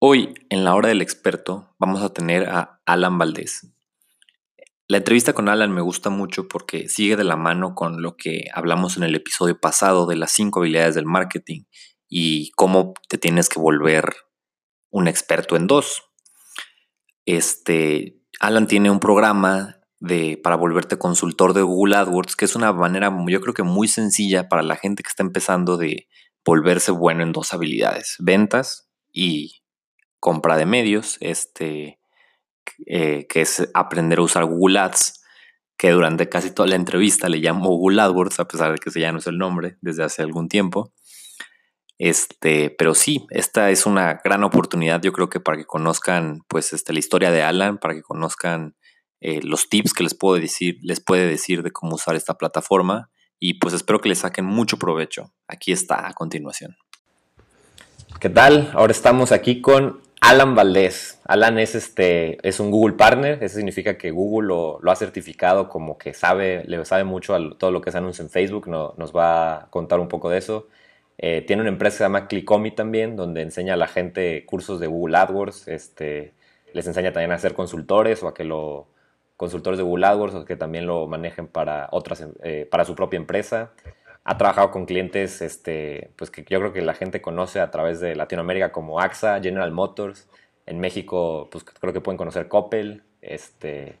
Hoy, 0.00 0.32
en 0.48 0.62
la 0.62 0.76
hora 0.76 0.90
del 0.90 1.02
experto, 1.02 1.74
vamos 1.76 2.04
a 2.04 2.12
tener 2.12 2.48
a 2.48 2.80
Alan 2.86 3.18
Valdés. 3.18 3.66
La 4.86 4.98
entrevista 4.98 5.32
con 5.32 5.48
Alan 5.48 5.72
me 5.72 5.80
gusta 5.80 6.08
mucho 6.08 6.46
porque 6.46 6.88
sigue 6.88 7.16
de 7.16 7.24
la 7.24 7.34
mano 7.34 7.74
con 7.74 8.00
lo 8.00 8.16
que 8.16 8.44
hablamos 8.54 8.96
en 8.96 9.02
el 9.02 9.16
episodio 9.16 9.58
pasado 9.58 10.06
de 10.06 10.14
las 10.14 10.30
cinco 10.30 10.60
habilidades 10.60 10.94
del 10.94 11.04
marketing 11.04 11.64
y 12.08 12.52
cómo 12.52 12.94
te 13.08 13.18
tienes 13.18 13.48
que 13.48 13.58
volver 13.58 14.14
un 14.90 15.08
experto 15.08 15.56
en 15.56 15.66
dos. 15.66 16.04
Este, 17.26 18.22
Alan 18.38 18.68
tiene 18.68 18.92
un 18.92 19.00
programa 19.00 19.80
de, 19.98 20.38
para 20.40 20.54
volverte 20.54 20.96
consultor 20.96 21.54
de 21.54 21.62
Google 21.62 21.96
AdWords, 21.96 22.36
que 22.36 22.44
es 22.44 22.54
una 22.54 22.72
manera, 22.72 23.12
yo 23.26 23.40
creo 23.40 23.52
que 23.52 23.64
muy 23.64 23.88
sencilla 23.88 24.48
para 24.48 24.62
la 24.62 24.76
gente 24.76 25.02
que 25.02 25.08
está 25.08 25.24
empezando 25.24 25.76
de 25.76 26.06
volverse 26.44 26.92
bueno 26.92 27.24
en 27.24 27.32
dos 27.32 27.52
habilidades, 27.52 28.14
ventas 28.20 28.88
y 29.12 29.57
compra 30.20 30.56
de 30.56 30.66
medios, 30.66 31.16
este, 31.20 31.98
eh, 32.86 33.26
que 33.28 33.40
es 33.40 33.68
aprender 33.74 34.18
a 34.18 34.22
usar 34.22 34.44
Google 34.44 34.78
Ads, 34.78 35.22
que 35.76 35.90
durante 35.90 36.28
casi 36.28 36.50
toda 36.50 36.68
la 36.68 36.74
entrevista 36.74 37.28
le 37.28 37.38
llamo 37.38 37.68
Google 37.68 38.02
AdWords, 38.02 38.40
a 38.40 38.48
pesar 38.48 38.72
de 38.72 38.78
que 38.78 38.90
ese 38.90 39.00
ya 39.00 39.12
no 39.12 39.18
es 39.18 39.26
el 39.26 39.38
nombre 39.38 39.76
desde 39.80 40.04
hace 40.04 40.22
algún 40.22 40.48
tiempo. 40.48 40.92
Este, 41.98 42.70
pero 42.70 42.94
sí, 42.94 43.26
esta 43.30 43.70
es 43.70 43.86
una 43.86 44.20
gran 44.24 44.44
oportunidad, 44.44 45.02
yo 45.02 45.12
creo 45.12 45.28
que 45.28 45.40
para 45.40 45.56
que 45.56 45.64
conozcan 45.64 46.40
pues 46.48 46.72
este, 46.72 46.92
la 46.92 47.00
historia 47.00 47.30
de 47.30 47.42
Alan, 47.42 47.78
para 47.78 47.94
que 47.94 48.02
conozcan 48.02 48.76
eh, 49.20 49.40
los 49.42 49.68
tips 49.68 49.92
que 49.94 50.04
les 50.04 50.14
puedo 50.14 50.40
decir, 50.40 50.78
les 50.82 51.00
puede 51.00 51.26
decir 51.26 51.64
de 51.64 51.72
cómo 51.72 51.96
usar 51.96 52.14
esta 52.14 52.34
plataforma 52.34 53.10
y 53.40 53.54
pues 53.54 53.74
espero 53.74 54.00
que 54.00 54.08
le 54.08 54.14
saquen 54.14 54.44
mucho 54.44 54.78
provecho. 54.78 55.32
Aquí 55.48 55.72
está 55.72 56.06
a 56.06 56.12
continuación. 56.12 56.76
¿Qué 58.20 58.28
tal? 58.28 58.70
Ahora 58.74 58.92
estamos 58.92 59.32
aquí 59.32 59.60
con 59.60 60.00
Alan 60.20 60.54
Valdés. 60.54 61.20
Alan 61.24 61.58
es, 61.58 61.74
este, 61.74 62.38
es 62.46 62.60
un 62.60 62.70
Google 62.70 62.96
Partner, 62.96 63.42
eso 63.42 63.56
significa 63.56 63.96
que 63.96 64.10
Google 64.10 64.48
lo, 64.48 64.90
ha 64.90 64.96
certificado 64.96 65.68
como 65.68 65.96
que 65.96 66.12
sabe, 66.14 66.64
le 66.66 66.84
sabe 66.84 67.04
mucho 67.04 67.34
a 67.34 67.56
todo 67.56 67.70
lo 67.70 67.80
que 67.80 67.92
se 67.92 67.98
anuncia 67.98 68.22
en 68.22 68.30
Facebook, 68.30 68.68
nos 68.68 69.16
va 69.16 69.54
a 69.54 69.70
contar 69.70 70.00
un 70.00 70.08
poco 70.08 70.28
de 70.30 70.38
eso. 70.38 70.68
Eh, 71.18 71.42
tiene 71.46 71.62
una 71.62 71.70
empresa 71.70 71.94
que 71.94 71.98
se 71.98 72.04
llama 72.04 72.28
Clickomi 72.28 72.72
también, 72.72 73.16
donde 73.16 73.42
enseña 73.42 73.74
a 73.74 73.76
la 73.76 73.88
gente 73.88 74.44
cursos 74.46 74.80
de 74.80 74.86
Google 74.86 75.16
AdWords, 75.18 75.68
este, 75.68 76.34
les 76.72 76.86
enseña 76.86 77.12
también 77.12 77.32
a 77.32 77.38
ser 77.38 77.54
consultores 77.54 78.22
o 78.22 78.28
a 78.28 78.34
que 78.34 78.44
lo 78.44 78.88
consultores 79.36 79.78
de 79.78 79.84
Google 79.84 80.06
AdWords 80.06 80.34
o 80.34 80.44
que 80.44 80.56
también 80.56 80.86
lo 80.86 81.06
manejen 81.06 81.46
para 81.46 81.88
otras, 81.92 82.26
eh, 82.42 82.66
para 82.70 82.84
su 82.84 82.94
propia 82.94 83.18
empresa 83.18 83.72
ha 84.28 84.36
trabajado 84.36 84.70
con 84.70 84.84
clientes 84.84 85.40
este, 85.40 86.10
pues 86.16 86.30
que 86.30 86.44
yo 86.46 86.58
creo 86.58 86.74
que 86.74 86.82
la 86.82 86.92
gente 86.92 87.22
conoce 87.22 87.60
a 87.60 87.70
través 87.70 87.98
de 87.98 88.14
Latinoamérica 88.14 88.72
como 88.72 89.00
AXA, 89.00 89.40
General 89.40 89.72
Motors. 89.72 90.28
En 90.66 90.80
México, 90.80 91.48
pues 91.50 91.64
creo 91.64 91.94
que 91.94 92.02
pueden 92.02 92.18
conocer 92.18 92.46
Coppel. 92.46 93.04
Este, 93.22 93.98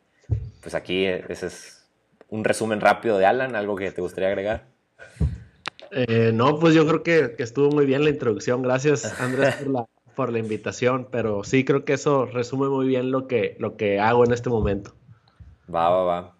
pues 0.60 0.74
aquí 0.74 1.06
ese 1.06 1.46
es 1.46 1.88
un 2.28 2.44
resumen 2.44 2.82
rápido 2.82 3.16
de 3.16 3.24
Alan, 3.24 3.56
algo 3.56 3.74
que 3.74 3.90
te 3.90 4.02
gustaría 4.02 4.28
agregar. 4.28 4.66
Eh, 5.92 6.30
no, 6.34 6.58
pues 6.58 6.74
yo 6.74 6.86
creo 6.86 7.02
que, 7.02 7.34
estuvo 7.38 7.70
muy 7.70 7.86
bien 7.86 8.04
la 8.04 8.10
introducción. 8.10 8.60
Gracias, 8.60 9.18
Andrés, 9.22 9.54
por 9.56 9.68
la, 9.68 9.86
por 10.14 10.30
la 10.30 10.40
invitación. 10.40 11.08
Pero 11.10 11.42
sí 11.42 11.64
creo 11.64 11.86
que 11.86 11.94
eso 11.94 12.26
resume 12.26 12.68
muy 12.68 12.86
bien 12.86 13.10
lo 13.12 13.28
que, 13.28 13.56
lo 13.58 13.78
que 13.78 13.98
hago 13.98 14.26
en 14.26 14.34
este 14.34 14.50
momento. 14.50 14.92
Va, 15.74 15.88
va, 15.88 16.04
va. 16.04 16.37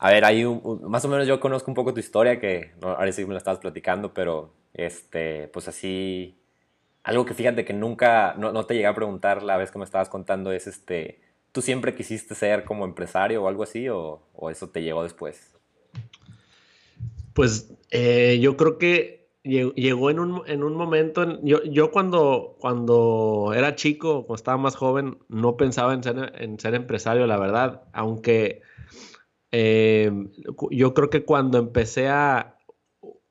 A 0.00 0.10
ver, 0.10 0.24
ahí 0.24 0.44
más 0.82 1.04
o 1.04 1.08
menos 1.08 1.26
yo 1.26 1.40
conozco 1.40 1.70
un 1.70 1.74
poco 1.74 1.92
tu 1.92 1.98
historia, 1.98 2.38
que 2.38 2.70
ahora 2.82 3.10
sí 3.10 3.24
me 3.24 3.32
la 3.32 3.38
estabas 3.38 3.58
platicando, 3.58 4.14
pero 4.14 4.54
este, 4.72 5.48
pues 5.48 5.66
así, 5.66 6.38
algo 7.02 7.24
que 7.24 7.34
fíjate 7.34 7.64
que 7.64 7.72
nunca, 7.72 8.34
no, 8.38 8.64
te 8.64 8.74
llegué 8.74 8.86
a 8.86 8.94
preguntar 8.94 9.42
la 9.42 9.56
vez 9.56 9.72
que 9.72 9.78
me 9.78 9.84
estabas 9.84 10.08
contando 10.08 10.52
es, 10.52 10.68
este, 10.68 11.20
¿tú 11.50 11.62
siempre 11.62 11.96
quisiste 11.96 12.36
ser 12.36 12.64
como 12.64 12.84
empresario 12.84 13.42
o 13.42 13.48
algo 13.48 13.64
así, 13.64 13.88
o, 13.88 14.22
eso 14.48 14.68
te 14.68 14.82
llegó 14.82 15.02
después? 15.02 15.52
Pues 17.34 17.72
eh, 17.90 18.38
yo 18.40 18.56
creo 18.56 18.78
que 18.78 19.26
llegó 19.42 20.10
en 20.10 20.20
un, 20.20 20.42
en 20.46 20.62
un 20.62 20.76
momento, 20.76 21.40
yo, 21.42 21.64
yo, 21.64 21.90
cuando, 21.90 22.56
cuando 22.60 23.52
era 23.52 23.74
chico, 23.74 24.26
cuando 24.26 24.36
estaba 24.36 24.58
más 24.58 24.76
joven, 24.76 25.18
no 25.28 25.56
pensaba 25.56 25.92
en 25.92 26.04
ser, 26.04 26.34
en 26.36 26.60
ser 26.60 26.76
empresario, 26.76 27.26
la 27.26 27.38
verdad, 27.38 27.82
aunque 27.92 28.62
eh, 29.52 30.10
yo 30.70 30.94
creo 30.94 31.10
que 31.10 31.24
cuando 31.24 31.58
empecé 31.58 32.08
a... 32.08 32.56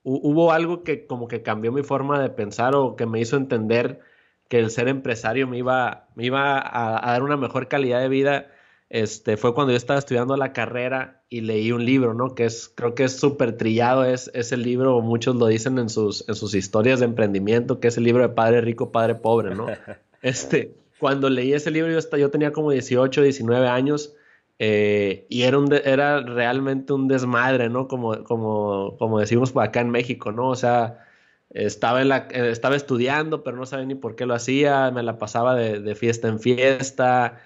Hubo 0.04 0.54
algo 0.54 0.84
que 0.84 1.06
como 1.06 1.28
que 1.28 1.42
cambió 1.42 1.74
mi 1.74 1.84
forma 1.84 2.22
de 2.22 2.30
pensar 2.30 2.76
o 2.76 2.96
que 2.96 3.06
me 3.06 3.20
hizo 3.20 3.36
entender 3.36 4.00
que 4.48 4.60
el 4.60 4.72
ser 4.72 4.88
empresario 4.88 5.48
me 5.48 5.58
iba, 5.58 6.08
me 6.16 6.26
iba 6.26 6.58
a, 6.58 7.12
dar 7.12 7.24
una 7.24 7.36
mejor 7.36 7.68
calidad 7.68 8.00
de 8.00 8.08
vida. 8.08 8.48
Este, 8.90 9.36
fue 9.36 9.54
cuando 9.54 9.74
yo 9.74 9.78
estaba 9.78 10.00
estudiando 10.00 10.38
la 10.38 10.54
carrera 10.54 11.24
y 11.30 11.42
leí 11.42 11.74
un 11.74 11.84
libro, 11.84 12.14
¿no? 12.14 12.36
Que 12.36 12.46
es, 12.46 12.72
creo 12.74 12.96
que 12.96 13.04
es 13.04 13.20
súper 13.20 13.58
trillado, 13.58 14.06
es, 14.06 14.32
ese 14.34 14.56
libro, 14.56 15.02
muchos 15.02 15.36
lo 15.36 15.48
dicen 15.48 15.78
en 15.78 15.90
sus, 15.90 16.28
en 16.30 16.36
sus 16.36 16.56
historias 16.56 17.00
de 17.00 17.06
emprendimiento, 17.06 17.82
que 17.82 17.90
es 17.90 17.98
el 17.98 18.06
libro 18.06 18.22
de 18.22 18.30
Padre 18.30 18.62
Rico, 18.62 18.94
Padre 18.94 19.16
Pobre, 19.16 19.56
¿no? 19.56 19.68
Este, 20.24 20.74
cuando 20.98 21.30
leí 21.30 21.54
ese 21.54 21.70
libro 21.70 21.92
yo, 21.92 22.18
yo 22.18 22.32
tenía 22.32 22.52
como 22.52 22.72
18, 22.72 23.22
19 23.22 23.68
años 23.68 24.16
eh, 24.60 25.28
y 25.30 25.44
era, 25.44 25.60
un 25.60 25.72
era 25.72 26.22
realmente 26.22 26.94
un 26.94 27.08
desmadre, 27.08 27.70
¿no? 27.70 27.88
Como, 27.88 28.24
como, 28.24 28.98
como 28.98 29.20
decimos 29.20 29.56
acá 29.56 29.82
en 29.82 29.92
México, 29.92 30.32
¿no? 30.32 30.50
O 30.50 30.56
sea, 30.56 31.06
estaba, 31.50 32.02
en 32.02 32.10
la, 32.10 32.28
eh, 32.32 32.50
estaba 32.52 32.76
estudiando, 32.76 33.44
pero 33.44 33.58
no 33.58 33.66
sabía 33.66 33.86
ni 33.86 33.96
por 33.96 34.16
qué 34.16 34.26
lo 34.26 34.34
hacía, 34.34 34.92
me 34.92 35.04
la 35.04 35.18
pasaba 35.20 35.56
de, 35.56 35.96
fiesta 35.96 36.28
en 36.28 36.40
fiesta. 36.40 37.40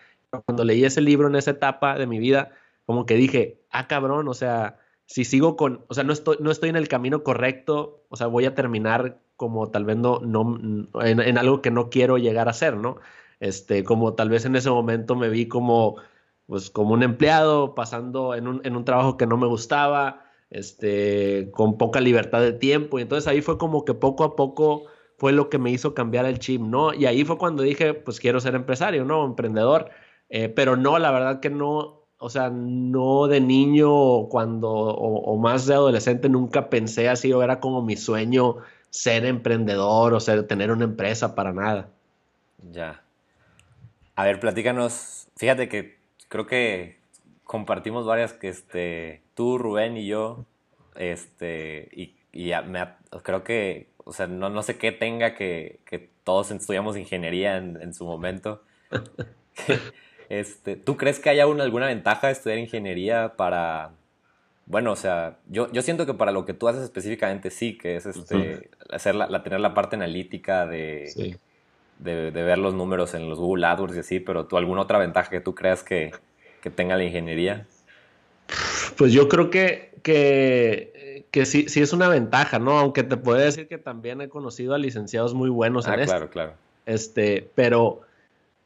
Cuando 0.46 0.64
leí 0.64 0.86
ese 0.86 1.02
libro 1.02 1.28
en 1.28 1.36
esa 1.36 1.52
etapa 1.52 1.98
de 1.98 2.08
mi 2.08 2.20
vida, 2.20 2.52
como 2.86 3.06
que 3.06 3.16
dije, 3.16 3.62
ah, 3.72 3.88
cabrón, 3.88 4.28
o 4.28 4.34
sea, 4.34 4.80
si 5.06 5.26
sigo 5.26 5.58
con, 5.58 5.86
o 5.90 5.94
sea, 5.94 6.04
no 6.06 6.14
estoy, 6.14 6.38
no 6.40 6.52
estoy 6.52 6.70
en 6.70 6.78
el 6.78 6.88
camino 6.88 7.24
correcto, 7.24 8.06
o 8.10 8.16
sea, 8.16 8.28
voy 8.28 8.46
a 8.46 8.56
terminar 8.56 9.20
como 9.36 9.70
tal 9.72 9.86
vez 9.86 9.98
no, 9.98 10.20
no 10.20 10.60
en, 11.04 11.20
en 11.20 11.38
algo 11.38 11.62
que 11.62 11.72
no 11.72 11.90
quiero 11.90 12.18
llegar 12.18 12.48
a 12.48 12.54
ser, 12.54 12.78
¿no? 12.78 12.98
Este, 13.40 13.84
como 13.84 14.14
tal 14.14 14.30
vez 14.30 14.46
en 14.46 14.56
ese 14.56 14.70
momento 14.70 15.16
me 15.16 15.30
vi 15.30 15.48
como 15.48 15.98
pues 16.52 16.70
como 16.70 16.94
un 16.94 17.02
empleado, 17.02 17.76
pasando 17.76 18.36
en 18.36 18.46
un, 18.46 18.60
en 18.66 18.76
un 18.76 18.84
trabajo 18.84 19.16
que 19.16 19.26
no 19.26 19.38
me 19.38 19.48
gustaba, 19.48 20.26
este, 20.50 21.50
con 21.52 21.78
poca 21.78 22.02
libertad 22.02 22.42
de 22.42 22.52
tiempo. 22.52 23.00
Y 23.00 23.04
entonces 23.04 23.26
ahí 23.30 23.42
fue 23.42 23.58
como 23.58 23.86
que 23.86 23.94
poco 23.94 24.26
a 24.26 24.36
poco 24.36 24.84
fue 25.18 25.32
lo 25.32 25.50
que 25.50 25.58
me 25.58 25.72
hizo 25.72 25.94
cambiar 25.94 26.26
el 26.26 26.40
chip, 26.40 26.60
¿no? 26.60 26.94
Y 26.94 27.06
ahí 27.06 27.24
fue 27.24 27.38
cuando 27.38 27.64
dije, 27.64 27.94
pues 27.94 28.20
quiero 28.20 28.42
ser 28.42 28.56
empresario, 28.56 29.06
¿no? 29.06 29.24
Emprendedor. 29.24 29.92
Eh, 30.28 30.50
pero 30.50 30.76
no, 30.76 31.00
la 31.00 31.12
verdad 31.12 31.40
que 31.40 31.50
no, 31.50 32.02
o 32.18 32.30
sea, 32.30 32.50
no 32.50 33.28
de 33.28 33.40
niño 33.40 34.28
cuando, 34.28 34.72
o, 34.72 35.38
más 35.38 35.68
de 35.68 35.76
adolescente 35.76 36.28
nunca 36.28 36.70
pensé 36.70 37.08
así, 37.08 37.32
o 37.32 37.42
era 37.44 37.62
como 37.62 37.82
mi 37.82 37.96
sueño 37.96 38.58
ser 38.90 39.24
emprendedor 39.24 40.14
o 40.14 40.20
ser, 40.20 40.46
tener 40.48 40.70
una 40.70 40.84
empresa 40.84 41.34
para 41.34 41.54
nada. 41.54 41.92
Ya. 42.74 43.02
A 44.18 44.26
ver, 44.26 44.42
platícanos, 44.42 45.30
fíjate 45.38 45.70
que 45.70 46.01
creo 46.32 46.48
que 46.48 46.96
compartimos 47.44 48.06
varias 48.06 48.32
que 48.32 48.48
este, 48.48 49.22
tú, 49.36 49.58
Rubén 49.58 49.98
y 49.98 50.08
yo, 50.08 50.46
este, 50.96 51.90
y, 51.92 52.16
me, 52.68 52.88
creo 53.22 53.44
que, 53.44 53.90
o 53.98 54.14
sea, 54.14 54.28
no, 54.28 54.50
no 54.50 54.64
sé 54.64 54.78
qué 54.78 54.94
tenga 54.94 55.36
que, 55.36 55.82
que 55.86 56.10
todos 56.24 56.50
estudiamos 56.52 56.96
ingeniería 56.96 57.58
en, 57.58 57.94
su 57.94 58.06
momento. 58.06 58.64
este, 60.30 60.78
¿Tú 60.78 60.96
crees 60.96 61.20
que 61.20 61.30
haya 61.30 61.44
alguna 61.44 61.88
ventaja 61.88 62.28
de 62.28 62.34
estudiar 62.34 62.60
ingeniería 62.60 63.34
para, 63.36 63.92
bueno, 64.68 64.94
o 64.94 64.96
sea, 64.96 65.38
yo, 65.50 65.70
yo 65.74 65.82
siento 65.82 66.06
que 66.06 66.14
para 66.14 66.32
lo 66.32 66.46
que 66.46 66.54
tú 66.54 66.70
haces 66.70 66.84
específicamente 66.84 67.50
sí, 67.50 67.78
que 67.78 67.98
es 67.98 68.06
este, 68.06 68.70
hacer 68.90 69.16
la, 69.16 69.44
tener 69.44 69.60
la 69.60 69.74
parte 69.74 69.98
analítica 69.98 70.66
de 70.66 71.40
de, 72.02 72.32
ver 72.32 72.58
los 72.58 72.74
números 72.74 73.14
en 73.14 73.30
los 73.30 73.40
Google 73.40 73.66
AdWords 73.66 73.96
y 73.96 74.00
así, 74.00 74.20
pero 74.20 74.46
tú 74.46 74.58
alguna 74.58 74.82
otra 74.82 74.98
ventaja 74.98 75.30
que 75.30 75.42
tú 75.42 75.56
creas 75.56 75.84
que, 75.84 76.12
tenga 76.76 76.98
la 76.98 77.04
ingeniería? 77.04 77.68
Pues 78.98 79.14
yo 79.14 79.30
creo 79.30 79.50
que, 79.50 79.94
que, 80.04 81.26
que, 81.32 81.46
sí, 81.46 81.68
sí 81.70 81.82
es 81.82 81.94
una 81.94 82.08
ventaja, 82.10 82.60
¿no? 82.60 82.78
Aunque 82.80 83.04
te 83.04 83.18
puedo 83.18 83.40
decir 83.40 83.68
que 83.68 83.78
también 83.78 84.22
he 84.22 84.30
conocido 84.30 84.74
a 84.74 84.78
licenciados 84.78 85.34
muy 85.34 85.50
buenos 85.50 85.88
en 85.88 85.94
ah, 85.94 86.06
claro, 86.06 86.30
claro. 86.30 86.54
Este, 86.86 87.50
pero, 87.56 88.02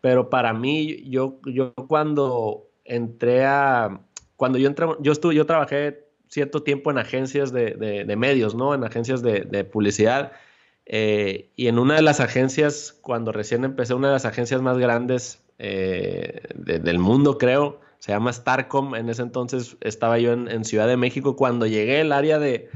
pero 0.01 0.29
para 0.29 0.53
mí, 0.53 1.03
yo, 1.09 1.35
yo 1.45 1.73
cuando 1.73 2.65
entré 2.85 3.45
a, 3.45 3.99
cuando 4.37 4.57
yo 4.57 4.67
entré, 4.67 4.87
yo 4.99 5.11
estuve, 5.11 5.35
yo 5.35 5.45
trabajé 5.45 6.05
cierto 6.29 6.63
tiempo 6.63 6.91
en 6.91 6.97
agencias 6.97 7.51
de, 7.51 7.71
de, 8.05 8.15
medios, 8.15 8.55
¿no? 8.55 8.73
En 8.73 8.83
agencias 8.83 9.21
de, 9.21 9.41
de 9.41 9.63
publicidad 9.63 10.31
eh, 10.85 11.51
y 11.55 11.67
en 11.67 11.79
una 11.79 11.95
de 11.95 12.01
las 12.01 12.19
agencias, 12.19 12.97
cuando 13.01 13.31
recién 13.31 13.63
empecé, 13.63 13.93
una 13.93 14.07
de 14.07 14.13
las 14.13 14.25
agencias 14.25 14.61
más 14.61 14.77
grandes 14.77 15.43
eh, 15.57 16.41
del 16.53 16.99
mundo, 16.99 17.37
creo, 17.37 17.79
se 17.99 18.11
llama 18.11 18.31
Starcom. 18.31 18.95
En 18.95 19.09
ese 19.09 19.23
entonces 19.23 19.77
estaba 19.81 20.19
yo 20.19 20.33
en, 20.33 20.63
Ciudad 20.63 20.87
de 20.87 20.97
México. 20.97 21.35
Cuando 21.35 21.65
llegué, 21.65 22.01
el 22.01 22.11
área 22.11 22.37
de, 22.37 22.69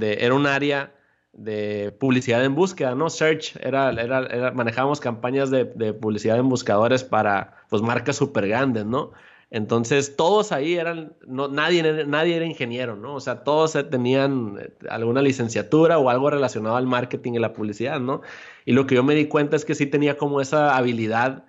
era 0.00 0.34
un 0.34 0.46
área 0.46 0.94
de 1.34 1.94
publicidad 1.98 2.44
en 2.44 2.54
búsqueda, 2.54 2.94
¿no? 2.94 3.10
Search, 3.10 3.56
era, 3.60 3.90
era, 3.90 4.52
manejábamos 4.52 5.00
campañas 5.00 5.50
de, 5.50 5.64
publicidad 5.94 6.38
en 6.38 6.48
buscadores 6.48 7.04
para 7.04 7.56
pues 7.68 7.82
marcas 7.82 8.16
súper 8.16 8.48
grandes, 8.48 8.86
¿no? 8.86 9.12
Entonces 9.54 10.16
todos 10.16 10.50
ahí 10.50 10.76
eran, 10.76 11.14
no, 11.26 11.46
nadie, 11.46 12.06
nadie 12.06 12.36
era 12.36 12.46
ingeniero, 12.46 12.96
¿no? 12.96 13.14
O 13.16 13.20
sea, 13.20 13.44
todos 13.44 13.76
tenían 13.90 14.58
alguna 14.88 15.20
licenciatura 15.20 15.98
o 15.98 16.08
algo 16.08 16.30
relacionado 16.30 16.76
al 16.76 16.86
marketing 16.86 17.34
y 17.34 17.38
la 17.38 17.52
publicidad, 17.52 18.00
¿no? 18.00 18.22
Y 18.64 18.72
lo 18.72 18.86
que 18.86 18.94
yo 18.94 19.04
me 19.04 19.14
di 19.14 19.26
cuenta 19.28 19.56
es 19.56 19.66
que 19.66 19.74
sí 19.74 19.86
tenía 19.86 20.16
como 20.16 20.40
esa 20.40 20.74
habilidad 20.76 21.44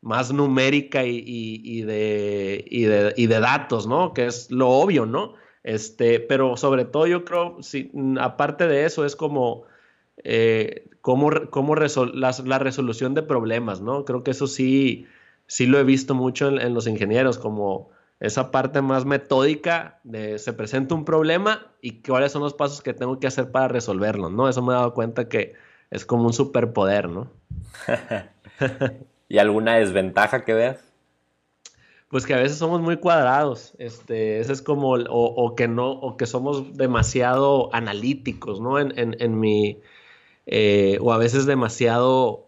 más 0.00 0.32
numérica 0.32 1.04
y, 1.04 1.82
de, 1.82 2.64
de, 2.70 3.14
y 3.16 3.26
de 3.26 3.40
datos, 3.40 3.88
¿no? 3.88 4.14
Que 4.14 4.26
es 4.26 4.50
lo 4.52 4.68
obvio, 4.68 5.04
¿no? 5.04 5.34
Este, 5.64 6.20
pero 6.20 6.56
sobre 6.56 6.84
todo 6.84 7.06
yo 7.08 7.24
creo, 7.24 7.62
si, 7.62 7.90
aparte 8.20 8.68
de 8.68 8.84
eso, 8.84 9.04
es 9.04 9.16
como, 9.16 9.64
eh, 10.24 10.88
cómo, 11.00 11.30
la, 11.74 12.58
resolución 12.58 13.14
de 13.14 13.22
problemas, 13.22 13.80
¿no? 13.80 14.04
Creo 14.04 14.22
que 14.22 14.30
eso 14.30 14.46
sí, 14.46 15.06
sí 15.48 15.66
lo 15.66 15.78
he 15.80 15.84
visto 15.84 16.14
mucho 16.14 16.48
en, 16.48 16.74
los 16.74 16.86
ingenieros, 16.86 17.38
como 17.38 17.90
esa 18.20 18.52
parte 18.52 18.80
más 18.82 19.04
metódica 19.04 20.00
de 20.04 20.38
se 20.38 20.52
presenta 20.52 20.94
un 20.94 21.04
problema 21.04 21.66
y 21.80 22.00
cuáles 22.02 22.30
son 22.30 22.42
los 22.42 22.54
pasos 22.54 22.80
que 22.82 22.94
tengo 22.94 23.18
que 23.18 23.26
hacer 23.26 23.50
para 23.50 23.66
resolverlo, 23.66 24.30
¿no? 24.30 24.48
Eso 24.48 24.62
me 24.62 24.72
he 24.72 24.76
dado 24.76 24.94
cuenta 24.94 25.28
que 25.28 25.54
es 25.90 26.06
como 26.06 26.24
un 26.24 26.32
superpoder, 26.32 27.08
¿no? 27.08 27.32
¿Y 29.28 29.38
alguna 29.38 29.76
desventaja 29.76 30.44
que 30.44 30.54
veas? 30.54 30.88
pues 32.08 32.24
que 32.24 32.34
a 32.34 32.38
veces 32.38 32.58
somos 32.58 32.80
muy 32.80 32.96
cuadrados, 32.96 33.74
este, 33.78 34.40
ese 34.40 34.52
es 34.52 34.62
como, 34.62 34.92
o, 34.92 35.54
que 35.54 35.68
no, 35.68 35.90
o 35.90 36.16
que 36.16 36.26
somos 36.26 36.76
demasiado 36.76 37.74
analíticos, 37.74 38.60
¿no? 38.60 38.78
En, 38.78 38.92
en, 38.96 39.38
mi, 39.38 39.80
eh, 40.46 40.98
o 41.02 41.12
a 41.12 41.18
veces 41.18 41.44
demasiado, 41.44 42.47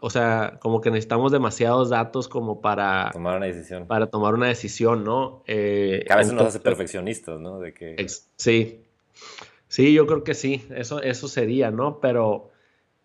o 0.00 0.10
sea, 0.10 0.58
como 0.60 0.80
que 0.80 0.90
necesitamos 0.90 1.32
demasiados 1.32 1.90
datos 1.90 2.28
como 2.28 2.60
para 2.60 3.10
tomar 3.12 3.36
una 3.36 3.46
decisión. 3.46 3.86
Para 3.86 4.06
tomar 4.06 4.34
una 4.34 4.46
decisión, 4.46 5.04
¿no? 5.04 5.42
Eh, 5.46 6.04
que 6.06 6.12
a 6.12 6.16
veces 6.16 6.32
nos 6.32 6.46
hace 6.46 6.60
perfeccionistas, 6.60 7.40
¿no? 7.40 7.58
De 7.58 7.72
que... 7.72 8.06
sí, 8.36 8.80
sí, 9.68 9.92
yo 9.92 10.06
creo 10.06 10.24
que 10.24 10.34
sí, 10.34 10.64
eso, 10.74 11.02
eso 11.02 11.28
sería, 11.28 11.70
¿no? 11.70 12.00
Pero 12.00 12.50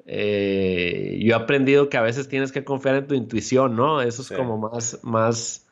eh, 0.06 1.20
yo 1.22 1.34
he 1.34 1.40
aprendido 1.40 1.90
que 1.90 1.98
a 1.98 2.02
veces 2.02 2.28
tienes 2.28 2.52
que 2.52 2.64
confiar 2.64 2.96
en 2.96 3.08
tu 3.08 3.16
intuición, 3.16 3.76
¿no? 3.76 4.02
Eso 4.02 4.22
es 4.22 4.30
como 4.30 4.58
más, 4.58 5.00
más, 5.02 5.68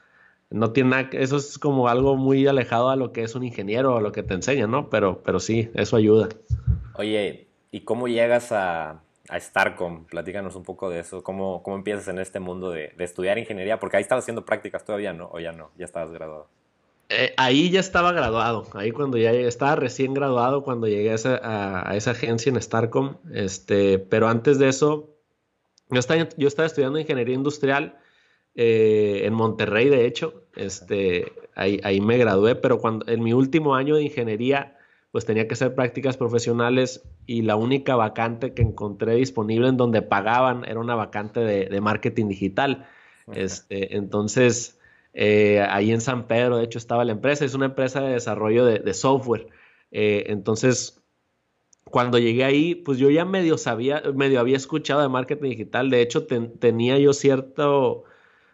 no 0.50 0.72
tiene 0.72 0.90
nada, 0.90 1.10
eso 1.14 1.38
es 1.38 1.60
como 1.60 1.88
algo 1.88 2.16
muy 2.16 2.48
alejado 2.48 2.90
a 2.90 2.96
lo 2.96 3.12
que 3.12 3.22
es 3.22 3.36
un 3.36 3.44
ingeniero, 3.44 3.96
a 3.96 4.02
lo 4.02 4.12
que 4.12 4.24
te 4.24 4.34
enseña, 4.34 4.66
¿no? 4.66 4.90
Pero, 4.90 5.22
pero 5.24 5.40
sí, 5.40 5.70
eso 5.76 5.98
ayuda. 5.98 6.30
Oye, 6.96 7.48
¿y 7.70 7.82
cómo 7.82 8.08
llegas 8.08 8.52
a, 8.52 9.03
a 9.30 9.40
Starcom? 9.40 10.06
Platícanos 10.06 10.56
un 10.56 10.64
poco 10.64 10.90
de 10.90 11.00
eso. 11.00 11.24
¿Cómo, 11.24 11.64
cómo 11.64 11.76
empiezas 11.78 12.08
en 12.08 12.20
este 12.20 12.40
mundo 12.40 12.72
de, 12.72 12.94
de 12.98 13.04
estudiar 13.04 13.38
ingeniería? 13.38 13.80
Porque 13.80 13.98
ahí 13.98 14.04
estabas 14.04 14.24
haciendo 14.24 14.46
prácticas 14.46 14.86
todavía, 14.86 15.14
¿no? 15.14 15.30
O 15.32 15.40
ya 15.40 15.52
no, 15.52 15.72
ya 15.78 15.86
estabas 15.86 16.12
graduado. 16.12 16.48
Eh, 17.10 17.34
ahí 17.38 17.70
ya 17.70 17.80
estaba 17.80 18.12
graduado, 18.12 18.66
ahí 18.74 18.92
cuando 18.92 19.18
ya 19.18 19.32
estaba 19.32 19.76
recién 19.76 20.14
graduado 20.14 20.64
cuando 20.64 20.88
llegué 20.88 21.12
a 21.12 21.16
esa, 21.94 22.12
agencia 22.12 22.50
en 22.50 22.60
Starcom, 22.60 23.18
este, 23.32 24.00
pero 24.00 24.30
antes 24.30 24.58
de 24.58 24.70
eso, 24.70 25.10
yo 25.90 26.00
estaba, 26.00 26.28
yo 26.38 26.48
estaba 26.48 26.66
estudiando 26.66 26.98
ingeniería 26.98 27.36
industrial 27.36 28.00
eh, 28.56 29.24
en 29.26 29.34
Monterrey, 29.34 29.90
de 29.90 30.08
hecho, 30.08 30.46
este, 30.56 31.34
ahí, 31.56 31.80
ahí, 31.84 32.02
me 32.02 32.18
gradué, 32.18 32.56
pero 32.56 32.80
cuando, 32.80 33.06
en 33.08 33.22
mi 33.22 33.34
último 33.34 33.76
año 33.76 33.96
de 33.96 34.04
ingeniería, 34.04 34.73
pues 35.14 35.26
tenía 35.26 35.48
que 35.48 35.54
hacer 35.54 35.76
prácticas 35.76 36.18
profesionales 36.18 37.04
y 37.28 37.44
la 37.44 37.56
única 37.56 37.96
vacante 37.96 38.56
que 38.56 38.64
encontré 38.64 39.14
disponible 39.14 39.68
en 39.68 39.78
donde 39.78 40.02
pagaban 40.02 40.66
era 40.66 40.80
una 40.80 40.96
vacante 40.96 41.40
de, 41.40 41.68
de 41.68 41.82
marketing 41.82 42.30
digital. 42.30 42.88
Este, 43.32 43.96
entonces, 43.96 44.80
eh, 45.14 45.62
ahí 45.70 45.92
en 45.92 46.02
San 46.02 46.26
Pedro, 46.26 46.58
de 46.58 46.64
hecho, 46.64 46.80
estaba 46.80 47.06
la 47.06 47.12
empresa. 47.12 47.46
Es 47.46 47.54
una 47.54 47.68
empresa 47.68 48.02
de 48.02 48.14
desarrollo 48.14 48.66
de, 48.66 48.94
software. 48.96 49.50
Eh, 49.92 50.24
entonces, 50.30 51.00
cuando 51.86 52.18
llegué 52.18 52.44
ahí, 52.44 52.74
pues 52.74 52.98
yo 52.98 53.12
ya 53.12 53.24
medio 53.24 53.60
sabía, 53.60 54.02
medio 54.16 54.40
había 54.40 54.58
escuchado 54.58 55.04
de 55.04 55.10
marketing 55.10 55.52
digital. 55.52 55.92
De 55.92 56.02
hecho, 56.02 56.26
tenía 56.26 56.98
yo 56.98 57.14
cierto, 57.14 57.82
o 58.00 58.06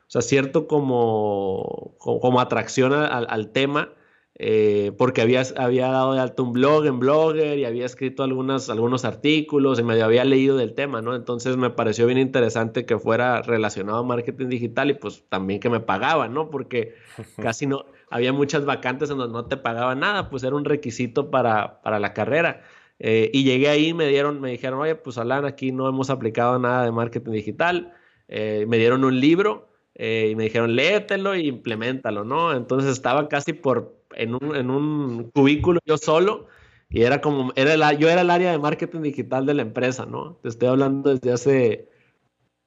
sea, 0.08 0.22
cierto 0.22 0.68
como, 0.68 1.96
como, 2.00 2.42
atracción 2.42 2.92
al 2.92 3.52
tema. 3.52 3.94
Eh, 4.36 4.94
porque 4.98 5.22
había, 5.22 5.44
había 5.58 5.90
dado 5.90 6.14
de 6.14 6.22
alto 6.22 6.44
un 6.44 6.54
blog 6.54 6.86
en 6.86 7.00
Blogger 7.00 7.60
y 7.60 7.66
había 7.66 7.86
escrito 7.86 8.24
algunas, 8.24 8.70
algunos 8.70 9.04
artículos 9.04 9.80
y 9.80 9.84
medio 9.84 10.06
había 10.06 10.24
leído 10.24 10.56
del 10.56 10.76
tema, 10.76 11.02
¿no? 11.02 11.14
Entonces 11.14 11.58
me 11.58 11.70
pareció 11.72 12.06
bien 12.06 12.20
interesante 12.20 12.86
que 12.86 12.98
fuera 12.98 13.42
relacionado 13.42 13.98
a 13.98 14.04
marketing 14.04 14.48
digital 14.48 14.92
y 14.92 14.94
pues 14.94 15.26
también 15.28 15.60
que 15.60 15.70
me 15.70 15.82
pagaban, 15.82 16.34
¿no? 16.34 16.50
Porque 16.50 16.96
casi 17.42 17.68
no, 17.68 17.86
había 18.10 18.32
muchas 18.32 18.64
vacantes 18.66 19.10
en 19.10 19.18
donde 19.18 19.34
no 19.34 19.46
te 19.46 19.58
pagaban 19.58 20.00
nada, 20.00 20.30
pues 20.30 20.44
era 20.44 20.56
un 20.56 20.64
requisito 20.64 21.30
para, 21.32 21.82
para 21.82 22.00
la 22.00 22.14
carrera. 22.14 22.62
Eh, 23.00 23.32
y 23.34 23.44
llegué 23.44 23.70
ahí 23.70 23.94
me 23.94 24.08
dieron, 24.08 24.40
me 24.42 24.52
dijeron, 24.52 24.80
oye, 24.80 24.96
pues 24.96 25.18
Alan, 25.18 25.46
aquí 25.46 25.72
no 25.72 25.88
hemos 25.88 26.10
aplicado 26.10 26.60
nada 26.60 26.86
de 26.86 26.92
marketing 26.92 27.32
digital. 27.32 27.94
Eh, 28.28 28.66
me 28.68 28.78
dieron 28.78 29.04
un 29.04 29.20
libro 29.20 29.69
y 29.96 30.36
me 30.36 30.44
dijeron, 30.46 30.76
léetelo 30.76 31.36
y 31.36 31.48
implementalo, 31.48 32.24
¿no? 32.24 32.54
Entonces 32.54 32.92
estaba 32.92 33.28
casi 33.28 33.54
por 33.54 34.00
en 34.16 34.36
un, 34.36 34.56
en 34.56 34.70
un 34.70 35.32
cubículo 35.32 35.80
yo 35.86 35.98
solo 35.98 36.48
y 36.90 37.04
era 37.04 37.22
como, 37.22 37.52
era 37.56 37.78
la, 37.78 37.94
yo 37.94 38.10
era 38.10 38.22
el 38.22 38.30
área 38.32 38.52
de 38.52 38.58
marketing 38.58 39.02
digital 39.02 39.46
de 39.46 39.54
la 39.54 39.62
empresa, 39.62 40.06
¿no? 40.06 40.38
Te 40.42 40.50
estoy 40.50 40.70
hablando 40.70 41.14
desde 41.14 41.32
hace, 41.32 41.90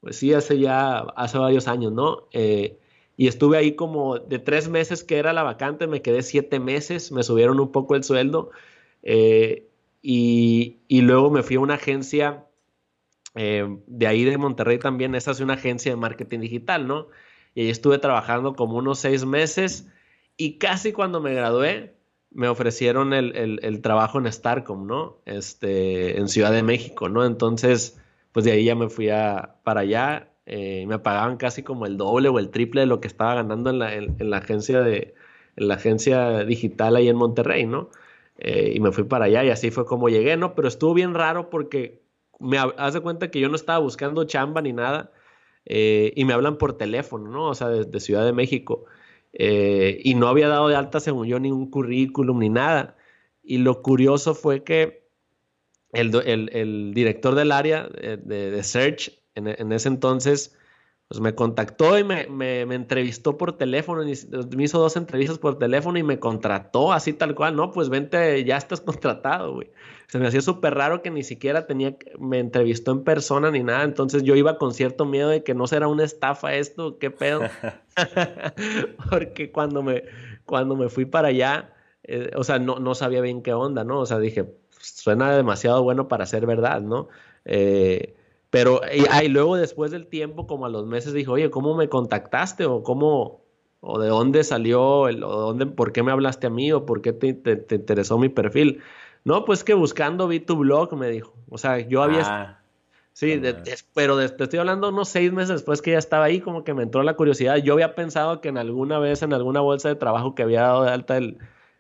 pues 0.01 0.17
sí, 0.17 0.33
hace 0.33 0.59
ya, 0.61 0.99
hace 1.17 1.39
varios 1.39 1.69
años, 1.69 1.93
¿no? 1.93 2.29
Eh, 2.33 2.79
y 3.17 3.29
estuve 3.29 3.59
ahí 3.59 3.75
como 3.75 4.19
de 4.19 4.39
tres 4.39 4.69
meses 4.69 5.05
que 5.05 5.19
era 5.19 5.33
la 5.33 5.43
vacante, 5.43 5.87
me 5.87 6.03
quedé 6.03 6.23
siete 6.23 6.61
meses, 6.61 7.13
me 7.13 7.23
subieron 7.23 7.61
un 7.61 7.73
poco 7.73 7.97
el 7.97 8.05
sueldo 8.05 8.51
eh, 9.03 9.69
y, 10.03 10.79
y, 10.89 11.03
luego 11.03 11.31
me 11.31 11.43
fui 11.43 11.57
a 11.57 11.61
una 11.61 11.75
agencia 11.75 12.47
eh, 13.35 13.67
de 13.87 14.07
ahí 14.07 14.25
de 14.25 14.39
Monterrey 14.39 14.79
también, 14.79 15.15
esa 15.15 15.31
es 15.31 15.41
una 15.41 15.55
agencia 15.55 15.93
de 15.93 15.97
marketing 15.97 16.41
digital, 16.41 16.87
¿no? 16.87 17.09
Y 17.55 17.63
ahí 17.63 17.71
estuve 17.71 17.99
trabajando 17.99 18.55
como 18.55 18.77
unos 18.77 18.99
seis 18.99 19.25
meses 19.25 19.89
y 20.37 20.59
casi 20.59 20.93
cuando 20.93 21.21
me 21.21 21.35
gradué, 21.35 21.95
me 22.31 22.49
ofrecieron 22.49 23.13
el, 23.13 23.81
trabajo 23.83 24.19
en 24.19 24.31
Starcom, 24.33 24.87
¿no? 24.87 25.19
Este, 25.27 26.19
en 26.19 26.29
Ciudad 26.29 26.53
de 26.53 26.63
México, 26.63 27.09
¿no? 27.09 27.25
Entonces, 27.25 28.01
pues 28.33 28.45
de 28.45 28.53
ahí 28.53 28.65
ya 28.65 28.75
me 28.75 28.89
fui 28.89 29.11
a, 29.11 29.57
para 29.65 29.81
allá. 29.83 30.29
Eh, 30.47 30.87
me 30.89 30.99
pagaban 30.99 31.37
casi 31.37 31.63
como 31.63 31.87
el 31.87 31.97
doble 31.97 32.29
o 32.29 32.39
el 32.39 32.51
triple 32.51 32.81
de 32.83 32.87
lo 32.87 33.01
que 33.01 33.09
estaba 33.09 33.35
ganando 33.35 33.71
en 33.71 33.79
la, 33.79 33.95
en, 33.95 34.17
la 34.19 34.39
agencia 34.39 34.81
de 34.81 35.15
en 35.57 35.69
la 35.69 35.75
agencia 35.75 36.45
digital 36.45 36.97
ahí 36.97 37.09
en 37.09 37.17
Monterrey, 37.17 37.67
¿no? 37.67 37.91
Eh, 38.39 38.73
y 38.75 38.81
me 38.81 38.91
fui 38.93 39.05
para 39.05 39.27
allá 39.27 39.45
y 39.45 39.51
así 39.51 39.71
fue 39.71 39.85
como 39.87 40.09
llegué, 40.09 40.37
¿no? 40.37 40.55
Pero 40.55 40.69
estuvo 40.69 40.95
bien 40.95 41.15
raro 41.15 41.51
porque 41.51 42.02
me 42.39 42.59
hace 42.59 43.01
cuenta 43.01 43.31
que 43.31 43.41
yo 43.41 43.49
no 43.49 43.57
estaba 43.57 43.79
buscando 43.79 44.25
chamba 44.25 44.63
ni 44.63 44.73
nada 44.73 45.13
eh, 45.65 46.13
y 46.17 46.25
me 46.25 46.33
hablan 46.33 46.59
por 46.59 46.77
teléfono, 46.77 47.31
¿no? 47.31 47.49
O 47.49 47.55
sea, 47.55 47.69
desde 47.69 48.01
Ciudad 48.01 48.25
de 48.25 48.33
México. 48.33 48.85
Eh, 49.33 50.01
y 50.05 50.15
no 50.15 50.29
había 50.29 50.49
dado 50.49 50.69
de 50.69 50.77
alta, 50.77 51.01
según 51.01 51.27
yo, 51.27 51.39
ningún 51.39 51.71
currículum 51.71 52.39
ni 52.39 52.49
nada. 52.49 52.97
Y 53.43 53.59
lo 53.59 53.83
curioso 53.83 54.35
fue 54.35 54.65
que 54.65 55.07
el, 55.93 56.15
el, 56.25 56.95
director 56.95 57.35
del 57.35 57.53
área 57.53 57.89
de, 57.89 58.17
de, 58.17 58.63
Search 58.63 59.13
en, 59.35 59.49
en, 59.49 59.73
ese 59.73 59.89
entonces 59.89 60.57
pues 61.13 61.21
me 61.21 61.35
contactó 61.35 61.99
y 61.99 62.05
me, 62.05 62.27
me, 62.29 62.65
me, 62.65 62.75
entrevistó 62.75 63.37
por 63.37 63.59
teléfono, 63.59 64.03
me 64.03 64.65
hizo 64.65 64.79
dos 64.79 64.97
entrevistas 64.97 65.37
por 65.37 65.59
teléfono 65.59 65.99
y 65.99 66.03
me 66.03 66.19
contrató 66.19 66.91
así 66.91 67.13
tal 67.13 67.35
cual, 67.35 67.55
no, 67.55 67.71
pues 67.71 67.91
vente, 67.91 68.43
ya 68.45 68.57
estás 68.57 68.81
contratado, 68.81 69.53
güey. 69.53 69.71
Se 70.07 70.19
me 70.19 70.27
hacía 70.27 70.41
súper 70.41 70.75
raro 70.75 71.03
que 71.03 71.11
ni 71.11 71.23
siquiera 71.23 71.67
tenía, 71.67 71.97
me 72.19 72.39
entrevistó 72.39 72.93
en 72.93 73.05
persona 73.05 73.51
ni 73.51 73.63
nada, 73.63 73.85
entonces 73.85 74.23
yo 74.23 74.37
iba 74.37 74.57
con 74.57 74.73
cierto 74.73 75.05
miedo 75.05 75.29
de 75.29 75.45
que 75.45 75.53
no 75.53 75.67
será 75.67 75.87
una 75.87 76.05
estafa 76.05 76.55
esto, 76.55 76.97
qué 76.97 77.11
pedo. 77.11 77.43
Porque 79.11 79.53
cuando 79.53 79.83
me, 79.83 80.05
cuando 80.47 80.77
me 80.77 80.89
fui 80.89 81.05
para 81.05 81.29
allá, 81.29 81.75
eh, 82.05 82.31
o 82.37 82.43
sea, 82.43 82.59
no, 82.59 82.79
no 82.79 82.95
sabía 82.95 83.21
bien 83.21 83.43
qué 83.43 83.53
onda, 83.53 83.85
¿no? 83.85 84.01
O 84.01 84.07
sea, 84.07 84.19
dije, 84.19 84.47
suena 84.81 85.37
demasiado 85.37 85.83
bueno 85.83 86.09
para 86.09 86.25
ser 86.25 86.47
verdad, 86.47 86.81
¿no? 86.81 87.09
Eh, 87.45 88.15
pero, 88.53 88.83
y, 88.93 89.29
luego 89.29 89.57
después 89.57 89.93
del 89.93 90.07
tiempo, 90.09 90.47
como 90.47 90.67
a 90.67 90.69
los 90.69 90.85
meses, 90.85 91.15
dijo, 91.15 91.33
oye, 91.33 91.51
¿cómo 91.51 91.75
me 91.75 91.89
contactaste? 91.89 92.67
O 92.67 92.83
cómo, 92.83 93.41
o 93.81 93.99
de 93.99 94.09
dónde 94.09 94.45
salió, 94.45 95.09
el, 95.09 95.25
o 95.25 95.31
dónde, 95.31 95.65
por 95.65 95.91
qué 95.91 96.03
me 96.03 96.13
hablaste 96.13 96.49
a 96.49 96.51
mí, 96.51 96.71
o 96.71 96.85
por 96.85 97.01
qué 97.01 97.15
te, 97.15 97.31
interesó 97.75 98.19
mi 98.19 98.29
perfil. 98.29 98.83
No, 99.25 99.47
pues 99.47 99.65
que 99.65 99.73
buscando 99.73 100.29
vi 100.29 100.39
tu 100.39 100.57
blog, 100.57 100.95
me 100.99 101.09
dijo. 101.09 101.33
O 101.49 101.57
sea, 101.57 101.79
yo 101.79 102.03
había... 102.03 102.21
Ah, 102.27 102.61
sí, 103.15 103.41
pero 103.95 104.19
te 104.19 104.45
estoy 104.45 104.59
hablando 104.59 104.91
unos 104.91 105.09
seis 105.09 105.33
meses 105.33 105.49
después 105.49 105.81
que 105.81 105.93
ya 105.93 105.99
estaba 105.99 106.27
ahí, 106.27 106.41
como 106.43 106.63
que 106.63 106.75
me 106.75 106.83
entró 106.83 107.03
la 107.03 107.15
curiosidad. 107.15 107.57
Yo 107.57 107.73
había 107.73 107.95
pensado 107.95 108.43
que 108.43 108.51
en 108.51 108.59
alguna 108.59 108.99
vez, 108.99 109.23
en 109.23 109.33
alguna 109.33 109.63
bolsa 109.63 109.89
de 109.89 109.95
trabajo 109.95 110.35
que 110.35 110.43
había 110.43 110.61
dado 110.61 110.83
de 110.85 110.91
alta 110.91 111.17
el, 111.17 111.39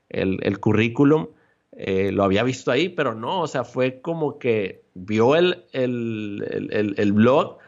el, 0.08 0.38
el 0.42 0.58
currículum, 0.58 1.26
eh, 1.72 2.12
lo 2.12 2.24
había 2.24 2.42
visto 2.42 2.70
ahí, 2.70 2.88
pero 2.88 3.14
no, 3.14 3.40
o 3.40 3.46
sea, 3.46 3.64
fue 3.64 4.00
como 4.00 4.38
que 4.38 4.82
vio 4.94 5.36
el, 5.36 5.64
el, 5.72 7.12
blog 7.12 7.58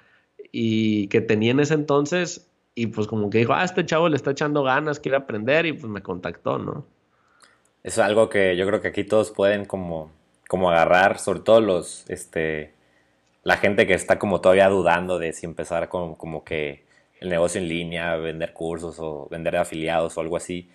y 0.52 1.08
que 1.08 1.20
tenía 1.20 1.52
en 1.52 1.60
ese 1.60 1.74
entonces 1.74 2.50
y 2.74 2.88
pues 2.88 3.06
como 3.06 3.30
que 3.30 3.38
dijo, 3.38 3.54
ah, 3.54 3.64
este 3.64 3.86
chavo 3.86 4.08
le 4.08 4.16
está 4.16 4.32
echando 4.32 4.62
ganas, 4.62 5.00
quiere 5.00 5.16
aprender 5.16 5.64
y 5.66 5.72
pues 5.72 5.86
me 5.86 6.02
contactó, 6.02 6.58
¿no? 6.58 6.84
Es 7.82 7.98
algo 7.98 8.28
que 8.28 8.56
yo 8.56 8.66
creo 8.66 8.80
que 8.80 8.88
aquí 8.88 9.04
todos 9.04 9.30
pueden 9.30 9.64
como, 9.64 10.10
como 10.48 10.70
agarrar, 10.70 11.18
sobre 11.18 11.40
todo 11.40 11.60
los, 11.60 12.08
este, 12.08 12.74
la 13.42 13.56
gente 13.58 13.86
que 13.86 13.94
está 13.94 14.18
como 14.18 14.40
todavía 14.40 14.68
dudando 14.68 15.18
de 15.18 15.32
si 15.32 15.46
empezar 15.46 15.88
con 15.88 16.14
como 16.14 16.44
que 16.44 16.84
el 17.20 17.28
negocio 17.30 17.60
en 17.60 17.68
línea, 17.68 18.16
vender 18.16 18.52
cursos 18.52 18.96
o 18.98 19.28
vender 19.30 19.56
afiliados 19.56 20.16
o 20.16 20.20
algo 20.20 20.36
así. 20.36 20.68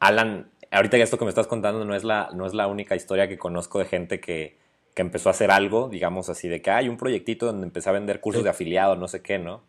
Alan, 0.00 0.48
ahorita 0.74 0.96
esto 0.98 1.18
que 1.18 1.24
me 1.24 1.30
estás 1.30 1.46
contando 1.46 1.84
no 1.84 1.94
es 1.94 2.04
la, 2.04 2.30
no 2.34 2.46
es 2.46 2.54
la 2.54 2.66
única 2.66 2.96
historia 2.96 3.28
que 3.28 3.38
conozco 3.38 3.78
de 3.78 3.86
gente 3.86 4.20
que, 4.20 4.56
que 4.94 5.02
empezó 5.02 5.28
a 5.28 5.32
hacer 5.32 5.50
algo, 5.50 5.88
digamos 5.88 6.28
así, 6.28 6.48
de 6.48 6.62
que 6.62 6.70
hay 6.70 6.88
un 6.88 6.96
proyectito 6.96 7.46
donde 7.46 7.66
empecé 7.66 7.88
a 7.88 7.92
vender 7.92 8.20
cursos 8.20 8.44
de 8.44 8.50
afiliado, 8.50 8.96
no 8.96 9.08
sé 9.08 9.22
qué, 9.22 9.38
¿no? 9.38 9.62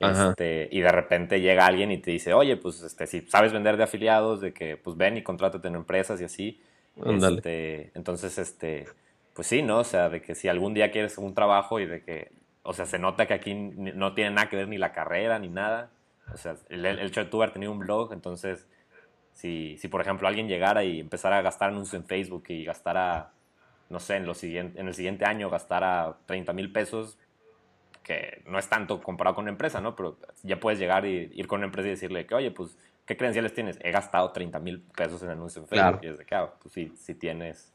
Este, 0.00 0.66
y 0.72 0.80
de 0.80 0.90
repente 0.90 1.42
llega 1.42 1.66
alguien 1.66 1.92
y 1.92 1.98
te 1.98 2.10
dice, 2.10 2.32
oye, 2.32 2.56
pues 2.56 2.80
este, 2.82 3.06
si 3.06 3.20
sabes 3.22 3.52
vender 3.52 3.76
de 3.76 3.82
afiliados, 3.84 4.40
de 4.40 4.54
que 4.54 4.78
pues 4.78 4.96
ven 4.96 5.18
y 5.18 5.22
contrátate 5.22 5.68
en 5.68 5.74
empresas 5.74 6.20
y 6.22 6.24
así. 6.24 6.60
Este, 7.04 7.90
entonces, 7.94 8.38
este, 8.38 8.86
pues 9.34 9.46
sí, 9.46 9.60
¿no? 9.60 9.80
O 9.80 9.84
sea, 9.84 10.08
de 10.08 10.22
que 10.22 10.34
si 10.34 10.48
algún 10.48 10.72
día 10.72 10.90
quieres 10.90 11.18
un 11.18 11.34
trabajo 11.34 11.80
y 11.80 11.86
de 11.86 12.02
que, 12.02 12.32
o 12.62 12.72
sea, 12.72 12.86
se 12.86 12.98
nota 12.98 13.26
que 13.26 13.34
aquí 13.34 13.52
no 13.52 14.14
tiene 14.14 14.30
nada 14.30 14.48
que 14.48 14.56
ver 14.56 14.68
ni 14.68 14.78
la 14.78 14.92
carrera 14.92 15.38
ni 15.38 15.48
nada. 15.48 15.90
O 16.32 16.38
sea, 16.38 16.56
el, 16.70 16.86
el 16.86 17.00
hecho 17.00 17.20
de 17.20 17.26
tú 17.26 17.42
haber 17.42 17.52
tenido 17.52 17.70
un 17.70 17.80
blog, 17.80 18.14
entonces 18.14 18.66
si, 19.34 19.76
si, 19.78 19.88
por 19.88 20.00
ejemplo, 20.00 20.28
alguien 20.28 20.48
llegara 20.48 20.84
y 20.84 21.00
empezara 21.00 21.38
a 21.38 21.42
gastar 21.42 21.70
anuncios 21.70 21.94
en 21.94 22.06
Facebook 22.06 22.44
y 22.48 22.64
gastara, 22.64 23.30
no 23.88 24.00
sé, 24.00 24.16
en, 24.16 24.26
lo 24.26 24.34
siguiente, 24.34 24.80
en 24.80 24.88
el 24.88 24.94
siguiente 24.94 25.24
año 25.24 25.50
gastara 25.50 26.16
30 26.26 26.52
mil 26.52 26.72
pesos, 26.72 27.18
que 28.02 28.42
no 28.46 28.58
es 28.58 28.68
tanto 28.68 29.00
comparado 29.00 29.36
con 29.36 29.44
una 29.44 29.52
empresa, 29.52 29.80
¿no? 29.80 29.94
Pero 29.96 30.18
ya 30.42 30.58
puedes 30.58 30.78
llegar 30.78 31.06
y 31.06 31.30
ir 31.34 31.46
con 31.46 31.58
una 31.58 31.66
empresa 31.66 31.88
y 31.88 31.90
decirle 31.92 32.26
que, 32.26 32.34
oye, 32.34 32.50
pues, 32.50 32.76
¿qué 33.06 33.16
credenciales 33.16 33.54
tienes? 33.54 33.78
He 33.82 33.90
gastado 33.90 34.30
30 34.30 34.58
mil 34.60 34.80
pesos 34.80 35.22
en 35.22 35.30
anuncios 35.30 35.64
en 35.64 35.68
Facebook. 35.68 36.00
Y 36.02 36.08
es 36.08 36.18
de 36.18 36.24
que, 36.24 36.34
ah, 36.34 36.52
pues 36.60 36.74
sí, 36.74 36.92
si 36.96 37.14
tienes, 37.14 37.72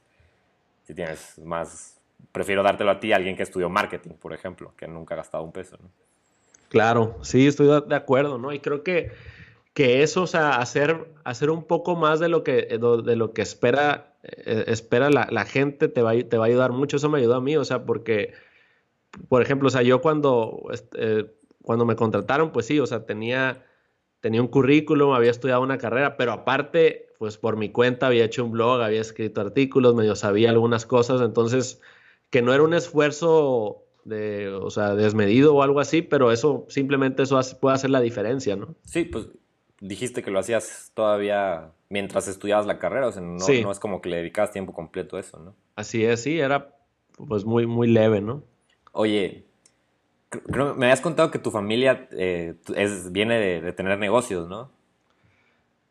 si 0.83 0.93
tienes 0.93 1.39
más, 1.39 1.99
prefiero 2.31 2.63
dártelo 2.63 2.91
a 2.91 2.99
ti, 2.99 3.13
a 3.13 3.15
alguien 3.15 3.35
que 3.35 3.43
estudió 3.43 3.69
marketing, 3.69 4.11
por 4.11 4.33
ejemplo, 4.33 4.73
que 4.75 4.87
nunca 4.87 5.13
ha 5.13 5.17
gastado 5.17 5.43
un 5.43 5.51
peso, 5.51 5.77
¿no? 5.81 5.89
Claro, 6.69 7.17
sí, 7.21 7.47
estoy 7.47 7.67
de 7.87 7.95
acuerdo, 7.95 8.37
¿no? 8.37 8.51
Y 8.51 8.59
creo 8.59 8.83
que 8.83 9.11
que 9.75 10.03
eso, 10.03 10.23
o 10.23 10.27
sea, 10.27 10.55
hacer, 10.55 11.13
hacer 11.25 11.49
un 11.49 11.65
poco 11.65 11.97
más 11.97 12.21
de 12.21 12.29
lo 12.29 12.45
que, 12.45 12.79
de 12.79 13.15
lo 13.17 13.33
que 13.33 13.41
espera, 13.41 14.15
eh, 14.23 14.63
espera 14.67 15.09
la, 15.09 15.45
gente 15.45 15.89
te 15.89 16.01
va, 16.01 16.13
te 16.13 16.37
va 16.37 16.45
a 16.45 16.47
ayudar 16.47 16.71
mucho. 16.71 16.95
Eso 16.95 17.09
me 17.09 17.19
ayudó 17.19 17.35
a 17.35 17.41
mí, 17.41 17.57
o 17.57 17.65
sea, 17.65 17.83
porque, 17.85 18.31
por 19.27 19.41
ejemplo, 19.41 19.67
o 19.67 19.69
sea, 19.69 19.81
yo 19.81 19.99
cuando, 19.99 20.63
este, 20.71 21.29
cuando 21.61 21.85
me 21.85 21.97
contrataron, 21.97 22.53
pues 22.53 22.67
sí, 22.67 22.79
o 22.79 22.85
sea, 22.85 23.05
tenía, 23.05 23.65
tenía 24.21 24.41
un 24.41 24.47
currículum, 24.47 25.11
había 25.11 25.29
estudiado 25.29 25.61
una 25.61 25.77
carrera, 25.77 26.15
pero 26.15 26.31
aparte, 26.31 27.09
pues 27.19 27.37
por 27.37 27.57
mi 27.57 27.69
cuenta 27.69 28.07
había 28.07 28.23
hecho 28.23 28.45
un 28.45 28.51
blog, 28.51 28.81
había 28.81 29.01
escrito 29.01 29.41
artículos, 29.41 29.93
medio 29.93 30.15
sabía 30.15 30.51
algunas 30.51 30.85
cosas, 30.85 31.19
entonces, 31.19 31.81
que 32.29 32.41
no 32.41 32.53
era 32.53 32.63
un 32.63 32.73
esfuerzo 32.73 33.83
de, 34.05 34.47
o 34.47 34.69
sea, 34.69 34.95
desmedido 34.95 35.53
o 35.53 35.63
algo 35.63 35.81
así, 35.81 36.01
pero 36.01 36.31
eso 36.31 36.65
simplemente 36.69 37.23
eso 37.23 37.37
puede 37.59 37.75
hacer 37.75 37.89
la 37.89 37.99
diferencia, 37.99 38.55
¿no? 38.55 38.73
Sí, 38.85 39.03
pues 39.03 39.27
dijiste 39.87 40.23
que 40.23 40.31
lo 40.31 40.39
hacías 40.39 40.91
todavía 40.93 41.71
mientras 41.89 42.27
estudiabas 42.27 42.65
la 42.65 42.79
carrera, 42.79 43.07
o 43.07 43.11
sea, 43.11 43.21
no, 43.21 43.37
no 43.37 43.71
es 43.71 43.79
como 43.79 44.01
que 44.01 44.09
le 44.09 44.17
dedicabas 44.17 44.51
tiempo 44.51 44.73
completo 44.73 45.17
a 45.17 45.19
eso, 45.19 45.39
¿no? 45.39 45.55
Así 45.75 46.03
es, 46.03 46.23
sí, 46.23 46.39
era 46.39 46.75
pues 47.27 47.45
muy, 47.45 47.65
muy 47.65 47.87
leve, 47.87 48.21
¿no? 48.21 48.43
Oye, 48.91 49.45
creo, 50.29 50.75
me 50.75 50.85
habías 50.87 51.01
contado 51.01 51.31
que 51.31 51.39
tu 51.39 51.51
familia 51.51 52.07
eh, 52.11 52.55
es, 52.75 53.11
viene 53.11 53.39
de, 53.39 53.73
tener 53.73 53.97
negocios, 53.99 54.47
¿no? 54.47 54.71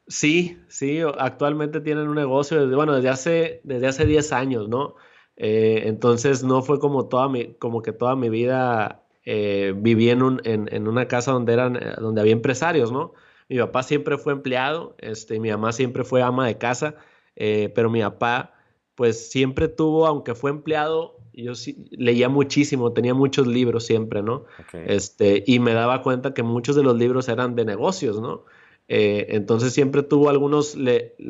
Sí, 0.06 0.58
sí, 0.68 1.00
actualmente 1.18 1.80
tienen 1.80 2.08
un 2.08 2.16
negocio 2.16 2.62
desde, 2.62 2.76
bueno, 2.76 2.94
desde 2.94 3.08
hace, 3.08 3.60
desde 3.64 3.86
hace 3.86 4.04
10 4.04 4.32
años, 4.32 4.68
¿no? 4.68 4.96
Eh, 5.36 5.84
entonces 5.86 6.44
no 6.44 6.62
fue 6.62 6.78
como 6.78 7.06
toda 7.06 7.28
mi, 7.28 7.54
como 7.54 7.82
que 7.82 7.92
toda 7.92 8.14
mi 8.14 8.28
vida 8.28 9.02
eh, 9.24 9.72
viví 9.74 10.10
en, 10.10 10.22
un, 10.22 10.40
en, 10.44 10.68
en, 10.72 10.86
una 10.86 11.08
casa 11.08 11.32
donde 11.32 11.54
eran, 11.54 11.80
donde 11.98 12.20
había 12.20 12.34
empresarios, 12.34 12.92
¿no? 12.92 13.14
Mi 13.54 13.60
papá 13.60 13.84
siempre 13.84 14.18
fue 14.18 14.32
empleado, 14.32 14.96
este, 14.98 15.38
mi 15.38 15.48
mamá 15.48 15.72
siempre 15.72 16.02
fue 16.02 16.22
ama 16.22 16.44
de 16.44 16.58
casa, 16.58 16.96
eh, 17.36 17.70
pero 17.72 17.88
mi 17.88 18.00
papá 18.00 18.52
pues 18.96 19.30
siempre 19.30 19.68
tuvo, 19.68 20.08
aunque 20.08 20.34
fue 20.34 20.50
empleado, 20.50 21.20
yo 21.32 21.54
sí, 21.54 21.86
leía 21.92 22.28
muchísimo, 22.28 22.92
tenía 22.92 23.14
muchos 23.14 23.46
libros 23.46 23.86
siempre, 23.86 24.24
¿no? 24.24 24.44
Este, 24.72 25.44
y 25.46 25.60
me 25.60 25.72
daba 25.72 26.02
cuenta 26.02 26.34
que 26.34 26.42
muchos 26.42 26.74
de 26.74 26.82
los 26.82 26.96
libros 26.96 27.28
eran 27.28 27.54
de 27.54 27.64
negocios, 27.64 28.20
¿no? 28.20 28.44
Eh, 28.88 29.26
entonces 29.28 29.72
siempre 29.72 30.02
tuvo 30.02 30.30
algunos, 30.30 30.76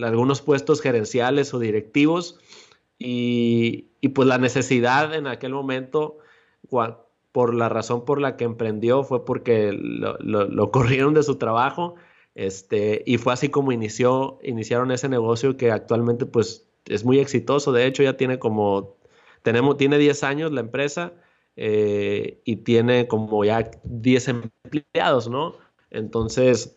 algunos 0.03 0.41
puestos 0.41 0.81
gerenciales 0.81 1.53
o 1.53 1.59
directivos 1.59 2.41
y, 2.99 3.89
y, 4.01 4.09
pues 4.09 4.27
la 4.27 4.39
necesidad 4.39 5.15
en 5.15 5.27
aquel 5.27 5.53
momento, 5.53 6.17
por 7.35 7.53
la 7.53 7.69
razón 7.69 8.05
por 8.05 8.21
la 8.21 8.37
que 8.37 8.45
emprendió 8.45 9.03
fue 9.03 9.25
porque 9.25 9.73
lo, 9.73 10.71
corrieron 10.71 11.15
de 11.15 11.23
su 11.25 11.35
trabajo 11.35 11.97
este, 12.35 13.03
y 13.07 13.19
fue 13.19 13.33
así 13.33 13.49
como 13.49 13.73
inició, 13.73 14.39
iniciaron 14.43 14.91
ese 14.91 15.09
negocio 15.09 15.57
que 15.57 15.71
actualmente 15.71 16.27
pues 16.27 16.67
es 16.87 17.05
muy 17.05 17.19
exitoso, 17.19 17.73
de 17.73 17.87
hecho 17.87 18.03
ya 18.03 18.17
tiene 18.17 18.39
como, 18.39 18.97
tenemos, 19.43 19.77
tiene 19.77 19.99
10 19.99 20.23
años 20.25 20.53
la 20.53 20.61
empresa 20.61 21.13
eh, 21.57 22.41
y 22.45 22.57
tiene 22.57 23.07
como 23.09 23.45
ya 23.45 23.71
10 23.85 24.29
empleados, 24.29 25.29
¿no? 25.29 25.57
Entonces, 25.91 26.77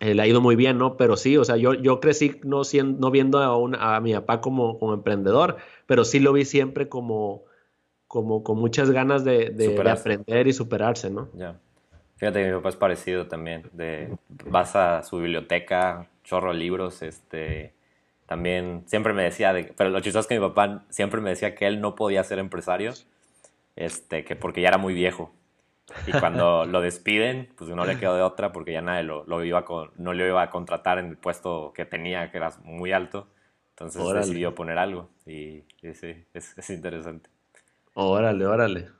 eh, 0.00 0.14
le 0.14 0.22
ha 0.22 0.26
ido 0.26 0.40
muy 0.40 0.56
bien, 0.56 0.78
¿no? 0.78 0.96
Pero 0.96 1.16
sí, 1.16 1.36
o 1.36 1.44
sea, 1.44 1.56
yo, 1.56 1.74
yo 1.74 2.00
crecí 2.00 2.40
no, 2.42 2.64
siendo, 2.64 2.98
no 2.98 3.10
viendo 3.10 3.38
a, 3.38 3.96
a 3.96 4.00
mi 4.00 4.12
papá 4.14 4.40
como, 4.40 4.78
como 4.78 4.94
emprendedor, 4.94 5.58
pero 5.86 6.04
sí 6.04 6.20
lo 6.20 6.32
vi 6.32 6.44
siempre 6.44 6.88
como 6.88 7.44
como 8.10 8.42
con 8.42 8.58
muchas 8.58 8.90
ganas 8.90 9.22
de, 9.22 9.54
aprender 9.88 10.48
y 10.48 10.52
superarse, 10.52 11.10
¿no? 11.10 11.28
Ya. 11.32 11.60
Fíjate 12.20 12.42
que 12.42 12.48
mi 12.48 12.56
papá 12.56 12.68
es 12.68 12.76
parecido 12.76 13.28
también. 13.28 13.64
De, 13.72 14.14
vas 14.44 14.76
a 14.76 15.02
su 15.02 15.16
biblioteca, 15.16 16.06
chorro 16.22 16.52
libros, 16.52 17.00
este, 17.00 17.72
también 18.26 18.82
siempre 18.84 19.14
me 19.14 19.22
decía, 19.22 19.54
de, 19.54 19.72
pero 19.74 19.88
lo 19.88 20.00
chistoso 20.00 20.20
es 20.20 20.26
que 20.26 20.38
mi 20.38 20.46
papá 20.46 20.84
siempre 20.90 21.22
me 21.22 21.30
decía 21.30 21.54
que 21.54 21.66
él 21.66 21.80
no 21.80 21.94
podía 21.94 22.22
ser 22.22 22.38
empresario, 22.38 22.92
este, 23.74 24.22
que 24.22 24.36
porque 24.36 24.60
ya 24.60 24.68
era 24.68 24.76
muy 24.76 24.92
viejo. 24.92 25.32
Y 26.06 26.12
cuando 26.12 26.66
lo 26.66 26.82
despiden, 26.82 27.48
pues 27.56 27.70
no 27.70 27.86
le 27.86 27.98
quedó 27.98 28.14
de 28.16 28.22
otra 28.22 28.52
porque 28.52 28.74
ya 28.74 28.82
nadie 28.82 29.02
lo, 29.02 29.24
lo 29.24 29.42
iba 29.42 29.64
con, 29.64 29.90
no 29.96 30.12
le 30.12 30.28
iba 30.28 30.42
a 30.42 30.50
contratar 30.50 30.98
en 30.98 31.06
el 31.06 31.16
puesto 31.16 31.72
que 31.74 31.86
tenía, 31.86 32.30
que 32.30 32.36
era 32.36 32.52
muy 32.64 32.92
alto. 32.92 33.28
Entonces 33.70 34.12
decidió 34.12 34.54
poner 34.54 34.76
algo 34.76 35.08
y, 35.24 35.64
sí, 35.80 36.26
es, 36.34 36.58
es 36.58 36.68
interesante. 36.68 37.30
Órale, 37.94 38.44
órale. 38.44 38.99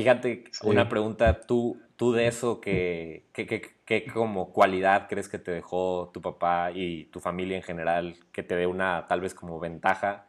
Fíjate, 0.00 0.44
una 0.62 0.88
pregunta, 0.88 1.42
tú, 1.42 1.80
tú 1.96 2.12
de 2.12 2.26
eso, 2.26 2.60
¿qué, 2.60 3.26
qué, 3.32 4.06
como 4.12 4.52
cualidad 4.52 5.08
crees 5.08 5.28
que 5.28 5.38
te 5.38 5.50
dejó 5.50 6.10
tu 6.14 6.22
papá 6.22 6.70
y 6.72 7.04
tu 7.06 7.20
familia 7.20 7.56
en 7.56 7.62
general, 7.62 8.16
que 8.32 8.42
te 8.42 8.56
dé 8.56 8.66
una 8.66 9.06
tal 9.08 9.20
vez 9.20 9.34
como 9.34 9.60
ventaja? 9.60 10.26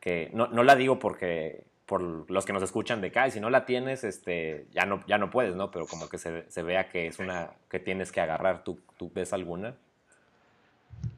Que 0.00 0.30
no, 0.32 0.48
no 0.48 0.64
la 0.64 0.74
digo 0.74 0.98
porque 0.98 1.64
por 1.86 2.30
los 2.30 2.44
que 2.44 2.52
nos 2.52 2.62
escuchan 2.62 3.00
de 3.00 3.08
acá, 3.08 3.28
y 3.28 3.30
si 3.30 3.40
no 3.40 3.50
la 3.50 3.66
tienes, 3.66 4.04
este, 4.04 4.66
ya 4.72 4.84
no, 4.84 5.04
ya 5.06 5.18
no 5.18 5.30
puedes, 5.30 5.54
¿no? 5.54 5.70
Pero 5.70 5.86
como 5.86 6.08
que 6.08 6.18
se, 6.18 6.50
se 6.50 6.62
vea 6.62 6.88
que 6.88 7.06
es 7.06 7.18
una 7.18 7.50
que 7.70 7.78
tienes 7.78 8.10
que 8.10 8.20
agarrar. 8.20 8.64
¿Tú, 8.64 8.80
tú 8.96 9.12
ves 9.14 9.32
alguna? 9.32 9.76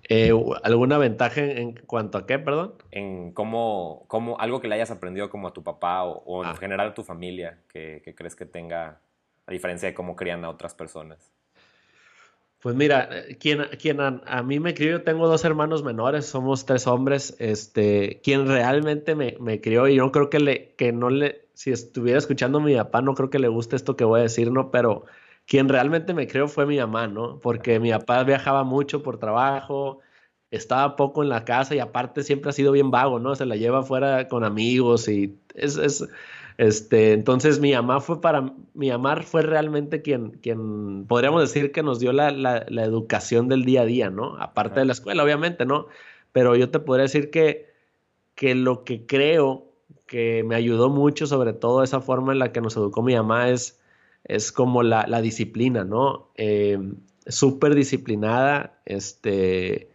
Eh, 0.09 0.33
¿Alguna 0.63 0.99
ventaja 0.99 1.43
en, 1.43 1.75
cuanto 1.75 2.19
a 2.19 2.27
qué, 2.27 2.39
perdón? 2.39 2.75
En 2.93 3.33
cómo, 3.33 4.05
cómo, 4.07 4.39
algo 4.39 4.61
que 4.61 4.69
le 4.69 4.77
hayas 4.77 4.91
aprendido 4.91 5.31
como 5.31 5.49
a 5.49 5.53
tu 5.53 5.63
papá 5.65 6.05
o, 6.05 6.45
en 6.45 6.51
ah. 6.51 6.55
general 6.55 6.89
a 6.89 6.95
tu 6.95 7.03
familia, 7.03 7.59
que, 7.69 8.03
crees 8.17 8.37
que 8.37 8.47
tenga, 8.47 9.01
a 9.47 9.53
diferencia 9.53 9.89
de 9.89 9.95
cómo 9.95 10.15
crían 10.15 10.45
a 10.45 10.51
otras 10.51 10.75
personas. 10.75 11.33
Pues 12.61 12.75
mira, 12.77 13.09
eh, 13.11 13.37
quien, 13.39 13.65
quien 13.81 14.01
a, 14.01 14.43
mí 14.43 14.61
me 14.61 14.75
crió, 14.75 14.93
yo 14.93 15.03
tengo 15.03 15.29
dos 15.29 15.45
hermanos 15.45 15.83
menores, 15.83 16.27
somos 16.27 16.67
tres 16.67 16.87
hombres, 16.87 17.37
este, 17.39 18.21
quien 18.23 18.47
realmente 18.47 19.15
me, 19.15 19.37
me 19.41 19.61
crió 19.61 19.89
y 19.89 19.97
yo 19.97 20.13
creo 20.13 20.31
que, 20.31 20.41
le, 20.41 20.75
que 20.77 20.93
no 20.93 21.11
le, 21.11 21.47
si 21.55 21.73
estuviera 21.73 22.19
escuchando 22.19 22.59
a 22.59 22.63
mi 22.63 22.77
papá, 22.77 23.03
no 23.03 23.15
creo 23.15 23.31
que 23.31 23.39
le 23.39 23.49
guste 23.49 23.77
esto 23.77 23.97
que 23.97 24.05
voy 24.05 24.21
a 24.21 24.25
decir, 24.25 24.53
¿no? 24.53 24.71
Pero 24.71 25.05
quien 25.47 25.69
realmente 25.69 26.15
me 26.15 26.27
creó 26.27 26.49
fue 26.49 26.67
mi 26.67 26.79
mamá, 26.79 27.07
¿no? 27.07 27.39
Porque 27.41 27.81
mi 27.81 27.91
papá 27.91 28.25
viajaba 28.25 28.65
mucho 28.65 29.03
por 29.03 29.19
trabajo, 29.19 30.01
estaba 30.51 30.97
poco 30.97 31.23
en 31.23 31.29
la 31.29 31.45
casa 31.45 31.75
y 31.75 31.79
aparte 31.81 32.23
siempre 32.23 32.51
ha 32.51 32.53
sido 32.53 32.73
bien 32.73 32.91
vago, 32.91 33.19
¿no? 33.19 33.35
Se 33.35 33.47
la 33.47 33.57
lleva 33.57 33.81
afuera 33.81 34.29
con 34.29 34.45
amigos 34.45 35.09
y 35.09 35.39
es, 35.55 35.77
es 35.77 36.07
este, 36.59 37.13
entonces 37.13 37.61
mi 37.61 37.73
mamá 37.73 38.01
fue 38.01 38.21
para, 38.21 38.53
mi 38.75 38.91
mamá 38.91 39.23
fue 39.23 39.43
realmente 39.43 40.03
quien, 40.03 40.31
quien 40.43 41.07
podríamos 41.07 41.43
decir 41.43 41.73
que 41.73 41.83
nos 41.83 42.01
dio 42.01 42.13
la, 42.13 42.31
la, 42.31 42.65
la 42.69 42.85
educación 42.85 43.49
del 43.49 43.65
día 43.65 43.83
a 43.83 43.87
día, 43.87 44.11
¿no? 44.11 44.37
Aparte 44.39 44.81
de 44.81 44.87
la 44.87 44.93
escuela, 44.93 45.23
obviamente, 45.23 45.67
¿no? 45.67 45.87
Pero 46.33 46.57
yo 46.57 46.71
te 46.71 46.81
podría 46.81 47.05
decir 47.05 47.31
que 47.31 47.77
que 48.37 48.55
lo 48.55 48.85
que 48.85 49.07
creo 49.07 49.73
que 50.07 50.45
me 50.45 50.55
ayudó 50.55 50.91
mucho, 50.91 51.27
sobre 51.27 51.53
todo 51.55 51.83
esa 51.83 52.01
forma 52.01 52.33
en 52.33 52.39
la 52.39 52.53
que 52.53 52.61
nos 52.61 52.77
educó 52.77 53.03
mi 53.03 53.17
mamá, 53.17 53.51
es, 53.51 53.81
es 54.27 54.53
como 54.53 54.83
la, 54.83 55.21
disciplina, 55.21 55.85
¿no? 55.85 56.31
Eh, 56.37 56.79
Súper 57.29 57.75
disciplinada, 57.75 58.81
este, 58.85 59.91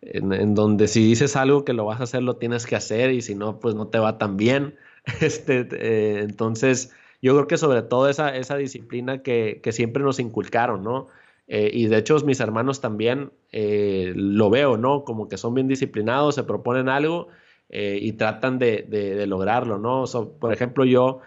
en, 0.00 0.54
donde 0.54 0.86
si 0.86 1.04
dices 1.04 1.34
algo 1.34 1.64
que 1.64 1.72
lo 1.72 1.84
vas 1.84 2.00
a 2.00 2.04
hacer, 2.04 2.22
lo 2.22 2.36
tienes 2.36 2.66
que 2.66 2.76
hacer 2.76 3.10
y 3.10 3.22
si 3.22 3.34
no, 3.34 3.58
pues 3.58 3.74
no 3.74 3.88
te 3.88 3.98
va 3.98 4.18
tan 4.18 4.36
bien. 4.36 4.76
Este, 5.20 5.68
eh, 5.70 6.20
entonces, 6.22 6.92
yo 7.22 7.34
creo 7.34 7.46
que 7.46 7.58
sobre 7.58 7.82
todo 7.82 8.08
esa, 8.08 8.36
esa 8.36 8.56
disciplina 8.56 9.22
que, 9.22 9.60
que 9.62 9.70
siempre 9.70 10.02
nos 10.02 10.18
inculcaron, 10.18 10.82
¿no? 10.82 11.06
Eh, 11.46 11.70
y 11.72 11.86
de 11.86 11.98
hecho 11.98 12.18
mis 12.24 12.40
hermanos 12.40 12.80
también 12.80 13.30
eh, 13.52 14.12
lo 14.16 14.50
veo, 14.50 14.76
¿no? 14.76 15.04
Como 15.04 15.28
que 15.28 15.36
son 15.36 15.54
bien 15.54 15.68
disciplinados, 15.68 16.34
se 16.34 16.42
proponen 16.42 16.88
algo 16.88 17.28
y 17.68 18.12
tratan 18.12 18.58
de, 18.60 19.24
lograrlo, 19.26 19.78
¿no? 19.78 20.04
por 20.38 20.52
ejemplo, 20.52 20.84
yo 20.84 21.20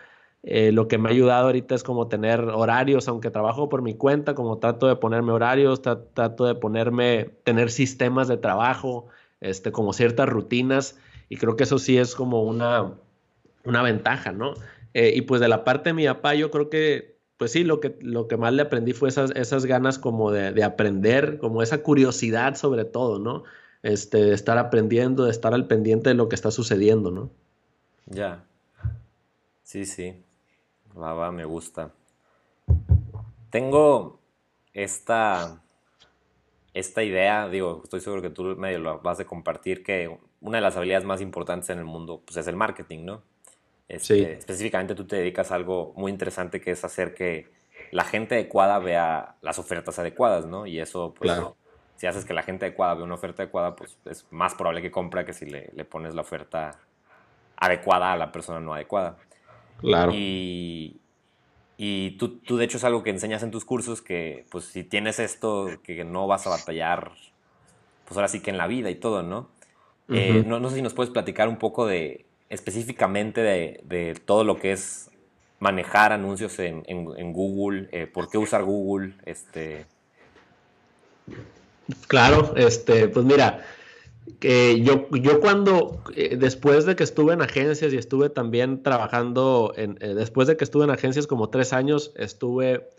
lo 0.44 0.88
que 0.88 0.98
me 0.98 1.10
ha 1.10 1.12
ayudado 1.12 1.48
ahorita 1.48 1.76
es 1.76 1.84
como 1.84 2.08
tener 2.08 2.42
horarios, 2.42 3.08
aunque 3.08 3.30
trabajo 3.30 3.70
por 3.70 3.82
mi 3.82 3.94
cuenta, 3.94 4.36
como 4.36 4.58
trato 4.58 4.88
de 4.88 4.96
ponerme 4.96 5.32
horarios, 5.32 5.82
trato 5.82 6.46
de 6.46 6.56
ponerme, 6.56 7.32
tener 7.44 7.72
sistemas 7.72 8.28
de 8.28 8.38
trabajo, 8.38 9.08
este, 9.42 9.72
como 9.72 9.94
ciertas 9.94 10.30
rutinas, 10.30 10.98
y 11.28 11.38
creo 11.38 11.56
que 11.56 11.64
eso 11.64 11.78
sí 11.78 11.98
es 11.98 12.16
como 12.16 12.44
una, 12.44 12.94
una 13.66 13.84
ventaja, 13.84 14.32
¿no? 14.32 14.54
y 14.92 15.22
pues 15.22 15.40
de 15.40 15.48
la 15.48 15.64
parte 15.64 15.92
de 15.92 15.94
mi 15.94 16.08
papá, 16.08 16.34
yo 16.34 16.50
creo 16.50 16.70
que 16.70 17.20
pues 17.40 17.54
sí, 17.54 17.64
lo 17.64 17.80
que, 17.80 17.98
lo 18.02 18.28
que 18.28 18.36
más 18.36 18.52
le 18.52 18.62
aprendí 18.62 18.92
fue 18.92 19.08
esas, 19.08 19.32
esas 19.32 19.66
ganas 19.66 19.98
como 19.98 20.30
de, 20.30 20.62
aprender, 20.62 21.38
como 21.38 21.64
esa 21.64 21.82
curiosidad 21.82 22.56
sobre 22.56 22.84
todo, 22.84 23.18
¿no? 23.18 23.46
Este, 23.82 24.18
de 24.18 24.34
estar 24.34 24.58
aprendiendo, 24.58 25.24
de 25.24 25.32
estar 25.32 25.54
al 25.54 25.66
pendiente 25.66 26.10
de 26.10 26.16
lo 26.16 26.28
que 26.28 26.36
está 26.36 26.52
sucediendo, 26.52 27.12
¿no? 27.12 27.30
Ya. 28.08 28.44
Sí, 29.64 29.86
sí. 29.86 30.22
Va, 30.98 31.14
va, 31.14 31.32
me 31.32 31.46
gusta. 31.46 31.92
Tengo 33.50 34.20
esta, 34.74 35.62
esta 36.74 37.04
idea, 37.04 37.50
digo, 37.50 37.82
estoy 37.84 38.02
seguro 38.02 38.22
que 38.22 38.30
tú 38.30 38.44
medio 38.56 38.80
lo 38.80 39.00
vas 39.00 39.20
a 39.20 39.26
compartir, 39.26 39.84
que 39.84 40.18
una 40.42 40.58
de 40.58 40.62
las 40.62 40.78
habilidades 40.78 41.06
más 41.06 41.22
importantes 41.22 41.70
en 41.70 41.80
el 41.80 41.86
mundo 41.86 42.22
pues, 42.26 42.38
es 42.38 42.48
el 42.48 42.56
marketing, 42.56 43.06
¿no? 43.06 43.24
Este, 43.88 44.34
específicamente 44.34 44.94
tú 44.94 45.08
te 45.08 45.16
dedicas 45.16 45.52
a 45.52 45.56
algo 45.56 45.94
muy 45.96 46.12
interesante 46.12 46.62
que 46.62 46.72
es 46.72 46.84
hacer 46.86 47.16
que 47.16 47.52
la 47.92 48.04
gente 48.04 48.36
adecuada 48.36 48.78
vea 48.78 49.36
las 49.42 49.58
ofertas 49.58 49.98
adecuadas, 49.98 50.46
¿no? 50.46 50.68
Y 50.68 50.80
eso, 50.80 51.16
pues, 51.18 51.32
claro. 51.32 51.56
si 51.96 52.06
haces 52.06 52.24
que 52.24 52.34
la 52.36 52.44
gente 52.44 52.66
adecuada 52.66 52.94
vea 52.94 53.04
una 53.04 53.16
oferta 53.16 53.42
adecuada, 53.42 53.76
pues 53.76 53.98
es 54.06 54.28
más 54.30 54.54
probable 54.54 54.84
que 54.84 54.92
compre 54.92 55.26
que 55.26 55.34
si 55.34 55.48
le, 55.48 55.72
le 55.74 55.86
pones 55.86 56.14
la 56.14 56.22
oferta 56.22 56.80
adecuada 57.58 58.14
a 58.14 58.18
la 58.18 58.32
persona 58.32 58.60
no 58.60 58.76
adecuada. 58.76 59.18
Claro. 59.80 60.12
Y, 60.14 61.00
y 61.78 62.12
tú, 62.12 62.40
tú, 62.40 62.58
de 62.58 62.66
hecho, 62.66 62.78
es 62.78 62.84
algo 62.84 63.04
que 63.04 63.10
enseñas 63.10 63.44
en 63.44 63.52
tus 63.52 63.66
cursos, 63.66 64.02
que 64.02 64.46
pues 64.52 64.66
si 64.66 64.84
tienes 64.84 65.20
esto, 65.20 65.68
que 65.84 66.04
no 66.04 66.28
vas 66.28 66.46
a 66.46 66.52
batallar, 66.52 67.12
pues 68.06 68.18
ahora 68.18 68.28
sí 68.28 68.42
que 68.42 68.50
en 68.50 68.58
la 68.58 68.68
vida 68.68 68.90
y 68.90 68.96
todo, 68.96 69.24
¿no? 69.24 69.50
Eh, 70.12 70.44
no, 70.46 70.60
no 70.60 70.70
sé 70.70 70.78
si 70.78 70.82
nos 70.82 70.96
puedes 70.96 71.12
platicar 71.12 71.48
un 71.48 71.58
poco 71.58 71.86
de, 71.86 72.26
específicamente 72.50 73.42
de, 73.42 74.20
todo 74.26 74.44
lo 74.44 74.60
que 74.60 74.72
es 74.72 75.12
manejar 75.60 76.14
anuncios 76.14 76.58
en, 76.60 77.34
Google, 77.34 77.90
eh, 77.92 78.08
por 78.08 78.30
qué 78.30 78.38
usar 78.38 78.64
Google, 78.64 79.14
este... 79.26 79.86
Claro, 82.08 82.54
este, 82.56 83.08
pues 83.08 83.26
mira, 83.26 83.66
que 84.40 84.82
yo, 84.82 85.10
yo 85.12 85.40
cuando, 85.40 86.04
eh, 86.16 86.38
después 86.38 86.86
de 86.86 86.96
que 86.96 87.04
estuve 87.04 87.34
en 87.34 87.42
agencias 87.42 87.94
y 87.94 87.98
estuve 87.98 88.30
también 88.30 88.84
trabajando, 88.84 89.74
eh, 89.76 89.88
después 90.14 90.48
de 90.48 90.58
que 90.58 90.64
estuve 90.64 90.84
en 90.84 90.92
agencias 90.92 91.28
como 91.28 91.50
tres 91.50 91.74
años, 91.74 92.14
estuve 92.16 92.90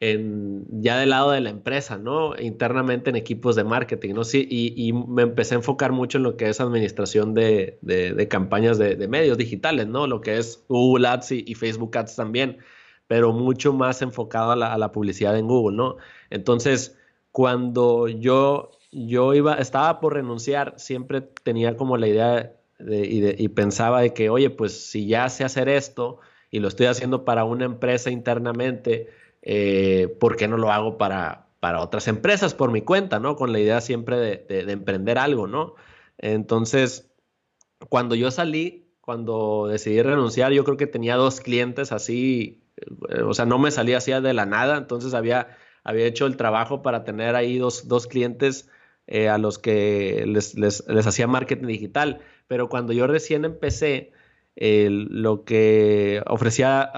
en, 0.00 0.66
ya 0.82 0.98
del 0.98 1.10
lado 1.10 1.30
de 1.30 1.40
la 1.40 1.50
empresa, 1.50 1.96
¿no? 1.96 2.38
Internamente 2.38 3.10
en 3.10 3.16
equipos 3.16 3.56
de 3.56 3.64
marketing, 3.64 4.14
¿no? 4.14 4.24
Sí, 4.24 4.46
y, 4.50 4.92
me 4.92 5.22
empecé 5.22 5.54
a 5.54 5.58
enfocar 5.58 5.92
mucho 5.92 6.18
en 6.18 6.24
lo 6.24 6.36
que 6.36 6.48
es 6.48 6.60
administración 6.60 7.34
de, 7.34 7.78
campañas 8.30 8.78
de, 8.78 9.08
medios 9.08 9.38
digitales, 9.38 9.86
¿no? 9.86 10.06
Lo 10.06 10.20
que 10.20 10.38
es 10.38 10.64
Google 10.68 11.08
Ads 11.08 11.32
y, 11.32 11.54
Facebook 11.54 11.96
Ads 11.96 12.16
también, 12.16 12.58
pero 13.06 13.32
mucho 13.32 13.72
más 13.72 14.02
enfocado 14.02 14.52
a 14.52 14.56
la, 14.56 14.92
publicidad 14.92 15.36
en 15.38 15.48
Google, 15.48 15.76
¿no? 15.76 15.96
Entonces, 16.30 16.98
cuando 17.32 18.08
yo, 18.08 18.70
yo 18.92 19.34
iba, 19.34 19.54
estaba 19.54 20.00
por 20.00 20.14
renunciar, 20.14 20.74
siempre 20.78 21.20
tenía 21.20 21.76
como 21.76 21.96
la 21.96 22.08
idea 22.08 22.52
y, 22.78 23.42
y 23.42 23.48
pensaba 23.48 24.00
de 24.02 24.12
que, 24.12 24.30
oye, 24.30 24.50
pues 24.50 24.88
si 24.88 25.06
ya 25.06 25.28
sé 25.28 25.44
hacer 25.44 25.68
esto 25.68 26.20
y 26.50 26.60
lo 26.60 26.68
estoy 26.68 26.86
haciendo 26.86 27.24
para 27.24 27.44
una 27.44 27.64
empresa 27.64 28.10
internamente, 28.10 29.08
eh, 29.42 30.08
¿por 30.20 30.36
qué 30.36 30.48
no 30.48 30.56
lo 30.56 30.72
hago 30.72 30.98
para, 30.98 31.46
para 31.60 31.80
otras 31.80 32.08
empresas 32.08 32.54
por 32.54 32.70
mi 32.70 32.82
cuenta, 32.82 33.18
¿no? 33.20 33.36
Con 33.36 33.52
la 33.52 33.60
idea 33.60 33.80
siempre 33.80 34.16
de, 34.16 34.72
emprender 34.72 35.18
algo, 35.18 35.46
¿no? 35.46 35.74
Entonces, 36.18 37.10
cuando 37.88 38.14
yo 38.14 38.30
salí, 38.30 38.88
cuando 39.00 39.68
decidí 39.68 40.02
renunciar, 40.02 40.52
yo 40.52 40.64
creo 40.64 40.76
que 40.76 40.86
tenía 40.86 41.16
dos 41.16 41.40
clientes 41.40 41.92
así, 41.92 42.64
eh, 43.08 43.22
o 43.22 43.34
sea, 43.34 43.44
no 43.46 43.58
me 43.58 43.70
salía 43.70 43.98
así 43.98 44.12
de 44.12 44.34
la 44.34 44.46
nada, 44.46 44.78
entonces 44.78 45.14
había, 45.14 45.56
había 45.84 46.06
hecho 46.06 46.26
el 46.26 46.36
trabajo 46.36 46.82
para 46.82 47.04
tener 47.04 47.36
ahí 47.36 47.58
dos, 47.58 47.88
dos 47.88 48.06
clientes 48.06 48.68
eh, 49.06 49.28
a 49.28 49.38
los 49.38 49.58
que 49.58 50.24
les, 50.26 50.54
les, 50.56 50.86
les 50.88 51.06
hacía 51.06 51.26
marketing 51.26 51.66
digital, 51.66 52.20
pero 52.48 52.68
cuando 52.68 52.92
yo 52.92 53.06
recién 53.06 53.44
empecé, 53.44 54.12
lo 54.58 55.44
que 55.44 56.22
ofrecía, 56.26 56.90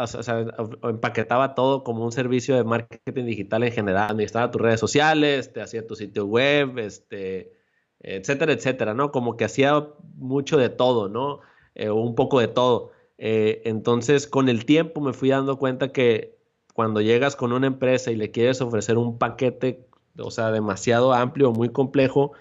o 0.83 0.89
empaquetaba 0.91 1.55
todo 1.57 1.83
como 1.83 2.05
un 2.05 2.13
servicio 2.13 2.55
de 2.55 2.63
marketing 2.63 3.25
digital 3.25 3.65
en 3.65 3.73
general, 3.73 4.11
administraba 4.11 4.51
tus 4.51 4.63
redes 4.63 4.79
sociales, 4.79 5.53
te 5.53 5.61
hacía 5.61 5.87
tu 5.87 5.97
sitio 5.97 6.25
web, 6.27 6.79
este, 6.79 7.53
etcétera, 8.01 8.53
etcétera, 8.53 8.95
¿no? 8.95 9.11
Como 9.11 9.37
que 9.37 9.45
hacía 9.45 9.89
mucho 10.17 10.57
de 10.57 10.69
todo, 10.69 11.09
¿no? 11.09 11.41
Eh, 11.75 11.91
un 11.91 12.15
poco 12.15 12.41
de 12.41 12.49
todo. 12.49 12.93
Eh, 13.19 13.63
entonces, 13.65 14.27
con 14.29 14.49
el 14.49 14.65
tiempo 14.65 15.01
me 15.01 15.13
fui 15.13 15.31
dando 15.31 15.59
cuenta 15.59 15.93
que 15.93 16.39
cuando 16.75 17.01
llegas 17.01 17.35
con 17.35 17.53
una 17.53 17.67
empresa 17.67 18.13
y 18.13 18.17
le 18.17 18.31
quieres 18.31 18.61
ofrecer 18.61 18.99
un 18.99 19.19
paquete, 19.19 19.88
o 20.19 20.31
sea, 20.31 20.51
demasiado 20.51 21.13
amplio, 21.13 21.53
muy 21.53 21.71
complejo, 21.71 22.33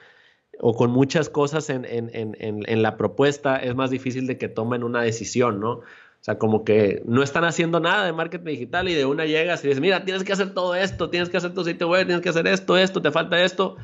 o 0.59 0.75
con 0.75 0.91
muchas 0.91 1.29
cosas 1.29 1.69
en, 1.69 1.85
en, 1.85 2.09
en, 2.13 2.35
en, 2.39 2.81
la 2.81 2.97
propuesta, 2.97 3.57
es 3.57 3.75
más 3.75 3.91
difícil 3.91 4.25
de 4.27 4.37
que 4.37 4.47
tomen 4.47 4.83
una 4.83 5.01
decisión, 5.01 5.59
¿no? 5.59 5.71
O 6.19 6.23
sea, 6.27 6.39
como 6.39 6.65
que 6.65 7.03
no 7.05 7.21
están 7.21 7.43
haciendo 7.43 7.79
nada 7.79 8.05
de 8.05 8.11
marketing 8.11 8.45
digital 8.45 8.89
y 8.89 8.93
de 8.93 9.05
una 9.05 9.25
llegas 9.25 9.63
y 9.63 9.67
dices, 9.67 9.81
mira, 9.81 10.03
tienes 10.03 10.23
que 10.23 10.33
hacer 10.33 10.53
todo 10.53 10.73
esto, 10.73 11.09
tienes 11.09 11.29
que 11.29 11.37
hacer 11.37 11.53
tu 11.53 11.63
sitio 11.63 11.87
web, 11.87 12.05
tienes 12.07 12.23
que 12.23 12.29
hacer 12.29 12.47
esto, 12.47 12.75
esto, 12.75 13.01
te 13.01 13.11
falta 13.11 13.41
esto, 13.43 13.77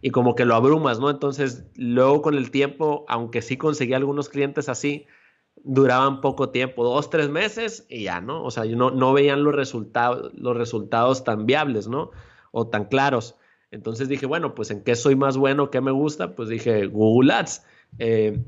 y 0.00 0.10
como 0.10 0.34
que 0.34 0.44
lo 0.44 0.54
abrumas, 0.54 1.00
¿no? 1.00 1.10
Entonces, 1.10 1.64
luego 1.76 2.22
con 2.22 2.36
el 2.36 2.50
tiempo, 2.50 3.04
aunque 3.08 3.42
sí 3.42 3.56
conseguí 3.56 3.92
algunos 3.92 4.28
clientes 4.28 4.68
así, 4.68 5.06
duraban 5.62 6.20
poco 6.20 6.50
tiempo, 6.50 6.84
dos, 6.84 7.10
tres 7.10 7.28
meses 7.28 7.86
y 7.88 8.04
ya, 8.04 8.20
¿no? 8.20 8.44
O 8.44 8.50
sea, 8.50 8.64
no, 8.64 8.90
no 8.90 9.12
veían 9.12 9.44
los 9.44 9.54
resultados, 9.54 10.32
los 10.34 10.56
resultados 10.56 11.24
tan 11.24 11.44
viables, 11.44 11.88
¿no? 11.88 12.12
O 12.52 12.68
tan 12.68 12.84
claros. 12.86 13.36
Entonces 13.70 14.08
dije, 14.08 14.26
bueno, 14.26 14.54
pues 14.54 14.70
en 14.70 14.82
qué 14.82 14.96
soy 14.96 15.16
más 15.16 15.36
bueno, 15.36 15.70
qué 15.70 15.80
me 15.80 15.90
gusta, 15.90 16.34
pues 16.34 16.48
dije 16.48 16.86
Google 16.86 17.32
Ads. 17.32 17.64
Eh, 17.98 18.38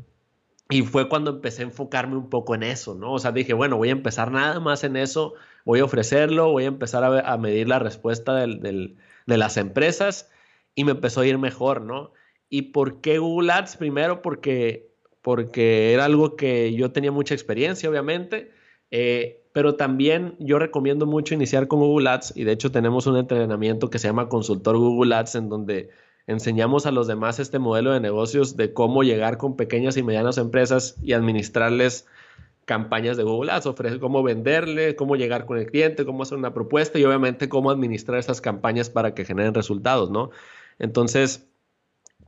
y 0.70 0.82
fue 0.82 1.08
cuando 1.08 1.30
empecé 1.30 1.62
a 1.62 1.66
enfocarme 1.66 2.16
un 2.16 2.30
poco 2.30 2.54
en 2.54 2.62
eso, 2.62 2.94
¿no? 2.94 3.12
O 3.12 3.18
sea, 3.18 3.32
dije, 3.32 3.52
bueno, 3.52 3.76
voy 3.76 3.90
a 3.90 3.92
empezar 3.92 4.30
nada 4.32 4.58
más 4.58 4.84
en 4.84 4.96
eso, 4.96 5.34
voy 5.64 5.80
a 5.80 5.84
ofrecerlo, 5.84 6.50
voy 6.50 6.64
a 6.64 6.68
empezar 6.68 7.04
a, 7.04 7.36
medir 7.36 7.68
la 7.68 7.78
respuesta 7.78 8.34
de 8.34 8.96
las 9.26 9.56
empresas 9.56 10.30
y 10.74 10.84
me 10.84 10.92
empezó 10.92 11.20
a 11.20 11.26
ir 11.26 11.38
mejor, 11.38 11.82
¿no? 11.82 12.12
¿Y 12.48 12.62
por 12.72 13.00
qué 13.00 13.18
Google 13.18 13.52
Ads? 13.52 13.76
Primero 13.76 14.22
porque, 14.22 14.90
porque 15.20 15.92
era 15.92 16.04
algo 16.06 16.36
que 16.36 16.74
yo 16.74 16.92
tenía 16.92 17.12
mucha 17.12 17.34
experiencia, 17.34 17.88
obviamente. 17.88 18.52
Eh, 18.90 19.41
pero 19.52 19.74
también 19.74 20.34
yo 20.38 20.58
recomiendo 20.58 21.06
mucho 21.06 21.34
iniciar 21.34 21.68
con 21.68 21.80
Google 21.80 22.08
Ads 22.08 22.32
y 22.36 22.44
de 22.44 22.52
hecho 22.52 22.72
tenemos 22.72 23.06
un 23.06 23.16
entrenamiento 23.16 23.90
que 23.90 23.98
se 23.98 24.08
llama 24.08 24.28
Consultor 24.28 24.76
Google 24.78 25.14
Ads 25.14 25.34
en 25.34 25.48
donde 25.48 25.90
enseñamos 26.26 26.86
a 26.86 26.90
los 26.90 27.06
demás 27.06 27.38
este 27.38 27.58
modelo 27.58 27.92
de 27.92 28.00
negocios 28.00 28.56
de 28.56 28.72
cómo 28.72 29.02
llegar 29.02 29.36
con 29.36 29.56
pequeñas 29.56 29.96
y 29.96 30.02
medianas 30.02 30.38
empresas 30.38 30.96
y 31.02 31.12
administrarles 31.12 32.06
campañas 32.64 33.16
de 33.16 33.24
Google 33.24 33.52
Ads, 33.52 33.66
ofrecer 33.66 33.98
cómo 33.98 34.22
venderle, 34.22 34.96
cómo 34.96 35.16
llegar 35.16 35.44
con 35.44 35.58
el 35.58 35.66
cliente, 35.66 36.06
cómo 36.06 36.22
hacer 36.22 36.38
una 36.38 36.54
propuesta 36.54 36.98
y 36.98 37.04
obviamente 37.04 37.48
cómo 37.48 37.70
administrar 37.70 38.18
esas 38.18 38.40
campañas 38.40 38.88
para 38.88 39.14
que 39.14 39.24
generen 39.24 39.52
resultados, 39.52 40.10
¿no? 40.10 40.30
Entonces, 40.78 41.48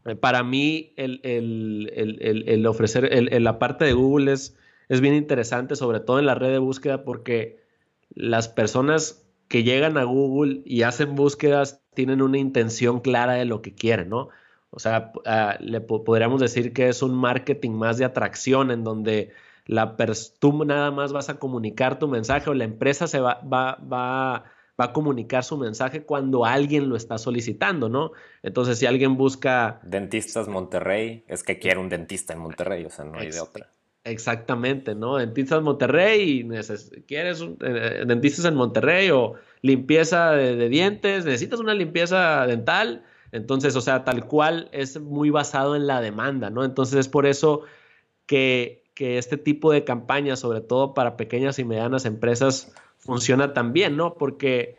eh, 0.04 0.16
para 0.16 0.42
mí 0.42 0.92
el, 0.96 1.20
el 1.22 2.66
ofrecer 2.66 3.10
la 3.40 3.58
parte 3.58 3.84
de 3.84 3.92
Google 3.92 4.32
es 4.32 4.56
es 4.88 5.00
bien 5.00 5.14
interesante, 5.14 5.76
sobre 5.76 6.00
todo 6.00 6.18
en 6.18 6.26
la 6.26 6.34
red 6.34 6.50
de 6.50 6.58
búsqueda, 6.58 7.04
porque 7.04 7.62
las 8.10 8.48
personas 8.48 9.26
que 9.48 9.62
llegan 9.62 9.98
a 9.98 10.04
Google 10.04 10.62
y 10.64 10.82
hacen 10.82 11.14
búsquedas 11.14 11.82
tienen 11.94 12.22
una 12.22 12.38
intención 12.38 13.00
clara 13.00 13.34
de 13.34 13.44
lo 13.44 13.62
que 13.62 13.74
quieren, 13.74 14.08
¿no? 14.08 14.28
O 14.70 14.80
sea, 14.80 15.12
ah, 15.26 15.56
le 15.60 15.80
podríamos 15.80 16.40
decir 16.40 16.72
que 16.72 16.88
es 16.88 17.02
un 17.02 17.14
marketing 17.14 17.70
más 17.70 17.98
de 17.98 18.04
atracción 18.04 18.70
en 18.72 18.82
donde 18.82 19.30
la 19.66 19.96
tú 20.40 20.64
nada 20.64 20.90
más 20.90 21.12
vas 21.12 21.28
a 21.28 21.38
comunicar 21.38 21.98
tu 21.98 22.08
mensaje 22.08 22.50
o 22.50 22.54
la 22.54 22.64
empresa 22.64 23.06
se 23.06 23.20
va, 23.20 23.40
va, 23.42 23.78
va, 23.80 24.44
va 24.78 24.84
a 24.84 24.92
comunicar 24.92 25.44
su 25.44 25.56
mensaje 25.56 26.02
cuando 26.02 26.44
alguien 26.44 26.88
lo 26.88 26.96
está 26.96 27.18
solicitando, 27.18 27.88
¿no? 27.88 28.12
Entonces, 28.42 28.78
si 28.78 28.86
alguien 28.86 29.16
busca... 29.16 29.80
Dentistas 29.84 30.48
Monterrey, 30.48 31.24
es 31.28 31.44
que 31.44 31.58
quiere 31.58 31.78
un 31.78 31.88
dentista 31.88 32.32
en 32.32 32.40
Monterrey, 32.40 32.84
o 32.84 32.90
sea, 32.90 33.04
no 33.04 33.18
hay 33.18 33.30
de 33.30 33.40
otra. 33.40 33.70
Exactamente, 34.04 34.94
¿no? 34.94 35.16
Dentistas 35.16 35.62
Monterrey, 35.62 36.46
quieres 37.06 37.40
un, 37.40 37.56
eh, 37.62 38.04
dentistas 38.06 38.44
en 38.44 38.54
Monterrey 38.54 39.08
o 39.10 39.34
limpieza 39.62 40.32
de, 40.32 40.68
dientes, 40.68 41.24
necesitas 41.24 41.58
una 41.58 41.72
limpieza 41.72 42.46
dental, 42.46 43.02
entonces, 43.32 43.74
o 43.76 43.80
sea, 43.80 44.04
tal 44.04 44.26
cual 44.26 44.68
es 44.72 45.00
muy 45.00 45.30
basado 45.30 45.74
en 45.74 45.86
la 45.86 46.02
demanda, 46.02 46.50
¿no? 46.50 46.64
Entonces 46.64 46.98
es 47.00 47.08
por 47.08 47.24
eso 47.24 47.62
que, 48.26 48.84
que 48.94 49.16
este 49.16 49.38
tipo 49.38 49.72
de 49.72 49.84
campañas, 49.84 50.38
sobre 50.38 50.60
todo 50.60 50.92
para 50.92 51.16
pequeñas 51.16 51.58
y 51.58 51.64
medianas 51.64 52.04
empresas, 52.04 52.74
funciona 52.98 53.54
tan 53.54 53.72
bien, 53.72 53.96
¿no? 53.96 54.14
Porque 54.14 54.76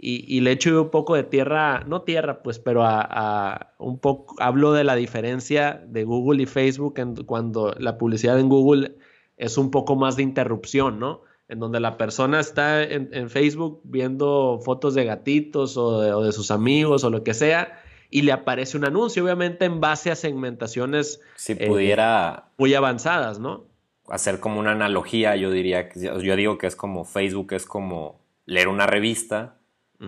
y, 0.00 0.40
le 0.42 0.52
echo 0.52 0.80
un 0.82 0.90
poco 0.90 1.16
de 1.16 1.24
tierra, 1.24 1.80
no 1.80 2.02
tierra, 2.02 2.40
pues, 2.44 2.60
pero 2.60 2.84
a, 2.84 3.74
un 3.78 3.98
poco, 3.98 4.36
hablo 4.38 4.72
de 4.72 4.84
la 4.84 4.94
diferencia 4.94 5.82
de 5.88 6.04
Google 6.04 6.44
y 6.44 6.46
Facebook 6.46 7.00
en, 7.00 7.16
cuando 7.24 7.74
la 7.78 7.98
publicidad 7.98 8.38
en 8.38 8.48
Google 8.48 8.94
es 9.36 9.58
un 9.58 9.72
poco 9.72 9.96
más 9.96 10.14
de 10.14 10.22
interrupción, 10.22 11.00
¿no? 11.00 11.22
En 11.48 11.58
donde 11.58 11.80
la 11.80 11.96
persona 11.96 12.38
está 12.38 12.84
en, 12.84 13.28
Facebook 13.28 13.80
viendo 13.82 14.60
fotos 14.64 14.94
de 14.94 15.04
gatitos 15.04 15.76
o 15.76 16.22
de, 16.22 16.30
sus 16.30 16.52
amigos 16.52 17.02
o 17.02 17.10
lo 17.10 17.24
que 17.24 17.34
sea, 17.34 17.82
y 18.08 18.22
le 18.22 18.30
aparece 18.30 18.76
un 18.76 18.84
anuncio, 18.84 19.24
obviamente 19.24 19.64
en 19.64 19.80
base 19.80 20.12
a 20.12 20.14
segmentaciones 20.14 21.20
si 21.34 21.56
pudiera 21.56 22.44
eh, 22.46 22.52
muy 22.56 22.72
avanzadas, 22.74 23.40
¿no? 23.40 23.66
Hacer 24.08 24.38
como 24.38 24.60
una 24.60 24.72
analogía, 24.72 25.34
yo 25.34 25.50
diría, 25.50 25.88
yo 25.92 26.36
digo 26.36 26.56
que 26.56 26.68
es 26.68 26.76
como 26.76 27.04
Facebook, 27.04 27.52
es 27.52 27.66
como 27.66 28.20
leer 28.46 28.68
una 28.68 28.86
revista 28.86 29.57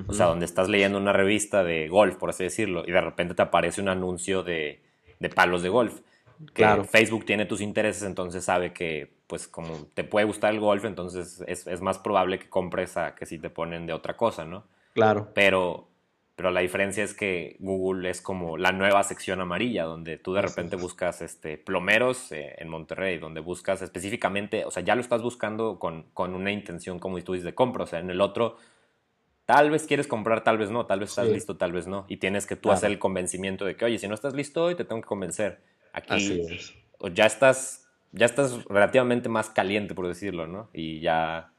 o 0.07 0.13
sea, 0.13 0.27
donde 0.27 0.45
estás 0.45 0.69
leyendo 0.69 0.99
una 0.99 1.13
revista 1.13 1.65
de 1.65 1.89
golf, 1.89 2.17
por 2.17 2.31
así 2.31 2.45
decirlo, 2.45 2.85
y 2.87 2.93
de 2.93 3.01
repente 3.01 3.35
te 3.35 3.43
aparece 3.43 3.81
un 3.81 3.89
anuncio 3.89 4.43
de, 4.43 4.81
palos 5.35 5.63
de 5.63 5.69
golf. 5.69 6.01
claro. 6.53 6.85
Facebook 6.85 7.25
tiene 7.25 7.45
tus 7.45 7.61
intereses, 7.61 8.05
entonces 8.05 8.45
sabe 8.45 8.73
que, 8.73 9.13
pues, 9.27 9.49
como 9.49 9.87
te 9.95 10.05
puede 10.05 10.27
gustar 10.27 10.55
el 10.55 10.61
golf, 10.61 10.85
entonces 10.85 11.43
es, 11.47 11.81
más 11.81 11.99
probable 11.99 12.39
que 12.39 12.49
compres 12.49 12.97
a 12.97 13.17
que 13.17 13.27
si 13.27 13.39
te 13.39 13.51
ponen 13.51 13.87
de 13.87 13.93
otra 13.93 14.17
cosa, 14.17 14.45
¿no? 14.45 14.65
Claro. 14.95 15.29
Pero, 15.35 15.89
pero 16.37 16.53
la 16.53 16.61
diferencia 16.61 17.03
es 17.03 17.13
que 17.13 17.57
Google 17.59 18.11
es 18.11 18.21
como 18.21 18.57
la 18.57 18.71
nueva 18.71 19.03
sección 19.03 19.41
amarilla, 19.41 19.85
donde 19.85 20.19
tú 20.19 20.35
de 20.35 20.43
repente 20.43 20.77
buscas 20.77 21.21
este, 21.21 21.59
plomeros 21.59 22.31
eh, 22.31 22.55
en 22.59 22.69
Monterrey, 22.69 23.19
donde 23.19 23.41
buscas 23.41 23.83
específicamente, 23.83 24.65
o 24.65 24.71
sea, 24.71 24.85
ya 24.85 24.95
lo 24.95 25.01
estás 25.01 25.21
buscando 25.21 25.81
con, 25.81 26.05
con 26.15 26.35
una 26.35 26.53
intención, 26.53 27.01
como 27.01 27.21
tú 27.23 27.33
dices, 27.33 27.45
de 27.45 27.55
compra. 27.55 27.85
O 27.85 27.87
sea, 27.89 27.99
en 27.99 28.11
el 28.11 28.21
otro 28.21 28.57
Tal 29.47 29.71
vez 29.71 29.87
quieres 29.87 30.07
comprar, 30.07 30.45
tal 30.45 30.59
vez 30.59 30.71
no, 30.71 30.87
tal 30.87 31.01
vez 31.01 31.11
estás 31.11 31.29
listo, 31.29 31.57
tal 31.57 31.73
vez 31.73 31.87
no. 31.87 32.07
Y 32.09 32.19
tienes 32.19 32.47
que 32.47 32.57
tú 32.57 32.71
hacer 32.71 32.91
el 32.91 32.99
convencimiento 32.99 33.65
de 33.65 33.77
que, 33.77 33.85
oye, 33.85 33.99
si 33.99 34.07
no 34.07 34.15
estás 34.15 34.35
listo 34.35 34.65
hoy, 34.65 34.75
te 34.77 34.85
tengo 34.85 35.01
que 35.03 35.09
convencer. 35.09 35.61
Aquí 35.93 36.43
ya 37.15 37.27
estás, 37.27 37.89
ya 38.13 38.27
estás 38.27 38.65
relativamente 38.67 39.29
más 39.29 39.51
caliente, 39.51 39.95
por 39.95 40.07
decirlo, 40.07 40.47
¿no? 40.47 40.71
Y 40.73 41.01
ya 41.01 41.53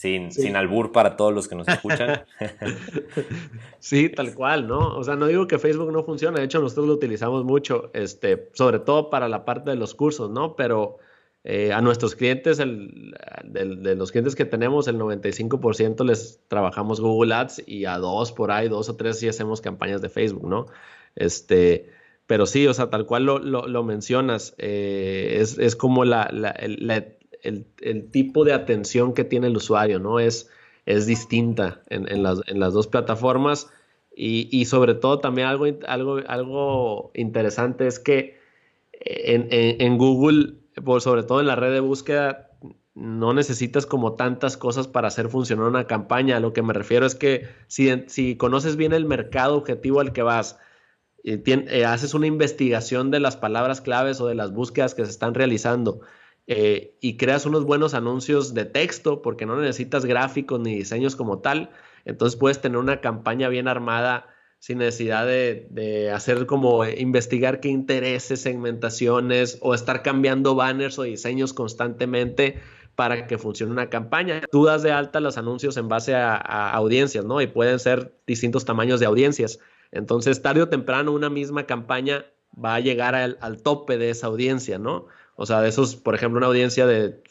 sin, 0.00 0.32
sin 0.32 0.56
albur 0.56 0.92
para 0.92 1.14
todos 1.14 1.34
los 1.34 1.46
que 1.46 1.56
nos 1.56 1.68
escuchan. 1.68 2.24
sí, 3.80 4.08
tal 4.08 4.34
cual, 4.34 4.66
¿no? 4.66 4.96
O 4.96 5.04
sea, 5.04 5.14
no 5.16 5.26
digo 5.26 5.46
que 5.46 5.58
Facebook 5.58 5.92
no 5.92 6.04
funcione, 6.04 6.38
de 6.38 6.46
hecho 6.46 6.60
nosotros 6.60 6.86
lo 6.86 6.94
utilizamos 6.94 7.44
mucho, 7.44 7.90
este, 7.92 8.48
sobre 8.54 8.78
todo 8.78 9.10
para 9.10 9.28
la 9.28 9.44
parte 9.44 9.68
de 9.68 9.76
los 9.76 9.94
cursos, 9.94 10.30
¿no? 10.30 10.56
Pero 10.56 10.96
eh, 11.42 11.72
a 11.72 11.80
nuestros 11.80 12.16
clientes, 12.16 12.58
el, 12.58 13.14
de, 13.44 13.94
los 13.94 14.12
clientes 14.12 14.36
que 14.36 14.44
tenemos, 14.44 14.88
el 14.88 14.98
95% 14.98 16.04
les 16.04 16.40
trabajamos 16.48 17.00
Google 17.00 17.34
Ads 17.34 17.62
y 17.66 17.86
a 17.86 17.96
dos 17.96 18.32
por 18.32 18.50
ahí, 18.50 18.68
dos 18.68 18.90
o 18.90 18.96
tres 18.96 19.18
sí 19.18 19.28
hacemos 19.28 19.62
campañas 19.62 20.02
de 20.02 20.10
Facebook, 20.10 20.46
¿no? 20.46 20.66
Este, 21.16 21.88
pero 22.26 22.44
sí, 22.44 22.66
o 22.66 22.74
sea, 22.74 22.90
tal 22.90 23.06
cual 23.06 23.24
lo, 23.24 23.38
lo, 23.38 23.82
mencionas, 23.84 24.54
eh, 24.58 25.38
es, 25.40 25.58
es, 25.58 25.76
como 25.76 26.04
la, 26.04 26.24
el, 26.24 27.16
el, 27.42 28.10
tipo 28.10 28.44
de 28.44 28.52
atención 28.52 29.14
que 29.14 29.24
tiene 29.24 29.46
el 29.46 29.56
usuario, 29.56 29.98
¿no? 29.98 30.20
Es, 30.20 30.50
es 30.84 31.06
distinta 31.06 31.82
en, 31.88 32.06
en, 32.12 32.22
las, 32.22 32.42
en 32.48 32.60
las 32.60 32.74
dos 32.74 32.86
plataformas 32.86 33.70
y, 34.14 34.48
y, 34.52 34.66
sobre 34.66 34.94
todo 34.94 35.20
también 35.20 35.48
algo, 35.48 35.64
algo, 35.86 36.20
algo 36.26 37.12
interesante 37.14 37.86
es 37.86 37.98
que 37.98 38.38
en, 38.92 39.48
en 39.50 39.96
Google 39.96 40.59
sobre 41.00 41.22
todo 41.22 41.40
en 41.40 41.46
la 41.46 41.56
red 41.56 41.72
de 41.72 41.80
búsqueda, 41.80 42.50
no 42.94 43.32
necesitas 43.32 43.86
como 43.86 44.14
tantas 44.14 44.56
cosas 44.56 44.88
para 44.88 45.08
hacer 45.08 45.28
funcionar 45.28 45.66
una 45.66 45.86
campaña. 45.86 46.40
Lo 46.40 46.52
que 46.52 46.62
me 46.62 46.72
refiero 46.72 47.06
es 47.06 47.14
que 47.14 47.48
si, 47.66 47.90
si 48.08 48.36
conoces 48.36 48.76
bien 48.76 48.92
el 48.92 49.04
mercado 49.04 49.56
objetivo 49.56 50.00
al 50.00 50.12
que 50.12 50.22
vas, 50.22 50.58
y 51.22 51.38
eh, 51.50 51.84
haces 51.84 52.14
una 52.14 52.26
investigación 52.26 53.10
de 53.10 53.20
las 53.20 53.36
palabras 53.36 53.80
claves 53.80 54.20
o 54.20 54.26
de 54.26 54.34
las 54.34 54.52
búsquedas 54.52 54.94
que 54.94 55.04
se 55.04 55.10
están 55.10 55.34
realizando 55.34 56.00
eh, 56.46 56.96
y 57.00 57.16
creas 57.16 57.46
unos 57.46 57.64
buenos 57.64 57.94
anuncios 57.94 58.54
de 58.54 58.64
texto, 58.64 59.22
porque 59.22 59.46
no 59.46 59.60
necesitas 59.60 60.04
gráficos 60.04 60.60
ni 60.60 60.74
diseños 60.74 61.16
como 61.16 61.40
tal, 61.40 61.70
entonces 62.04 62.38
puedes 62.38 62.60
tener 62.60 62.78
una 62.78 63.00
campaña 63.00 63.48
bien 63.48 63.68
armada 63.68 64.26
sin 64.60 64.78
necesidad 64.78 65.26
de, 65.26 66.12
hacer 66.14 66.44
como 66.44 66.84
investigar 66.84 67.60
qué 67.60 67.68
intereses, 67.68 68.42
segmentaciones 68.42 69.58
o 69.62 69.74
estar 69.74 70.02
cambiando 70.02 70.54
banners 70.54 70.98
o 70.98 71.02
diseños 71.02 71.54
constantemente 71.54 72.60
para 72.94 73.26
que 73.26 73.38
funcione 73.38 73.72
una 73.72 73.88
campaña. 73.88 74.42
Tú 74.52 74.66
das 74.66 74.82
de 74.82 74.92
alta 74.92 75.20
los 75.20 75.38
anuncios 75.38 75.78
en 75.78 75.88
base 75.88 76.14
a, 76.14 76.36
audiencias, 76.72 77.24
¿no? 77.24 77.40
Y 77.40 77.46
pueden 77.46 77.78
ser 77.78 78.12
distintos 78.26 78.66
tamaños 78.66 79.00
de 79.00 79.06
audiencias. 79.06 79.60
Entonces, 79.92 80.42
tarde 80.42 80.60
o 80.60 80.68
temprano, 80.68 81.12
una 81.12 81.30
misma 81.30 81.64
campaña 81.64 82.26
va 82.62 82.74
a 82.74 82.80
llegar 82.80 83.14
al, 83.14 83.62
tope 83.62 83.96
de 83.96 84.10
esa 84.10 84.26
audiencia, 84.26 84.78
¿no? 84.78 85.06
O 85.36 85.46
sea, 85.46 85.62
de 85.62 85.70
esos, 85.70 85.96
por 85.96 86.14
ejemplo, 86.14 86.36
una 86.36 86.48
audiencia 86.48 86.86
de 86.86 87.22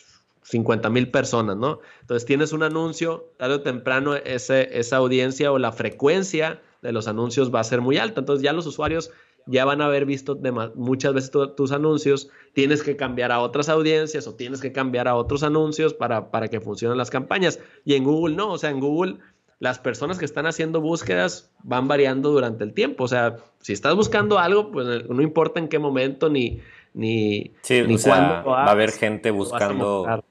50 0.41 0.89
mil 0.89 1.11
personas, 1.11 1.57
¿no? 1.57 1.79
Entonces, 2.01 2.25
tienes 2.25 2.53
un 2.53 2.63
anuncio, 2.63 3.31
tarde 3.37 3.55
o 3.55 3.61
temprano, 3.61 4.15
ese, 4.15 4.79
esa 4.79 4.97
audiencia 4.97 5.51
o 5.51 5.59
la 5.59 5.71
frecuencia 5.71 6.59
de 6.81 6.91
los 6.91 7.07
anuncios 7.07 7.53
va 7.53 7.59
a 7.59 7.63
ser 7.63 7.81
muy 7.81 7.97
alta. 7.97 8.21
Entonces 8.21 8.43
ya 8.43 8.53
los 8.53 8.65
usuarios 8.65 9.11
ya 9.45 9.65
van 9.65 9.81
a 9.81 9.85
haber 9.85 10.05
visto 10.05 10.39
muchas 10.75 11.13
veces 11.13 11.31
tus 11.31 11.71
anuncios, 11.71 12.29
tienes 12.53 12.83
que 12.83 12.95
cambiar 12.95 13.31
a 13.31 13.39
otras 13.39 13.69
audiencias 13.69 14.27
o 14.27 14.35
tienes 14.35 14.61
que 14.61 14.71
cambiar 14.71 15.07
a 15.07 15.15
otros 15.15 15.43
anuncios 15.43 15.93
para, 15.93 16.29
para 16.29 16.47
que 16.47 16.59
funcionen 16.61 16.97
las 16.97 17.09
campañas. 17.09 17.59
Y 17.83 17.95
en 17.95 18.03
Google 18.03 18.35
no, 18.35 18.51
o 18.51 18.57
sea, 18.57 18.69
en 18.69 18.79
Google 18.79 19.17
las 19.59 19.77
personas 19.79 20.17
que 20.17 20.25
están 20.25 20.45
haciendo 20.45 20.81
búsquedas 20.81 21.51
van 21.63 21.87
variando 21.87 22.31
durante 22.31 22.63
el 22.63 22.73
tiempo. 22.73 23.03
O 23.03 23.07
sea, 23.07 23.37
si 23.59 23.73
estás 23.73 23.95
buscando 23.95 24.39
algo, 24.39 24.71
pues 24.71 24.87
eh, 24.87 25.05
no 25.09 25.21
importa 25.21 25.59
en 25.59 25.67
qué 25.67 25.79
momento 25.79 26.29
ni, 26.29 26.61
ni, 26.93 27.51
ni 27.69 27.97
cuándo. 27.97 28.49
va 28.49 28.65
a 28.65 28.71
haber 28.71 28.91
gente 28.91 29.31
buscando 29.31 30.23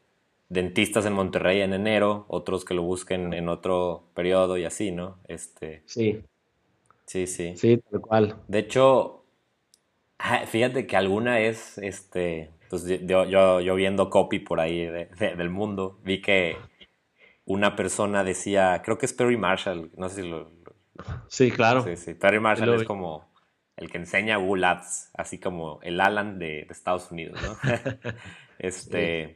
dentistas 0.48 1.04
en 1.04 1.12
Monterrey 1.12 1.60
en 1.60 1.74
enero, 1.74 2.24
otros 2.28 2.64
que 2.64 2.72
lo 2.72 2.82
busquen 2.82 3.34
en 3.34 3.48
otro 3.48 4.04
periodo 4.14 4.56
y 4.56 4.64
así, 4.64 4.90
¿no? 4.90 5.18
Este, 5.28 5.82
sí. 5.84 6.22
Sí, 7.08 7.26
sí. 7.26 7.56
Sí, 7.56 7.78
tal 7.90 8.00
cual. 8.02 8.36
De 8.48 8.58
hecho, 8.58 9.24
fíjate 10.46 10.86
que 10.86 10.96
alguna 10.96 11.40
es, 11.40 11.78
este, 11.78 12.50
pues 12.68 12.84
yo, 12.84 13.24
yo, 13.24 13.74
viendo 13.74 14.10
copy 14.10 14.40
por 14.40 14.60
ahí 14.60 14.84
del 14.84 15.48
mundo, 15.48 15.98
vi 16.04 16.20
que 16.20 16.58
una 17.46 17.76
persona 17.76 18.24
decía, 18.24 18.82
creo 18.84 18.98
que 18.98 19.06
es 19.06 19.14
Perry 19.14 19.38
Marshall, 19.38 19.90
no 19.96 20.10
sé 20.10 20.22
si 20.22 20.28
lo... 20.28 20.50
sí, 21.28 21.50
claro. 21.50 21.82
Sí, 21.82 21.96
sí. 21.96 22.12
Perry 22.12 22.40
Marshall 22.40 22.74
es 22.74 22.84
como 22.84 23.32
el 23.76 23.90
que 23.90 23.96
enseña 23.96 24.36
Google 24.36 24.66
Ads, 24.66 25.12
así 25.14 25.40
como 25.40 25.80
el 25.82 26.02
Alan 26.02 26.38
de, 26.38 26.66
Estados 26.68 27.10
Unidos, 27.10 27.40
¿no? 27.40 27.56
este, 28.58 29.34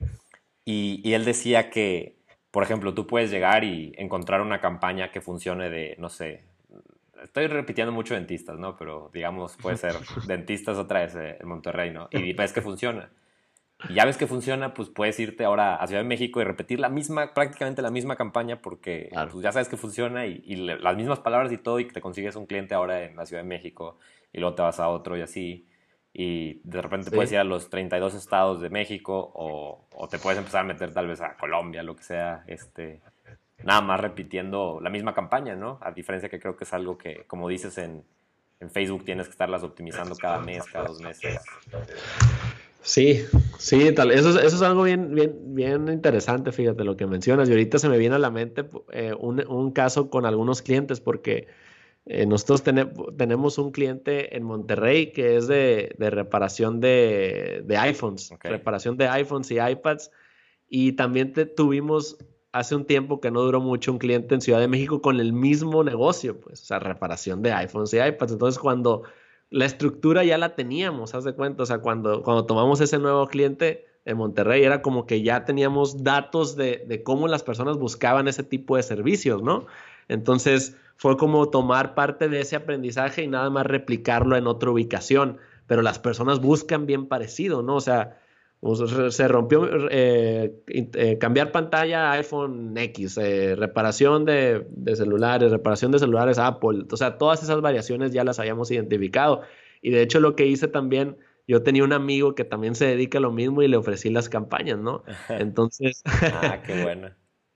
y, 0.66 1.00
y 1.02 1.14
él 1.14 1.24
decía 1.24 1.70
que, 1.70 2.18
por 2.50 2.64
ejemplo, 2.64 2.92
tú 2.92 3.06
puedes 3.06 3.30
llegar 3.30 3.64
y 3.64 3.94
encontrar 3.96 4.42
una 4.42 4.60
campaña 4.60 5.10
que 5.10 5.22
funcione 5.22 5.70
de, 5.70 5.96
no 5.98 6.10
sé, 6.10 6.51
estoy 7.22 7.46
repitiendo 7.46 7.92
mucho 7.92 8.14
dentistas, 8.14 8.58
¿no? 8.58 8.76
Pero 8.76 9.10
digamos, 9.12 9.56
puede 9.56 9.76
ser 9.76 9.94
dentistas 10.26 10.76
otra 10.78 11.00
vez 11.00 11.14
eh, 11.16 11.38
en 11.40 11.48
Monterrey, 11.48 11.90
¿no? 11.90 12.08
Y 12.10 12.32
ves 12.32 12.52
que 12.52 12.62
funciona. 12.62 13.10
Y 13.88 13.94
ya 13.94 14.04
ves 14.04 14.16
que 14.16 14.26
funciona, 14.26 14.74
pues 14.74 14.88
puedes 14.90 15.18
irte 15.18 15.44
ahora 15.44 15.74
a 15.76 15.86
Ciudad 15.86 16.02
de 16.02 16.08
México 16.08 16.40
y 16.40 16.44
repetir 16.44 16.78
la 16.78 16.88
misma, 16.88 17.34
prácticamente 17.34 17.82
la 17.82 17.90
misma 17.90 18.14
campaña 18.14 18.62
porque 18.62 19.10
pues, 19.12 19.42
ya 19.42 19.50
sabes 19.50 19.68
que 19.68 19.76
funciona 19.76 20.26
y, 20.26 20.54
las 20.54 20.96
mismas 20.96 21.18
palabras 21.18 21.50
y 21.52 21.58
todo 21.58 21.80
y 21.80 21.86
te 21.86 22.00
consigues 22.00 22.36
un 22.36 22.46
cliente 22.46 22.74
ahora 22.74 23.02
en 23.02 23.16
la 23.16 23.26
Ciudad 23.26 23.42
de 23.42 23.48
México 23.48 23.98
y 24.32 24.38
luego 24.38 24.54
te 24.54 24.62
vas 24.62 24.78
a 24.78 24.88
otro 24.88 25.16
y 25.16 25.22
así. 25.22 25.68
Y 26.14 26.60
de 26.64 26.82
repente 26.82 27.10
puedes 27.10 27.32
ir 27.32 27.38
a 27.38 27.44
los 27.44 27.70
32 27.70 28.14
estados 28.14 28.60
de 28.60 28.68
México 28.68 29.32
o, 29.34 29.86
o, 29.94 30.08
te 30.08 30.18
puedes 30.18 30.38
empezar 30.38 30.60
a 30.60 30.64
meter 30.64 30.92
tal 30.92 31.08
vez 31.08 31.22
a 31.22 31.36
Colombia, 31.36 31.82
lo 31.82 31.96
que 31.96 32.02
sea. 32.02 32.44
Este, 32.46 33.00
nada 33.64 33.80
más 33.80 34.00
repitiendo 34.00 34.80
la 34.82 34.90
misma 34.90 35.14
campaña, 35.14 35.54
¿no? 35.54 35.78
A 35.80 35.92
diferencia 35.92 36.28
que 36.28 36.40
creo 36.40 36.56
que 36.56 36.64
es 36.64 36.72
algo 36.72 36.98
que, 36.98 37.24
como 37.26 37.48
dices, 37.48 37.78
en, 37.78 38.04
en 38.60 38.70
Facebook 38.70 39.04
tienes 39.04 39.26
que 39.26 39.32
estarlas 39.32 39.62
optimizando 39.62 40.14
cada 40.16 40.38
mes, 40.38 40.64
cada 40.64 40.86
dos 40.86 41.00
meses. 41.00 41.40
Sí, 42.82 43.24
sí, 43.58 43.92
tal. 43.92 44.10
Eso, 44.10 44.30
es, 44.30 44.44
eso 44.44 44.56
es 44.56 44.62
algo 44.62 44.82
bien, 44.82 45.14
bien, 45.14 45.54
bien 45.54 45.88
interesante, 45.88 46.50
fíjate 46.50 46.82
lo 46.82 46.96
que 46.96 47.06
mencionas. 47.06 47.48
Y 47.48 47.52
ahorita 47.52 47.78
se 47.78 47.88
me 47.88 47.96
viene 47.96 48.16
a 48.16 48.18
la 48.18 48.30
mente 48.30 48.64
eh, 48.92 49.14
un, 49.18 49.46
un, 49.46 49.70
caso 49.70 50.10
con 50.10 50.26
algunos 50.26 50.62
clientes, 50.62 51.00
porque 51.00 51.46
eh, 52.06 52.26
nosotros 52.26 52.64
tenemos 53.16 53.58
un 53.58 53.70
cliente 53.70 54.36
en 54.36 54.42
Monterrey 54.42 55.12
que 55.12 55.36
es 55.36 55.46
de, 55.46 55.94
de 55.96 56.10
reparación 56.10 56.80
de, 56.80 57.62
de 57.64 57.76
iPhones, 57.76 58.34
reparación 58.42 58.96
de 58.96 59.08
iPhones 59.08 59.50
y 59.52 59.60
iPads. 59.60 60.10
Y 60.68 60.92
también 60.92 61.32
te, 61.32 61.46
tuvimos 61.46 62.18
hace 62.52 62.76
un 62.76 62.84
tiempo 62.84 63.20
que 63.20 63.30
no 63.30 63.40
duró 63.42 63.60
mucho 63.60 63.92
un 63.92 63.98
cliente 63.98 64.34
en 64.34 64.40
Ciudad 64.40 64.60
de 64.60 64.68
México 64.68 65.00
con 65.00 65.20
el 65.20 65.32
mismo 65.32 65.82
negocio, 65.82 66.38
pues, 66.40 66.62
o 66.62 66.64
sea, 66.64 66.78
reparación 66.78 67.42
de 67.42 67.52
iPhones 67.52 67.92
y 67.94 67.98
iPads. 67.98 68.32
Entonces, 68.32 68.58
cuando 68.58 69.02
la 69.50 69.64
estructura 69.64 70.22
ya 70.24 70.38
la 70.38 70.54
teníamos, 70.54 71.14
haz 71.14 71.24
de 71.24 71.34
cuenta, 71.34 71.62
o 71.62 71.66
sea, 71.66 71.78
cuando, 71.78 72.22
cuando 72.22 72.46
tomamos 72.46 72.80
ese 72.80 72.98
nuevo 72.98 73.26
cliente 73.26 73.86
en 74.04 74.16
Monterrey, 74.18 74.64
era 74.64 74.82
como 74.82 75.06
que 75.06 75.22
ya 75.22 75.44
teníamos 75.44 76.04
datos 76.04 76.56
de, 76.56 76.84
de 76.86 77.02
cómo 77.02 77.28
las 77.28 77.42
personas 77.42 77.78
buscaban 77.78 78.28
ese 78.28 78.42
tipo 78.42 78.76
de 78.76 78.82
servicios, 78.82 79.42
¿no? 79.42 79.66
Entonces, 80.08 80.76
fue 80.96 81.16
como 81.16 81.48
tomar 81.48 81.94
parte 81.94 82.28
de 82.28 82.40
ese 82.40 82.56
aprendizaje 82.56 83.22
y 83.22 83.28
nada 83.28 83.50
más 83.50 83.66
replicarlo 83.66 84.36
en 84.36 84.46
otra 84.46 84.70
ubicación, 84.70 85.38
pero 85.66 85.82
las 85.82 85.98
personas 85.98 86.40
buscan 86.40 86.86
bien 86.86 87.06
parecido, 87.06 87.62
¿no? 87.62 87.76
O 87.76 87.80
sea, 87.80 88.18
se 89.10 89.26
rompió, 89.26 89.68
eh, 89.90 90.54
eh, 90.68 91.18
cambiar 91.18 91.50
pantalla 91.50 92.12
iPhone 92.12 92.76
X, 92.76 93.18
eh, 93.18 93.56
reparación 93.56 94.24
de, 94.24 94.64
celulares, 94.94 95.50
reparación 95.50 95.90
de 95.90 95.98
celulares 95.98 96.38
Apple, 96.38 96.84
o 96.88 96.96
sea, 96.96 97.18
todas 97.18 97.42
esas 97.42 97.60
variaciones 97.60 98.12
ya 98.12 98.22
las 98.22 98.38
habíamos 98.38 98.70
identificado. 98.70 99.42
Y 99.80 99.90
de 99.90 100.02
hecho 100.02 100.20
lo 100.20 100.36
que 100.36 100.46
hice 100.46 100.68
también, 100.68 101.16
yo 101.48 101.64
tenía 101.64 101.82
un 101.82 101.92
amigo 101.92 102.36
que 102.36 102.44
también 102.44 102.76
se 102.76 102.86
dedica 102.86 103.18
a 103.18 103.20
lo 103.20 103.32
mismo 103.32 103.62
y 103.62 103.68
le 103.68 103.76
ofrecí 103.76 104.10
las 104.10 104.28
campañas, 104.28 104.78
¿no? 104.78 105.02
Entonces... 105.28 106.02
ah, 106.04 106.62
qué 106.66 106.84
bueno. 106.84 107.10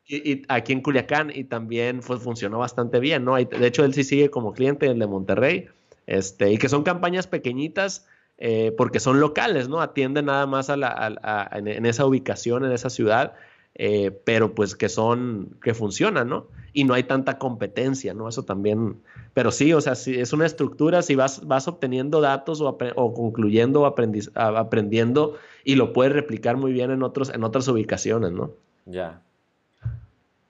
Y, 0.08 0.42
aquí 0.48 0.72
en 0.72 0.80
Culiacán 0.80 1.30
y 1.32 1.44
también 1.44 2.02
funcionó 2.02 2.58
bastante 2.58 2.98
bien, 2.98 3.24
¿no? 3.24 3.36
de 3.36 3.66
hecho, 3.66 3.84
él 3.84 3.94
sí 3.94 4.02
sigue 4.02 4.28
como 4.28 4.52
cliente, 4.52 4.86
el 4.86 4.98
de 4.98 5.06
Monterrey, 5.06 5.68
este, 6.06 6.52
y 6.52 6.58
que 6.58 6.68
son 6.68 6.82
campañas 6.82 7.28
pequeñitas, 7.28 8.08
eh, 8.38 8.72
porque 8.76 9.00
son 9.00 9.18
locales, 9.18 9.68
¿no? 9.68 9.80
Atienden 9.80 10.26
nada 10.26 10.46
más 10.46 10.68
a 10.68 10.76
la, 10.76 11.50
en, 11.54 11.86
esa 11.86 12.04
ubicación, 12.04 12.64
en 12.66 12.72
esa 12.72 12.90
ciudad, 12.90 13.32
eh, 13.74 14.10
pero 14.24 14.54
pues 14.54 14.76
que 14.76 14.90
son, 14.90 15.56
que 15.62 15.72
funcionan, 15.72 16.28
¿no? 16.28 16.46
Y 16.74 16.84
no 16.84 16.92
hay 16.92 17.04
tanta 17.04 17.38
competencia, 17.38 18.12
¿no? 18.12 18.28
Eso 18.28 18.42
también, 18.42 19.00
pero 19.32 19.50
sí, 19.50 19.72
o 19.72 19.80
sea, 19.80 19.94
si 19.94 20.20
es 20.20 20.34
una 20.34 20.44
estructura, 20.44 21.00
si 21.00 21.14
vas, 21.14 21.46
vas 21.46 21.66
obteniendo 21.66 22.20
datos 22.20 22.60
o, 22.60 22.76
concluyendo 23.14 23.82
o 23.82 23.86
aprendiendo 23.86 25.38
y 25.64 25.76
lo 25.76 25.94
puedes 25.94 26.12
replicar 26.12 26.58
muy 26.58 26.72
bien 26.72 26.90
en, 26.90 27.02
otros, 27.02 27.30
en 27.30 27.42
otras 27.42 27.66
ubicaciones, 27.68 28.32
¿no? 28.32 28.50
Ya. 28.84 29.22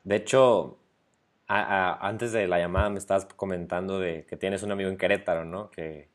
De 0.02 0.16
hecho, 0.16 0.76
antes 1.46 2.32
de 2.32 2.48
la 2.48 2.58
llamada 2.58 2.90
me 2.90 2.98
estabas 2.98 3.26
comentando 3.26 4.00
de 4.00 4.24
que 4.28 4.36
tienes 4.36 4.64
un 4.64 4.72
amigo 4.72 4.90
en 4.90 4.96
Querétaro, 4.96 5.44
¿no? 5.44 5.70
Que, 5.70 6.08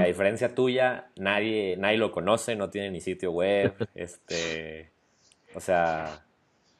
a 0.00 0.04
diferencia 0.04 0.54
tuya, 0.54 1.10
nadie, 1.16 1.76
nadie 1.76 1.98
lo 1.98 2.12
conoce, 2.12 2.56
no 2.56 2.70
tiene 2.70 2.90
ni 2.90 3.00
sitio 3.00 3.32
web, 3.32 3.74
este, 3.94 4.90
o 5.54 5.60
sea, 5.60 6.24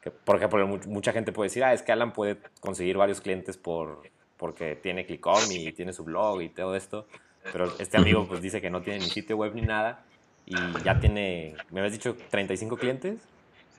que, 0.01 0.11
porque, 0.11 0.47
mucha 0.87 1.13
gente 1.13 1.33
puede 1.33 1.47
decir, 1.47 1.65
ah, 1.65 1.73
es 1.73 1.83
que 1.83 1.93
Alan 1.93 2.13
puede 2.13 2.39
conseguir 2.61 2.97
varios 2.97 3.21
clientes 3.21 3.57
por, 3.57 4.03
porque 4.37 4.77
tiene 4.77 5.07
ClickOn 5.07 5.51
y 5.51 5.73
tiene 5.73 5.93
su 5.93 6.05
blog 6.05 6.43
y 6.43 6.49
todo 6.49 6.77
esto, 6.77 7.07
pero 7.53 7.73
este 7.79 7.97
amigo 7.97 8.27
pues 8.27 8.41
dice 8.41 8.61
que 8.61 8.71
no 8.71 8.83
tiene 8.83 9.01
ni 9.01 9.07
sitio 9.07 9.37
web 9.37 9.55
ni 9.55 9.63
nada 9.63 10.05
y 10.47 10.55
ya 10.85 10.99
tiene, 11.01 11.55
¿me 11.71 11.81
habías 11.81 11.93
dicho 11.93 12.17
35 12.31 12.77
clientes? 12.77 13.21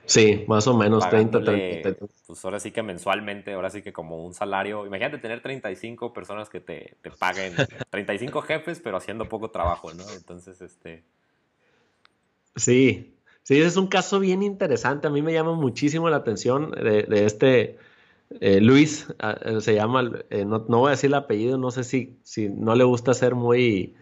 Sí, 0.06 0.44
más 0.46 0.66
o 0.68 0.76
menos 0.76 1.08
30, 1.08 1.42
30, 1.42 2.06
Pues 2.26 2.44
ahora 2.44 2.60
sí 2.60 2.70
que 2.70 2.82
mensualmente, 2.82 3.52
ahora 3.52 3.70
sí 3.70 3.82
que 3.82 3.92
como 3.92 4.24
un 4.24 4.34
salario. 4.34 4.86
Imagínate 4.86 5.18
tener 5.18 5.42
35 5.42 6.12
personas 6.12 6.48
que 6.48 6.60
te, 6.60 6.96
te 7.02 7.10
paguen, 7.10 7.54
35 7.90 8.42
jefes, 8.42 8.80
pero 8.82 8.96
haciendo 8.96 9.28
poco 9.28 9.50
trabajo, 9.50 9.92
¿no? 9.92 10.04
Entonces, 10.16 10.60
este. 10.60 11.02
Sí, 12.54 13.14
sí, 13.42 13.58
ese 13.58 13.66
es 13.66 13.76
un 13.76 13.88
caso 13.88 14.20
bien 14.20 14.42
interesante. 14.42 15.08
A 15.08 15.10
mí 15.10 15.22
me 15.22 15.32
llama 15.32 15.54
muchísimo 15.54 16.08
la 16.08 16.18
atención 16.18 16.70
de, 16.70 17.02
de 17.02 17.24
este 17.26 17.76
eh, 18.40 18.60
Luis, 18.60 19.06
ah, 19.18 19.38
se 19.60 19.74
llama, 19.74 20.10
eh, 20.30 20.44
no, 20.44 20.64
no, 20.68 20.78
voy 20.80 20.88
a 20.88 20.90
decir 20.90 21.08
el 21.08 21.14
apellido, 21.14 21.58
no 21.58 21.70
sé 21.70 21.84
si, 21.84 22.18
si 22.22 22.48
no 22.48 22.74
le 22.74 22.84
gusta 22.84 23.14
ser 23.14 23.34
muy 23.34 23.94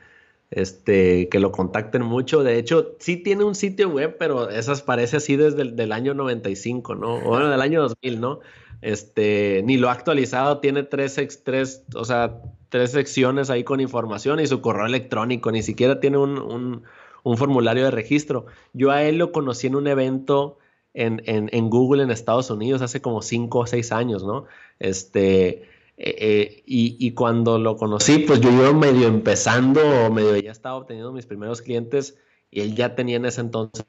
este, 0.50 1.28
que 1.28 1.40
lo 1.40 1.52
contacten 1.52 2.02
mucho. 2.02 2.42
De 2.42 2.58
hecho, 2.58 2.96
sí 2.98 3.16
tiene 3.16 3.44
un 3.44 3.54
sitio 3.54 3.88
web, 3.88 4.16
pero 4.18 4.50
esas 4.50 4.82
parece 4.82 5.18
así 5.18 5.36
desde 5.36 5.62
el 5.62 5.92
año 5.92 6.14
95, 6.14 6.94
¿no? 6.94 7.16
O 7.16 7.28
bueno, 7.30 7.48
del 7.48 7.60
año 7.60 7.82
2000, 7.82 8.20
¿no? 8.20 8.40
Este, 8.80 9.62
ni 9.64 9.76
lo 9.76 9.88
ha 9.88 9.92
actualizado, 9.92 10.58
tiene 10.58 10.82
tres, 10.82 11.18
tres, 11.42 11.84
o 11.94 12.04
sea, 12.04 12.40
tres 12.68 12.92
secciones 12.92 13.48
ahí 13.50 13.64
con 13.64 13.80
información 13.80 14.40
y 14.40 14.46
su 14.46 14.60
correo 14.60 14.86
electrónico, 14.86 15.50
ni 15.50 15.62
siquiera 15.62 16.00
tiene 16.00 16.18
un, 16.18 16.38
un, 16.38 16.82
un 17.22 17.36
formulario 17.36 17.84
de 17.84 17.90
registro. 17.90 18.46
Yo 18.72 18.90
a 18.90 19.02
él 19.02 19.16
lo 19.18 19.32
conocí 19.32 19.68
en 19.68 19.76
un 19.76 19.86
evento 19.86 20.58
en, 20.92 21.22
en, 21.26 21.48
en 21.52 21.70
Google 21.70 22.02
en 22.02 22.10
Estados 22.10 22.50
Unidos 22.50 22.82
hace 22.82 23.00
como 23.00 23.22
cinco 23.22 23.60
o 23.60 23.66
seis 23.66 23.90
años, 23.90 24.24
¿no? 24.24 24.44
Este, 24.78 25.68
eh, 25.96 26.16
eh, 26.18 26.62
y, 26.66 27.12
cuando 27.12 27.58
lo 27.58 27.76
conocí, 27.76 28.18
pues 28.18 28.40
yo 28.40 28.50
iba 28.50 28.72
medio 28.72 29.06
empezando, 29.06 29.80
o 29.80 30.10
medio 30.10 30.36
ya 30.36 30.50
estaba 30.50 30.76
obteniendo 30.76 31.12
mis 31.12 31.26
primeros 31.26 31.62
clientes 31.62 32.18
y 32.50 32.60
él 32.60 32.74
ya 32.74 32.96
tenía 32.96 33.16
en 33.16 33.26
ese 33.26 33.40
entonces 33.40 33.84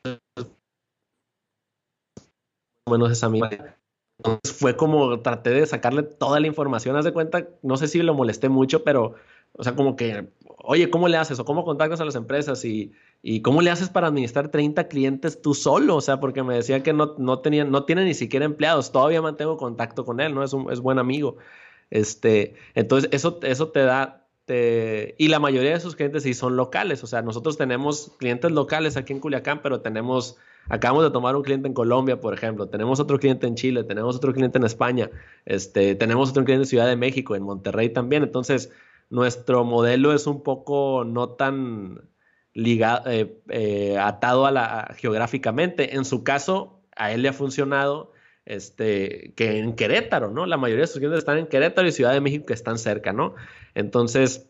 menos 2.88 3.12
esa 3.12 3.30
misma. 3.30 3.50
Entonces 4.20 4.56
fue 4.56 4.78
como 4.78 5.20
traté 5.22 5.50
de 5.50 5.66
sacarle 5.66 6.04
toda 6.04 6.40
la 6.40 6.48
información, 6.48 6.96
haz 6.96 7.06
de 7.06 7.12
cuenta, 7.12 7.50
no 7.64 7.76
sé 7.76 7.88
si 7.88 8.02
lo 8.02 8.14
molesté 8.14 8.50
mucho, 8.50 8.84
pero, 8.84 9.16
o 9.54 9.64
sea, 9.64 9.76
como 9.76 9.96
que, 9.96 10.30
oye, 10.60 10.90
¿cómo 10.90 11.08
le 11.08 11.18
haces? 11.18 11.40
¿O 11.40 11.46
cómo 11.46 11.66
contactas 11.66 12.00
a 12.02 12.06
las 12.06 12.16
empresas? 12.16 12.64
¿Y, 12.64 12.94
y 13.24 13.42
cómo 13.42 13.62
le 13.62 13.72
haces 13.72 13.90
para 13.90 14.08
administrar 14.08 14.50
30 14.50 14.88
clientes 14.88 15.42
tú 15.42 15.54
solo? 15.54 15.96
O 15.96 16.02
sea, 16.02 16.20
porque 16.20 16.44
me 16.44 16.56
decía 16.56 16.84
que 16.84 16.94
no, 16.94 17.16
no, 17.18 17.40
tenía, 17.40 17.66
no 17.66 17.84
tiene 17.84 18.06
ni 18.06 18.14
siquiera 18.14 18.46
empleados, 18.46 18.92
todavía 18.92 19.22
mantengo 19.22 19.58
contacto 19.58 20.06
con 20.06 20.22
él, 20.22 20.34
¿no? 20.36 20.44
Es, 20.44 20.54
un, 20.54 20.72
es 20.72 20.80
buen 20.80 21.00
amigo. 21.00 21.38
Este, 21.90 22.56
entonces, 22.74 23.10
eso, 23.14 23.36
te 23.38 23.80
da, 23.80 24.28
y 24.48 25.28
la 25.28 25.40
mayoría 25.40 25.72
de 25.72 25.80
sus 25.80 25.96
clientes 25.96 26.24
sí 26.24 26.34
son 26.34 26.56
locales, 26.56 27.04
o 27.04 27.08
sea, 27.08 27.22
nosotros 27.22 27.58
tenemos 27.58 28.12
clientes 28.18 28.52
locales 28.52 28.98
aquí 28.98 29.14
en 29.14 29.20
Culiacán, 29.20 29.62
pero 29.62 29.82
tenemos, 29.82 30.38
acabamos 30.70 31.04
de 31.04 31.12
tomar 31.12 31.36
un 31.36 31.44
cliente 31.44 31.68
en 31.68 31.74
Colombia, 31.74 32.20
por 32.20 32.34
ejemplo, 32.34 32.68
tenemos 32.68 33.00
otro 33.00 33.20
cliente 33.20 33.48
en 33.48 33.56
Chile, 33.56 33.84
tenemos 33.84 34.16
otro 34.16 34.34
cliente 34.34 34.58
en 34.58 34.66
España, 34.66 35.10
este, 35.46 35.96
tenemos 35.96 36.30
otro 36.30 36.44
cliente 36.44 36.64
en 36.64 36.70
Ciudad 36.70 36.88
de 36.88 36.96
México, 36.96 37.36
en 37.36 37.44
Monterrey 37.44 37.90
también, 37.90 38.24
entonces 38.24 38.72
nuestro 39.10 39.64
modelo 39.64 40.14
es 40.14 40.28
un 40.28 40.44
poco 40.44 41.04
no 41.06 41.30
tan 41.30 42.02
ligado, 42.54 43.10
eh, 43.12 43.38
eh, 43.50 43.98
atado 44.00 44.46
a 44.46 44.52
la, 44.52 44.96
geográficamente. 44.98 45.96
En 45.96 46.06
su 46.06 46.24
caso, 46.24 46.82
a 46.96 47.12
él 47.12 47.22
le 47.22 47.30
ha 47.30 47.34
funcionado 47.34 48.12
este, 48.46 49.34
que 49.36 49.60
en 49.60 49.76
Querétaro, 49.76 50.32
¿no? 50.32 50.46
La 50.46 50.58
mayoría 50.58 50.82
de 50.82 50.88
sus 50.88 50.98
clientes 50.98 51.20
están 51.20 51.38
en 51.38 51.48
Querétaro 51.48 51.88
y 51.88 51.92
Ciudad 51.92 52.14
de 52.14 52.22
México 52.22 52.46
que 52.46 52.54
están 52.54 52.78
cerca, 52.78 53.12
¿no? 53.12 53.36
Entonces, 53.74 54.48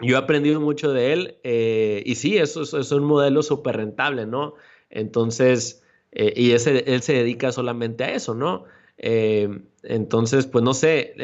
yo 0.00 0.16
he 0.16 0.18
aprendido 0.18 0.60
mucho 0.60 0.92
de 0.92 1.12
él 1.12 1.38
eh, 1.42 2.02
y 2.04 2.16
sí, 2.16 2.36
eso, 2.36 2.62
es 2.62 2.92
un 2.92 3.04
modelo 3.04 3.42
súper 3.42 3.76
rentable, 3.76 4.26
¿no? 4.26 4.54
Entonces, 4.90 5.82
eh, 6.12 6.32
y 6.36 6.52
ese, 6.52 6.84
él 6.86 7.02
se 7.02 7.14
dedica 7.14 7.50
solamente 7.50 8.04
a 8.04 8.14
eso, 8.14 8.34
¿no? 8.34 8.64
Eh, 8.98 9.48
entonces, 9.82 10.46
pues 10.46 10.62
no 10.64 10.74
sé, 10.74 11.14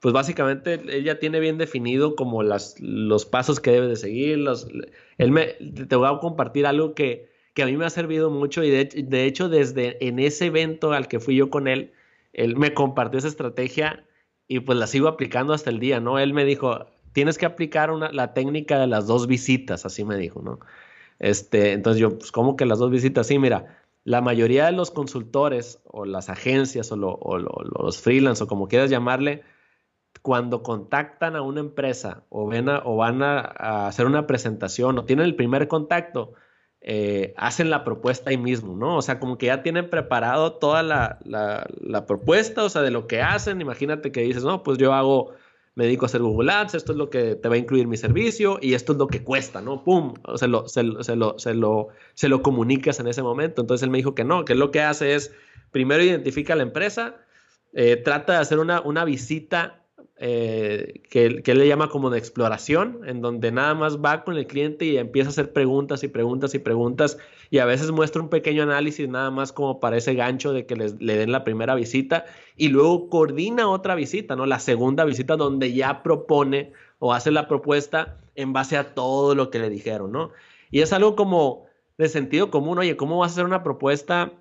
pues 0.00 0.14
básicamente 0.14 0.74
él 0.74 1.04
ya 1.04 1.18
tiene 1.18 1.40
bien 1.40 1.58
definido 1.58 2.16
como 2.16 2.42
las, 2.42 2.78
los 2.80 3.26
pasos 3.26 3.60
que 3.60 3.72
debe 3.72 3.88
de 3.88 3.96
seguir. 3.96 4.38
Los, 4.38 4.68
él 5.18 5.32
me, 5.32 5.46
te 5.88 5.96
voy 5.96 6.08
a 6.08 6.18
compartir 6.20 6.66
algo 6.66 6.94
que, 6.94 7.28
que 7.58 7.64
a 7.64 7.66
mí 7.66 7.76
me 7.76 7.86
ha 7.86 7.90
servido 7.90 8.30
mucho 8.30 8.62
y 8.62 8.70
de, 8.70 9.24
hecho 9.24 9.48
desde 9.48 10.06
en 10.06 10.20
ese 10.20 10.46
evento 10.46 10.92
al 10.92 11.08
que 11.08 11.18
fui 11.18 11.34
yo 11.34 11.50
con 11.50 11.66
él, 11.66 11.92
él 12.32 12.54
me 12.54 12.72
compartió 12.72 13.18
esa 13.18 13.26
estrategia 13.26 14.06
y 14.46 14.60
pues 14.60 14.78
la 14.78 14.86
sigo 14.86 15.08
aplicando 15.08 15.52
hasta 15.52 15.68
el 15.68 15.80
día, 15.80 15.98
¿no? 15.98 16.20
Él 16.20 16.34
me 16.34 16.44
dijo, 16.44 16.86
tienes 17.12 17.36
que 17.36 17.46
aplicar 17.46 17.90
una, 17.90 18.12
la 18.12 18.32
técnica 18.32 18.78
de 18.78 18.86
las 18.86 19.08
dos 19.08 19.26
visitas, 19.26 19.84
así 19.84 20.04
me 20.04 20.16
dijo, 20.16 20.40
¿no? 20.40 20.60
Este, 21.18 21.72
entonces 21.72 22.00
yo, 22.00 22.16
pues, 22.16 22.30
¿cómo 22.30 22.54
que 22.54 22.64
las 22.64 22.78
dos 22.78 22.92
visitas? 22.92 23.26
Sí, 23.26 23.40
mira, 23.40 23.82
la 24.04 24.20
mayoría 24.20 24.66
de 24.66 24.72
los 24.72 24.92
consultores 24.92 25.82
o 25.84 26.04
las 26.04 26.28
agencias 26.28 26.92
o, 26.92 26.96
los 26.96 28.00
freelance 28.00 28.44
o 28.44 28.46
como 28.46 28.68
quieras 28.68 28.88
llamarle, 28.88 29.42
cuando 30.22 30.62
contactan 30.62 31.34
a 31.34 31.42
una 31.42 31.58
empresa 31.58 32.22
o, 32.28 32.46
ven 32.46 32.68
o 32.68 32.94
van 32.94 33.24
a, 33.24 33.88
hacer 33.88 34.06
una 34.06 34.28
presentación 34.28 34.96
o 34.96 35.04
tienen 35.04 35.26
el 35.26 35.34
primer 35.34 35.66
contacto, 35.66 36.34
eh, 36.80 37.34
hacen 37.36 37.70
la 37.70 37.84
propuesta 37.84 38.30
ahí 38.30 38.38
mismo, 38.38 38.76
¿no? 38.76 38.96
O 38.96 39.02
sea, 39.02 39.18
como 39.18 39.36
que 39.36 39.46
ya 39.46 39.62
tienen 39.62 39.90
preparado 39.90 40.54
toda 40.54 40.82
la, 40.82 42.04
propuesta, 42.06 42.64
o 42.64 42.68
sea, 42.68 42.82
de 42.82 42.90
lo 42.90 43.06
que 43.06 43.20
hacen. 43.20 43.60
Imagínate 43.60 44.12
que 44.12 44.22
dices, 44.22 44.44
no, 44.44 44.62
pues 44.62 44.78
yo 44.78 44.92
hago 44.94 45.34
me 45.78 45.84
dedico 45.84 46.06
a 46.06 46.08
hacer 46.08 46.22
Google 46.22 46.50
Ads, 46.50 46.74
esto 46.74 46.90
es 46.90 46.98
lo 46.98 47.08
que 47.08 47.36
te 47.36 47.48
va 47.48 47.54
a 47.54 47.58
incluir 47.58 47.86
mi 47.86 47.96
servicio 47.96 48.58
y 48.60 48.74
esto 48.74 48.94
es 48.94 48.98
lo 48.98 49.06
que 49.06 49.22
cuesta, 49.22 49.60
¿no? 49.60 49.84
¡Pum! 49.84 50.14
Se 50.34 50.48
lo, 50.48 50.66
se, 50.66 50.82
lo, 50.82 51.04
se, 51.04 51.14
lo, 51.14 51.36
se, 52.14 52.28
lo, 52.28 52.42
comunicas 52.42 52.98
en 52.98 53.06
ese 53.06 53.22
momento. 53.22 53.60
Entonces 53.60 53.84
él 53.84 53.90
me 53.90 53.98
dijo 53.98 54.12
que 54.12 54.24
no, 54.24 54.44
que 54.44 54.56
lo 54.56 54.72
que 54.72 54.80
hace 54.80 55.14
es, 55.14 55.32
primero 55.70 56.02
identifica 56.02 56.56
la 56.56 56.64
empresa, 56.64 57.14
eh, 57.74 57.94
trata 57.94 58.32
de 58.32 58.38
hacer 58.40 58.58
una, 58.58 58.80
una 58.80 59.04
visita 59.04 59.84
eh, 60.20 61.00
que, 61.10 61.26
él 61.26 61.58
le 61.58 61.68
llama 61.68 61.88
como 61.88 62.10
de 62.10 62.18
exploración, 62.18 63.02
en 63.06 63.20
donde 63.20 63.52
nada 63.52 63.74
más 63.74 63.98
va 63.98 64.24
con 64.24 64.36
el 64.36 64.48
cliente 64.48 64.84
y 64.84 64.98
empieza 64.98 65.28
a 65.28 65.30
hacer 65.30 65.52
preguntas 65.52 66.02
y 66.02 66.08
preguntas 66.08 66.54
y 66.54 66.58
preguntas 66.58 67.18
y 67.50 67.58
a 67.58 67.64
veces 67.64 67.92
muestra 67.92 68.20
un 68.20 68.28
pequeño 68.28 68.64
análisis 68.64 69.08
nada 69.08 69.30
más 69.30 69.52
como 69.52 69.78
para 69.78 69.96
ese 69.96 70.14
gancho 70.14 70.52
de 70.52 70.66
que 70.66 70.74
les, 70.74 71.00
le 71.00 71.16
den 71.16 71.30
la 71.30 71.44
primera 71.44 71.76
visita 71.76 72.24
y 72.56 72.68
luego 72.68 73.08
coordina 73.08 73.68
otra 73.68 73.94
visita, 73.94 74.34
¿no? 74.34 74.44
La 74.44 74.58
segunda 74.58 75.04
visita 75.04 75.36
donde 75.36 75.72
ya 75.72 76.02
propone 76.02 76.72
o 76.98 77.12
hace 77.12 77.30
la 77.30 77.46
propuesta 77.46 78.18
en 78.34 78.52
base 78.52 78.76
a 78.76 78.94
todo 78.94 79.36
lo 79.36 79.50
que 79.50 79.60
le 79.60 79.70
dijeron, 79.70 80.10
¿no? 80.10 80.32
Y 80.70 80.80
es 80.80 80.92
algo 80.92 81.14
como 81.14 81.66
de 81.96 82.08
sentido 82.08 82.50
común, 82.50 82.78
oye, 82.78 82.96
¿cómo 82.96 83.18
vas 83.18 83.30
a 83.30 83.34
hacer 83.34 83.44
una 83.44 83.62
propuesta 83.62 84.32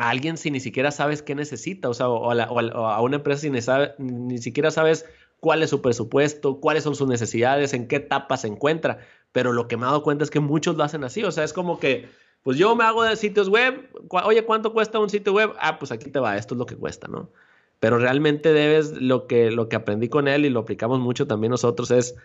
a 0.00 0.08
alguien 0.08 0.38
si 0.38 0.50
ni 0.50 0.60
siquiera 0.60 0.90
sabes 0.90 1.20
qué 1.20 1.34
necesita, 1.34 1.90
o 1.90 1.94
sea, 1.94 2.08
o 2.08 2.30
a, 2.30 3.02
una 3.02 3.16
empresa 3.16 3.42
si 3.42 3.50
ni, 3.50 4.38
siquiera 4.38 4.70
sabes 4.70 5.04
cuál 5.40 5.62
es 5.62 5.68
su 5.68 5.82
presupuesto, 5.82 6.58
cuáles 6.58 6.84
son 6.84 6.96
sus 6.96 7.06
necesidades, 7.06 7.74
en 7.74 7.86
qué 7.86 7.96
etapa 7.96 8.38
se 8.38 8.48
encuentra. 8.48 9.00
Pero 9.32 9.52
lo 9.52 9.68
que 9.68 9.76
me 9.76 9.82
he 9.82 9.86
dado 9.86 10.02
cuenta 10.02 10.24
es 10.24 10.30
que 10.30 10.40
muchos 10.40 10.76
lo 10.76 10.84
hacen 10.84 11.04
así, 11.04 11.22
o 11.22 11.30
sea, 11.30 11.44
es 11.44 11.52
como 11.52 11.78
que, 11.78 12.08
pues 12.42 12.56
yo 12.56 12.74
me 12.76 12.84
hago 12.84 13.02
de 13.02 13.14
sitios 13.14 13.50
web, 13.50 13.90
oye, 14.08 14.42
¿cuánto 14.46 14.72
cuesta 14.72 14.98
un 14.98 15.10
sitio 15.10 15.34
web? 15.34 15.52
Ah, 15.60 15.78
pues 15.78 15.92
aquí 15.92 16.10
te 16.10 16.18
va, 16.18 16.38
esto 16.38 16.54
es 16.54 16.58
lo 16.58 16.64
que 16.64 16.76
cuesta, 16.76 17.06
¿no? 17.06 17.30
Pero 17.78 17.98
realmente 17.98 18.54
debes, 18.54 18.92
lo 18.92 19.26
que, 19.26 19.50
lo 19.50 19.68
que 19.68 19.76
aprendí 19.76 20.08
con 20.08 20.28
él 20.28 20.46
y 20.46 20.50
lo 20.50 20.60
aplicamos 20.60 20.98
mucho 20.98 21.26
también 21.26 21.50
nosotros 21.50 21.90
es, 21.90 22.16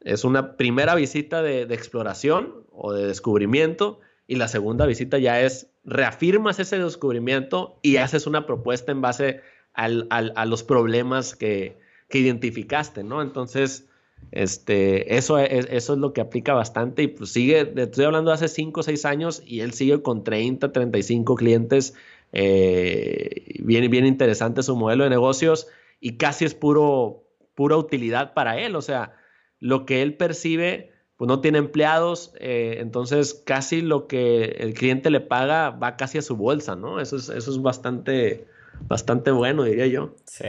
es 0.00 0.24
una 0.24 0.56
primera 0.56 0.96
visita 0.96 1.42
de 1.42 1.62
exploración 1.62 2.64
o 2.72 2.92
de 2.92 3.06
descubrimiento 3.06 4.00
y 4.30 4.36
la 4.36 4.46
segunda 4.46 4.86
visita 4.86 5.18
ya 5.18 5.40
es 5.40 5.72
reafirmas 5.82 6.60
ese 6.60 6.78
descubrimiento 6.78 7.80
y 7.82 7.96
haces 7.96 8.28
una 8.28 8.46
propuesta 8.46 8.92
en 8.92 9.00
base 9.00 9.40
al, 9.74 10.06
a 10.08 10.46
los 10.46 10.62
problemas 10.62 11.34
que, 11.34 11.76
que, 12.08 12.18
identificaste, 12.18 13.02
¿no? 13.02 13.22
Entonces, 13.22 13.88
este, 14.30 15.16
eso, 15.16 15.36
es, 15.40 15.66
eso 15.68 15.94
es 15.94 15.98
lo 15.98 16.12
que 16.12 16.20
aplica 16.20 16.54
bastante 16.54 17.02
y 17.02 17.08
pues 17.08 17.32
sigue, 17.32 17.72
estoy 17.74 18.04
hablando 18.04 18.30
de 18.30 18.36
hace 18.36 18.46
5 18.46 18.78
o 18.78 18.82
6 18.84 19.04
años 19.04 19.42
y 19.44 19.62
él 19.62 19.72
sigue 19.72 20.00
con 20.00 20.22
30, 20.22 20.70
35 20.70 21.34
clientes, 21.34 21.94
eh, 22.30 23.56
bien, 23.64 23.90
bien 23.90 24.06
interesante 24.06 24.62
su 24.62 24.76
modelo 24.76 25.02
de 25.02 25.10
negocios 25.10 25.66
y 25.98 26.18
casi 26.18 26.44
es 26.44 26.54
puro, 26.54 27.24
pura 27.56 27.76
utilidad 27.76 28.32
para 28.32 28.60
él, 28.60 28.76
o 28.76 28.82
sea, 28.82 29.12
lo 29.58 29.86
que 29.86 30.02
él 30.02 30.14
percibe 30.14 30.92
pues 31.20 31.28
no 31.28 31.42
tiene 31.42 31.58
empleados, 31.58 32.32
eh, 32.40 32.78
entonces 32.78 33.34
casi 33.44 33.82
lo 33.82 34.06
que 34.06 34.56
el 34.58 34.72
cliente 34.72 35.10
le 35.10 35.20
paga 35.20 35.68
va 35.68 35.98
casi 35.98 36.16
a 36.16 36.22
su 36.22 36.34
bolsa, 36.34 36.76
¿no? 36.76 36.98
Eso 36.98 37.16
es, 37.16 37.28
eso 37.28 37.50
es 37.50 37.60
bastante, 37.60 38.46
bastante 38.88 39.30
bueno, 39.30 39.64
diría 39.64 39.86
yo. 39.86 40.14
Sí. 40.24 40.46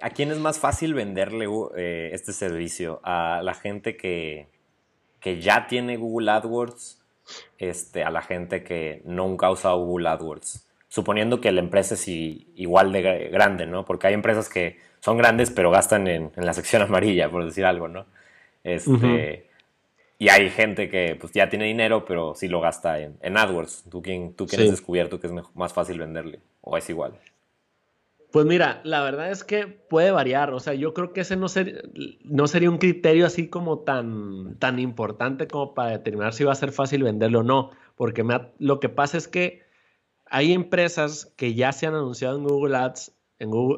¿A 0.00 0.10
quién 0.10 0.30
es 0.30 0.38
más 0.38 0.60
fácil 0.60 0.94
venderle 0.94 1.46
eh, 1.76 2.10
este 2.12 2.32
servicio? 2.32 3.00
¿A 3.02 3.40
la 3.42 3.54
gente 3.54 3.96
que, 3.96 4.46
que, 5.18 5.40
ya 5.40 5.66
tiene 5.66 5.96
Google 5.96 6.30
AdWords? 6.30 7.02
Este, 7.58 8.04
¿A 8.04 8.12
la 8.12 8.22
gente 8.22 8.62
que 8.62 9.02
nunca 9.06 9.48
ha 9.48 9.50
usado 9.50 9.84
Google 9.84 10.10
AdWords? 10.10 10.68
Suponiendo 10.86 11.40
que 11.40 11.50
la 11.50 11.62
empresa 11.62 11.94
es 11.94 12.06
igual 12.06 12.92
de 12.92 13.28
grande, 13.32 13.66
¿no? 13.66 13.84
Porque 13.84 14.06
hay 14.06 14.14
empresas 14.14 14.48
que 14.48 14.86
son 15.00 15.16
grandes, 15.18 15.50
pero 15.50 15.70
gastan 15.70 16.06
en, 16.08 16.32
la 16.36 16.52
sección 16.52 16.82
amarilla, 16.82 17.30
por 17.30 17.44
decir 17.44 17.64
algo, 17.64 17.88
¿no? 17.88 18.06
Este, 18.64 19.46
Y 20.18 20.28
hay 20.28 20.50
gente 20.50 20.90
que 20.90 21.16
pues, 21.18 21.32
ya 21.32 21.48
tiene 21.48 21.66
dinero, 21.66 22.04
pero 22.04 22.34
sí 22.34 22.48
lo 22.48 22.60
gasta 22.60 22.98
en, 22.98 23.36
AdWords. 23.36 23.84
¿Tú 23.90 24.02
quién, 24.02 24.34
tú 24.34 24.46
quién 24.46 24.62
has 24.62 24.70
descubierto 24.70 25.20
que 25.20 25.28
es 25.28 25.32
más 25.54 25.72
fácil 25.72 25.98
venderle? 25.98 26.40
¿O 26.60 26.76
es 26.76 26.90
igual? 26.90 27.14
Pues 28.30 28.44
mira, 28.44 28.80
la 28.84 29.02
verdad 29.02 29.30
es 29.30 29.42
que 29.42 29.66
puede 29.66 30.10
variar. 30.10 30.52
O 30.52 30.60
sea, 30.60 30.74
yo 30.74 30.92
creo 30.92 31.12
que 31.12 31.22
ese 31.22 31.36
no, 31.36 31.46
no 32.24 32.46
sería 32.46 32.70
un 32.70 32.78
criterio 32.78 33.26
así 33.26 33.48
como 33.48 33.78
tan, 33.80 34.56
tan 34.58 34.78
importante 34.78 35.48
como 35.48 35.72
para 35.72 35.92
determinar 35.92 36.34
si 36.34 36.44
va 36.44 36.52
a 36.52 36.56
ser 36.56 36.72
fácil 36.72 37.04
venderlo 37.04 37.40
o 37.40 37.42
no. 37.42 37.70
Porque 37.96 38.24
lo 38.58 38.80
que 38.80 38.88
pasa 38.90 39.16
es 39.16 39.28
que 39.28 39.62
hay 40.26 40.52
empresas 40.52 41.32
que 41.36 41.54
ya 41.54 41.72
se 41.72 41.86
han 41.86 41.94
anunciado 41.94 42.36
en 42.36 42.44
Google 42.44 42.76
Ads 42.76 43.12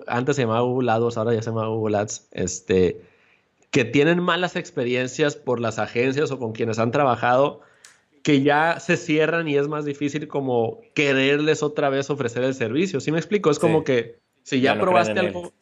antes 0.07 0.37
se 0.37 0.42
llamaba 0.42 0.61
Google 0.61 0.90
AdWords, 0.90 1.16
ahora 1.16 1.35
ya 1.35 1.42
se 1.42 1.51
llama 1.51 1.66
Google 1.66 1.99
Ads, 1.99 2.29
este, 2.33 3.03
que 3.70 3.85
tienen 3.85 4.20
malas 4.23 4.57
experiencias 4.57 5.37
por 5.37 5.61
las 5.61 5.79
agencias 5.79 6.31
o 6.31 6.38
con 6.38 6.53
quienes 6.53 6.79
han 6.79 6.90
trabajado, 6.90 7.61
que 8.23 8.42
ya 8.42 8.81
se 8.81 8.96
cierran 8.96 9.49
y 9.49 9.57
es 9.57 9.68
más 9.68 9.85
difícil 9.85 10.29
como 10.29 10.81
quererles 10.94 11.62
otra 11.62 11.88
vez 11.88 12.11
ofrecer 12.11 12.42
el 12.44 12.55
servicio. 12.55 13.01
¿Sí 13.01 13.12
me 13.12 13.18
explico? 13.18 13.51
Es 13.51 13.59
como 13.59 13.85
que 13.85 14.20
si 14.42 14.61
ya, 14.61 14.79
probaste 14.79 15.18
algo, 15.18 15.53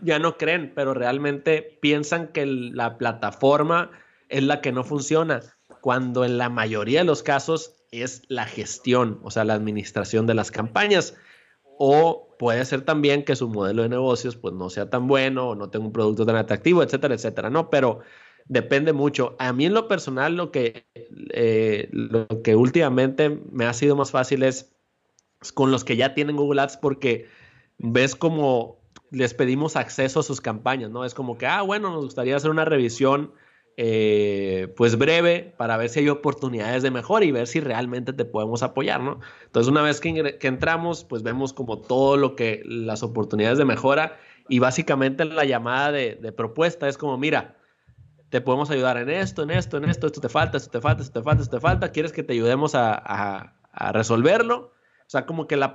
ya 0.00 0.18
no 0.18 0.36
creen, 0.36 0.72
pero 0.74 0.94
realmente 0.94 1.78
piensan 1.80 2.28
que 2.28 2.46
la 2.46 2.98
plataforma 2.98 3.90
es 4.28 4.42
la 4.42 4.60
que 4.60 4.72
no 4.72 4.84
funciona, 4.84 5.42
cuando 5.80 6.24
en 6.24 6.38
la 6.38 6.48
mayoría 6.48 7.00
de 7.00 7.04
los 7.04 7.22
casos 7.22 7.74
es 7.90 8.22
la 8.28 8.46
gestión, 8.46 9.20
o 9.22 9.30
sea, 9.30 9.44
la 9.44 9.54
administración 9.54 10.26
de 10.26 10.34
las 10.34 10.50
campañas. 10.50 11.14
O 11.78 12.31
puede 12.42 12.64
ser 12.64 12.82
también 12.82 13.24
que 13.24 13.36
su 13.36 13.48
modelo 13.48 13.84
de 13.84 13.88
negocios 13.88 14.34
pues 14.34 14.52
no 14.52 14.68
sea 14.68 14.90
tan 14.90 15.06
bueno 15.06 15.50
o 15.50 15.54
no 15.54 15.70
tenga 15.70 15.86
un 15.86 15.92
producto 15.92 16.26
tan 16.26 16.34
atractivo, 16.34 16.82
etcétera, 16.82 17.14
etcétera, 17.14 17.50
¿no? 17.50 17.70
Pero 17.70 18.00
depende 18.46 18.92
mucho. 18.92 19.36
A 19.38 19.52
mí 19.52 19.66
en 19.66 19.74
lo 19.74 19.86
personal 19.86 20.34
lo 20.34 20.50
que, 20.50 20.84
eh, 21.34 21.88
lo 21.92 22.26
que 22.42 22.56
últimamente 22.56 23.28
me 23.52 23.64
ha 23.64 23.72
sido 23.72 23.94
más 23.94 24.10
fácil 24.10 24.42
es 24.42 24.74
con 25.54 25.70
los 25.70 25.84
que 25.84 25.94
ya 25.94 26.14
tienen 26.14 26.34
Google 26.34 26.62
Ads 26.62 26.78
porque 26.78 27.28
ves 27.78 28.16
como 28.16 28.80
les 29.12 29.34
pedimos 29.34 29.76
acceso 29.76 30.18
a 30.18 30.24
sus 30.24 30.40
campañas, 30.40 30.90
¿no? 30.90 31.04
Es 31.04 31.14
como 31.14 31.38
que, 31.38 31.46
ah, 31.46 31.62
bueno, 31.62 31.90
nos 31.92 32.06
gustaría 32.06 32.34
hacer 32.34 32.50
una 32.50 32.64
revisión 32.64 33.32
eh, 33.78 34.72
pues 34.76 34.98
breve 34.98 35.54
para 35.56 35.78
ver 35.78 35.88
si 35.88 36.00
hay 36.00 36.08
oportunidades 36.10 36.82
de 36.82 36.90
mejora 36.90 37.24
y 37.24 37.32
ver 37.32 37.46
si 37.46 37.58
realmente 37.60 38.12
te 38.12 38.26
podemos 38.26 38.62
apoyar, 38.62 39.00
¿no? 39.00 39.20
Entonces 39.46 39.70
una 39.70 39.80
vez 39.80 40.00
que, 40.00 40.38
entramos, 40.42 41.04
pues 41.04 41.22
vemos 41.22 41.54
como 41.54 41.78
todo 41.78 42.18
lo 42.18 42.36
que 42.36 42.62
las 42.66 43.02
oportunidades 43.02 43.56
de 43.56 43.64
mejora 43.64 44.18
y 44.48 44.58
básicamente 44.58 45.24
la 45.24 45.44
llamada 45.44 45.90
de, 45.90 46.32
propuesta 46.36 46.86
es 46.86 46.98
como, 46.98 47.16
mira, 47.16 47.56
te 48.28 48.42
podemos 48.42 48.70
ayudar 48.70 48.98
en 48.98 49.08
esto, 49.08 49.42
en 49.42 49.50
esto, 49.50 49.78
en 49.78 49.84
esto, 49.86 50.06
esto 50.06 50.20
te 50.20 50.28
falta, 50.28 50.58
esto 50.58 50.70
te 50.70 50.80
falta, 50.80 51.02
esto 51.02 51.20
te 51.20 51.24
falta, 51.24 51.42
esto 51.42 51.56
te 51.56 51.60
falta, 51.60 51.92
¿quieres 51.92 52.12
que 52.12 52.22
te 52.22 52.34
ayudemos 52.34 52.74
a, 52.74 53.54
resolverlo? 53.92 54.72
O 55.06 55.10
sea, 55.12 55.24
como 55.24 55.46
que 55.46 55.56
la, 55.56 55.74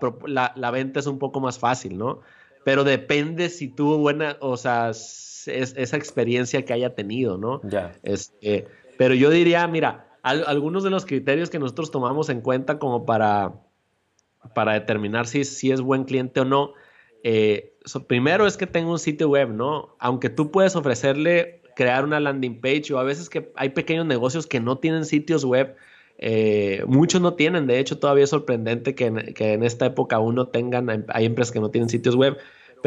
la, 0.55 0.71
venta 0.71 0.99
es 0.99 1.07
un 1.07 1.17
poco 1.17 1.39
más 1.39 1.57
fácil, 1.57 1.97
¿no? 1.97 2.21
Pero 2.63 2.83
depende 2.83 3.49
si 3.49 3.69
tuvo 3.69 3.97
buena, 3.97 4.37
o 4.39 4.57
sea, 4.57 4.91
esa 5.47 5.97
experiencia 5.97 6.63
que 6.63 6.73
haya 6.73 6.95
tenido, 6.95 7.37
¿no? 7.37 7.61
Ya. 7.63 7.93
Este, 8.03 8.67
pero 8.97 9.13
yo 9.13 9.29
diría, 9.29 9.67
mira, 9.67 10.07
algunos 10.23 10.83
de 10.83 10.89
los 10.89 11.05
criterios 11.05 11.49
que 11.49 11.59
nosotros 11.59 11.91
tomamos 11.91 12.29
en 12.29 12.41
cuenta 12.41 12.79
como 12.79 13.05
para, 13.05 13.53
para 14.53 14.73
determinar 14.73 15.27
si, 15.27 15.43
si 15.45 15.71
es 15.71 15.81
buen 15.81 16.03
cliente 16.03 16.41
o 16.41 16.45
no, 16.45 16.73
eh, 17.23 17.73
primero 18.07 18.45
es 18.45 18.57
que 18.57 18.67
tenga 18.67 18.91
un 18.91 18.99
sitio 18.99 19.29
web, 19.29 19.49
¿no? 19.49 19.95
Aunque 19.99 20.29
tú 20.29 20.51
puedes 20.51 20.75
ofrecerle 20.75 21.61
crear 21.75 22.03
una 22.03 22.19
landing 22.19 22.59
page 22.59 22.93
o 22.93 22.99
a 22.99 23.03
veces 23.03 23.29
que 23.29 23.51
hay 23.55 23.69
pequeños 23.69 24.05
negocios 24.05 24.47
que 24.47 24.59
no 24.59 24.79
tienen 24.79 25.05
sitios 25.05 25.45
web, 25.45 25.75
eh, 26.17 26.83
muchos 26.87 27.21
no 27.21 27.35
tienen, 27.35 27.67
de 27.67 27.79
hecho 27.79 27.99
todavía 27.99 28.23
es 28.23 28.31
sorprendente 28.31 28.95
que 28.95 29.05
en, 29.05 29.33
que 29.35 29.53
en 29.53 29.63
esta 29.63 29.85
época 29.85 30.15
aún 30.15 30.35
no 30.35 30.47
tengan, 30.47 31.05
hay 31.09 31.25
empresas 31.25 31.51
que 31.51 31.59
no 31.59 31.69
tienen 31.69 31.89
sitios 31.89 32.15
web, 32.15 32.37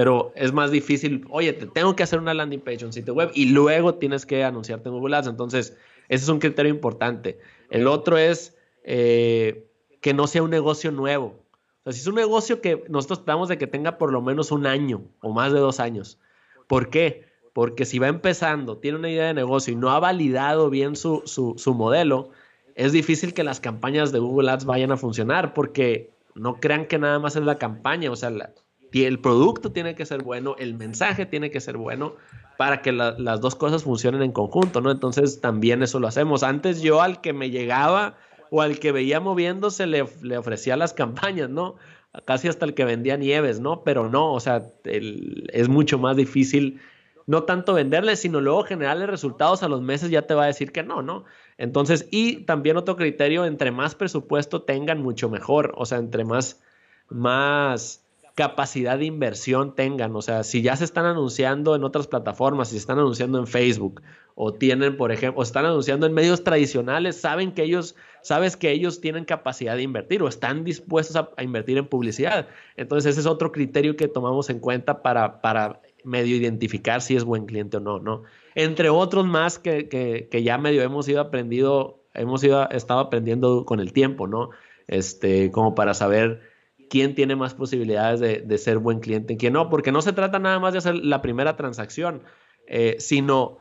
pero 0.01 0.33
es 0.35 0.55
más 0.55 0.71
difícil, 0.71 1.27
oye, 1.29 1.53
te 1.53 1.67
tengo 1.67 1.95
que 1.95 2.03
hacer 2.03 2.21
una 2.21 2.33
landing 2.33 2.61
page, 2.61 2.87
un 2.87 2.93
sitio 2.95 3.13
web 3.13 3.33
y 3.35 3.51
luego 3.51 3.97
tienes 3.97 4.25
que 4.25 4.43
anunciarte 4.43 4.89
en 4.89 4.95
Google 4.95 5.15
Ads. 5.15 5.27
Entonces, 5.27 5.77
ese 6.09 6.25
es 6.25 6.29
un 6.31 6.39
criterio 6.39 6.73
importante. 6.73 7.39
El 7.69 7.87
otro 7.87 8.17
es 8.17 8.57
eh, 8.83 9.69
que 10.01 10.15
no 10.15 10.27
sea 10.27 10.43
un 10.43 10.49
negocio 10.49 10.91
nuevo. 10.91 11.45
O 11.81 11.83
sea, 11.83 11.93
si 11.93 12.01
es 12.01 12.07
un 12.07 12.15
negocio 12.15 12.63
que 12.63 12.83
nosotros 12.89 13.27
tratamos 13.27 13.51
de 13.51 13.59
que 13.59 13.67
tenga 13.67 13.99
por 13.99 14.11
lo 14.11 14.23
menos 14.23 14.53
un 14.53 14.65
año 14.65 15.03
o 15.21 15.35
más 15.35 15.53
de 15.53 15.59
dos 15.59 15.81
años. 15.81 16.19
¿Por 16.67 16.89
qué? 16.89 17.27
Porque 17.53 17.85
si 17.85 17.99
va 17.99 18.09
empezando, 18.09 18.79
tiene 18.79 18.97
una 18.97 19.11
idea 19.11 19.27
de 19.27 19.35
negocio 19.35 19.75
y 19.75 19.77
no 19.77 19.91
ha 19.91 20.01
validado 20.01 20.71
bien 20.71 20.97
su, 20.97 21.25
su, 21.27 21.57
su 21.59 21.75
modelo, 21.75 22.31
es 22.75 22.93
difícil 22.93 23.35
que 23.35 23.45
las 23.45 23.61
campañas 23.61 24.13
de 24.13 24.19
Google 24.19 24.51
Ads 24.51 24.65
vayan 24.65 24.93
a 24.93 24.97
funcionar 24.97 25.53
porque 25.53 26.15
no 26.35 26.59
crean 26.59 26.87
que 26.87 26.99
nada 26.99 27.19
más 27.19 27.37
es 27.37 27.43
la 27.43 27.59
campaña, 27.59 28.11
o 28.11 28.17
sea, 28.17 28.31
la, 28.31 28.55
el 28.93 29.19
producto 29.21 29.73
tiene 29.73 29.95
que 29.95 30.07
ser 30.07 30.23
bueno, 30.23 30.57
el 30.59 30.75
mensaje 30.75 31.27
tiene 31.27 31.51
que 31.51 31.61
ser 31.61 31.77
bueno 31.77 32.15
para 32.57 32.83
que 32.83 32.93
las 32.93 33.41
dos 33.41 33.55
cosas 33.55 33.85
funcionen 33.85 34.23
en 34.23 34.33
conjunto, 34.33 34.81
¿no? 34.81 34.91
Entonces 34.91 35.41
también 35.41 35.83
eso 35.83 35.99
lo 35.99 36.09
hacemos. 36.09 36.43
Antes 36.43 36.83
yo 36.83 37.01
al 37.01 37.21
que 37.21 37.33
me 37.33 37.51
llegaba 37.51 38.17
o 38.51 38.63
al 38.63 38.79
que 38.79 38.93
veía 38.93 39.21
moviéndose 39.21 39.87
le, 39.87 40.05
le 40.23 40.37
ofrecía 40.37 40.77
las 40.77 40.93
campañas, 40.93 41.49
¿no? 41.49 41.77
casi 42.25 42.49
hasta 42.49 42.67
el 42.67 42.75
que 42.75 42.85
vendía 42.85 43.17
nieves, 43.17 43.61
¿no? 43.61 43.83
Pero 43.85 44.09
no, 44.09 44.33
o 44.33 44.41
sea, 44.41 44.63
es 44.85 45.69
mucho 45.69 45.99
más 45.99 46.17
difícil 46.17 46.81
no 47.27 47.45
tanto 47.45 47.75
venderle, 47.75 48.17
sino 48.17 48.41
luego 48.41 48.65
generarle 48.65 49.07
resultados 49.07 49.63
a 49.63 49.69
los 49.69 49.83
meses 49.83 50.11
ya 50.11 50.23
te 50.23 50.35
va 50.35 50.45
a 50.45 50.47
decir 50.49 50.73
que 50.73 50.83
no, 50.83 51.03
¿no? 51.03 51.25
Entonces, 51.59 52.09
y 52.11 52.45
también 52.45 52.77
otro 52.77 52.97
criterio, 52.97 53.45
entre 53.45 53.71
más 53.71 53.95
presupuesto 53.95 54.63
tengan, 54.63 55.01
mucho 55.01 55.29
mejor, 55.29 55.73
o 55.77 55.87
sea, 55.87 55.99
entre 55.99 56.25
más, 56.25 56.61
más 57.09 58.03
capacidad 58.41 58.99
de 58.99 59.05
inversión 59.05 59.75
tengan, 59.75 60.17
o 60.17 60.23
sea, 60.23 60.45
si 60.45 60.63
ya 60.63 60.75
se 60.75 60.85
están 60.85 61.05
anunciando 61.05 61.77
en 61.77 61.85
otras 61.85 62.07
plataformas, 62.07 62.69
si 62.69 62.77
se 62.77 62.79
están 62.79 62.99
anunciando 62.99 63.39
en 63.39 63.47
Facebook 63.47 64.01
o 64.35 64.55
tienen, 64.55 64.97
por 64.97 65.13
ejemplo, 65.13 65.41
o 65.41 65.43
están 65.43 65.67
anunciando 65.67 66.07
en 66.07 66.15
medios 66.15 66.43
tradicionales, 66.43 67.21
saben 67.21 67.53
que 67.53 67.65
ellos, 67.65 67.97
sabes 68.23 68.57
que 68.57 68.71
ellos 68.71 69.03
tienen 69.03 69.27
capacidad 69.27 69.77
de 69.77 69.83
invertir 69.83 70.23
o 70.23 70.29
están 70.29 70.65
dispuestos 70.65 71.17
a, 71.17 71.43
invertir 71.43 71.77
en 71.77 71.87
publicidad. 71.87 72.49
Entonces, 72.79 73.11
ese 73.11 73.21
es 73.21 73.27
otro 73.27 73.53
criterio 73.53 73.95
que 73.95 74.09
tomamos 74.09 74.49
en 74.49 74.59
cuenta 74.59 75.03
para, 75.03 75.43
para 75.43 75.83
medio 76.03 76.35
identificar 76.35 77.03
si 77.03 77.17
es 77.17 77.25
buen 77.25 77.45
cliente 77.45 77.77
o 77.77 77.81
no, 77.81 77.99
¿no? 77.99 78.23
Entre 78.55 78.89
otros 78.89 79.27
más 79.27 79.59
que, 79.59 79.87
que, 79.91 80.43
ya 80.43 80.57
medio 80.57 80.81
hemos 80.81 81.07
ido 81.11 81.21
aprendido, 81.21 82.01
hemos 82.15 82.43
ido, 82.43 82.67
estado 82.71 83.01
aprendiendo 83.01 83.67
con 83.67 83.81
el 83.81 83.93
tiempo, 83.93 84.27
¿no? 84.27 84.49
Este, 84.89 85.51
como 85.51 85.75
para 85.75 85.93
saber 85.93 86.50
quién 86.91 87.15
tiene 87.15 87.37
más 87.37 87.55
posibilidades 87.55 88.21
de, 88.21 88.59
ser 88.59 88.79
buen 88.79 88.99
cliente 88.99 89.35
y 89.35 89.37
quién 89.39 89.55
no, 89.55 89.71
porque 89.71 89.93
no 89.93 90.03
se 90.03 90.13
trata 90.13 90.39
nada 90.39 90.59
más 90.59 90.73
de 90.73 90.81
hacer 90.81 90.97
la 90.97 91.23
primera 91.23 91.57
transacción, 91.57 92.25
eh, 92.67 92.97
sino 92.99 93.59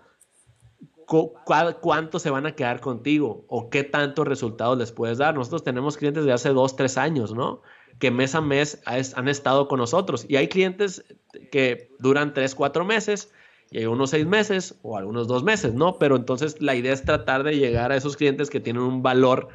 cuánto 1.06 2.20
se 2.20 2.30
van 2.30 2.46
a 2.46 2.56
quedar 2.56 2.82
contigo 2.82 3.46
o 3.48 3.70
qué 3.70 3.84
tantos 3.84 4.28
resultados 4.28 4.78
les 4.78 4.92
puedes 4.92 5.20
dar. 5.20 5.36
Nosotros 5.36 5.64
tenemos 5.64 5.96
clientes 5.96 6.26
de 6.26 6.34
hace 6.34 6.50
dos, 6.50 6.76
tres 6.76 6.98
años, 6.98 7.34
¿no? 7.34 7.62
Que 8.00 8.12
mes 8.12 8.36
a 8.36 8.42
mes 8.42 8.82
han 8.86 9.28
estado 9.28 9.68
con 9.68 9.80
nosotros. 9.80 10.26
Y 10.28 10.36
hay 10.36 10.48
clientes 10.48 11.04
que 11.52 11.92
duran 12.00 12.34
tres, 12.34 12.54
cuatro 12.54 12.86
meses 12.86 13.32
y 13.72 13.80
hay 13.80 13.86
unos 13.86 14.12
seis 14.12 14.26
meses 14.26 14.76
o 14.82 14.98
algunos 14.98 15.28
dos 15.28 15.44
meses, 15.44 15.74
¿no? 15.74 15.98
Pero 16.00 16.16
entonces 16.16 16.62
la 16.62 16.76
idea 16.76 16.94
es 16.94 17.04
tratar 17.04 17.44
de 17.44 17.58
llegar 17.58 17.92
a 17.92 17.96
esos 17.96 18.16
clientes 18.16 18.50
que 18.50 18.60
tienen 18.60 18.82
un 18.84 19.02
valor 19.02 19.50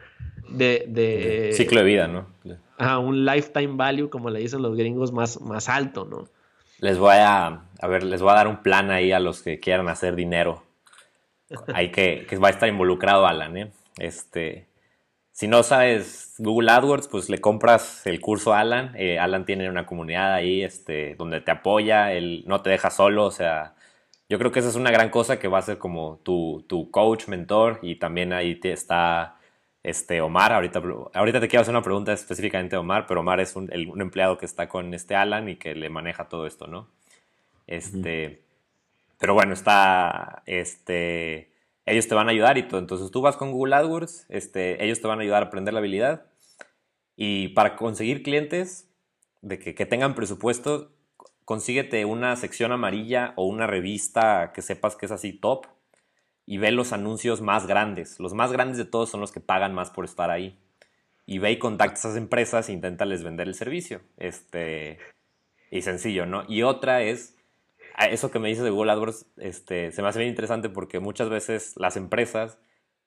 de... 0.49 1.51
Ciclo 1.55 1.81
de 1.81 1.87
vida, 1.87 2.09
¿no? 2.09 2.27
A 2.79 2.99
un 2.99 3.25
lifetime 3.25 3.77
value, 3.77 4.11
como 4.11 4.31
le 4.31 4.41
dicen 4.41 4.63
los 4.63 4.77
gringos, 4.77 5.13
más, 5.13 5.41
más 5.41 5.69
alto, 5.69 6.05
¿no? 6.05 6.29
Les 6.81 6.99
voy 6.99 7.17
a, 7.17 7.63
a 7.81 7.87
ver, 7.87 8.03
les 8.03 8.21
voy 8.21 8.33
a 8.33 8.35
dar 8.35 8.49
un 8.49 8.63
plan 8.63 8.91
ahí 8.91 9.13
a 9.13 9.21
los 9.21 9.43
que 9.43 9.61
quieran 9.61 9.89
hacer 9.89 10.17
dinero. 10.17 10.63
Hay 11.73 11.91
que, 11.91 12.27
que 12.29 12.37
va 12.37 12.49
a 12.49 12.51
estar 12.51 12.69
involucrado 12.69 13.27
Alan, 13.27 13.57
¿eh? 13.57 13.73
Este, 13.99 14.67
si 15.31 15.47
no 15.47 15.63
sabes 15.63 16.35
Google 16.39 16.71
AdWords, 16.71 17.09
pues 17.09 17.29
le 17.29 17.41
compras 17.41 18.07
el 18.07 18.21
curso 18.21 18.53
a 18.55 18.61
Alan. 18.61 18.93
Eh, 18.97 19.19
Alan 19.19 19.45
tiene 19.45 19.69
una 19.69 19.87
comunidad 19.87 20.35
ahí 20.35 20.63
este, 20.63 21.15
donde 21.17 21.41
te 21.41 21.51
apoya, 21.51 22.13
él 22.13 22.45
no 22.47 22.63
te 22.63 22.71
deja 22.71 22.91
solo, 22.91 23.25
o 23.25 23.31
sea, 23.31 23.75
yo 24.29 24.39
creo 24.39 24.53
que 24.53 24.61
esa 24.61 24.69
es 24.69 24.77
una 24.77 24.91
gran 24.91 25.11
cosa 25.11 25.39
que 25.39 25.49
va 25.49 25.59
a 25.59 25.63
ser 25.63 25.79
como 25.79 26.21
tu, 26.25 26.65
tu 26.69 26.91
coach, 26.91 27.29
mentor, 27.29 27.79
y 27.83 27.97
también 27.97 28.33
ahí 28.33 28.55
te 28.57 28.73
está 28.73 29.37
este 29.85 30.23
Omar. 30.23 30.53
Ahorita, 30.53 30.83
ahorita 31.13 31.41
te 31.41 31.47
quiero 31.47 31.61
hacer 31.61 31.73
una 31.73 31.83
pregunta 31.83 32.13
específicamente 32.13 32.75
a 32.75 32.81
Omar, 32.81 33.07
pero 33.07 33.21
Omar 33.21 33.39
es 33.39 33.55
un, 33.55 33.71
empleado 33.73 34.39
que 34.39 34.47
está 34.47 34.67
con 34.67 34.93
este 34.95 35.15
Alan 35.15 35.49
y 35.49 35.57
que 35.57 35.75
le 35.75 35.91
maneja 35.91 36.29
todo 36.29 36.47
esto, 36.47 36.67
¿no? 36.67 36.89
Este, 37.67 38.43
pero 39.19 39.35
bueno, 39.35 39.53
está, 39.53 40.43
este, 40.47 41.53
ellos 41.87 42.09
te 42.09 42.15
van 42.15 42.29
a 42.29 42.33
ayudar 42.33 42.59
y 42.59 42.67
todo. 42.67 42.81
Entonces 42.81 43.11
tú 43.11 43.21
vas 43.21 43.37
con 43.37 43.53
Google 43.53 43.77
AdWords, 43.77 44.27
este, 44.31 44.83
ellos 44.83 45.01
te 45.01 45.07
van 45.07 45.21
a 45.21 45.23
ayudar 45.23 45.45
a 45.45 45.47
aprender 45.47 45.75
la 45.75 45.81
habilidad. 45.81 46.27
Y 47.15 47.49
para 47.49 47.77
conseguir 47.77 48.23
clientes 48.23 48.89
de 49.43 49.59
que, 49.59 49.75
que 49.75 49.87
tengan 49.87 50.15
presupuesto, 50.15 50.93
consíguete 51.45 52.07
una 52.07 52.35
sección 52.37 52.73
amarilla 52.73 53.35
o 53.37 53.47
una 53.47 53.67
revista 53.67 54.53
que 54.55 54.63
sepas 54.63 54.97
que 54.97 55.07
es 55.07 55.13
así 55.13 55.35
top 55.35 55.67
y 56.47 56.59
ve 56.59 56.71
los 56.71 56.93
anuncios 56.93 57.41
más 57.41 57.67
grandes. 57.67 58.21
Los 58.21 58.35
más 58.35 58.53
grandes 58.53 58.79
de 58.79 58.85
todos 58.85 59.11
son 59.11 59.21
los 59.21 59.33
que 59.33 59.41
pagan 59.41 59.75
más 59.75 59.91
por 59.91 60.05
estar 60.05 60.31
ahí. 60.31 60.59
Y 61.27 61.39
ve 61.39 61.53
y 61.53 61.59
contacta 61.59 61.95
a 61.95 61.99
esas 61.99 62.17
empresas 62.17 62.69
e 62.69 62.73
inténtales 62.73 63.23
vender 63.23 63.49
el 63.49 63.55
servicio. 63.55 64.03
Este, 64.19 64.99
y 65.71 65.83
sencillo, 65.83 66.27
¿no? 66.27 66.45
Y 66.49 66.63
otra 66.63 67.03
es, 67.03 67.37
eso 68.11 68.31
que 68.31 68.39
me 68.39 68.49
dices 68.49 68.65
de 68.65 68.71
Google 68.71 68.93
AdWords, 68.93 69.27
este, 69.39 69.91
se 69.91 70.03
me 70.03 70.09
hace 70.09 70.19
bien 70.19 70.29
interesante 70.29 70.69
porque 70.69 71.01
muchas 71.01 71.31
veces 71.31 71.75
las 71.77 71.97
empresas, 71.97 72.59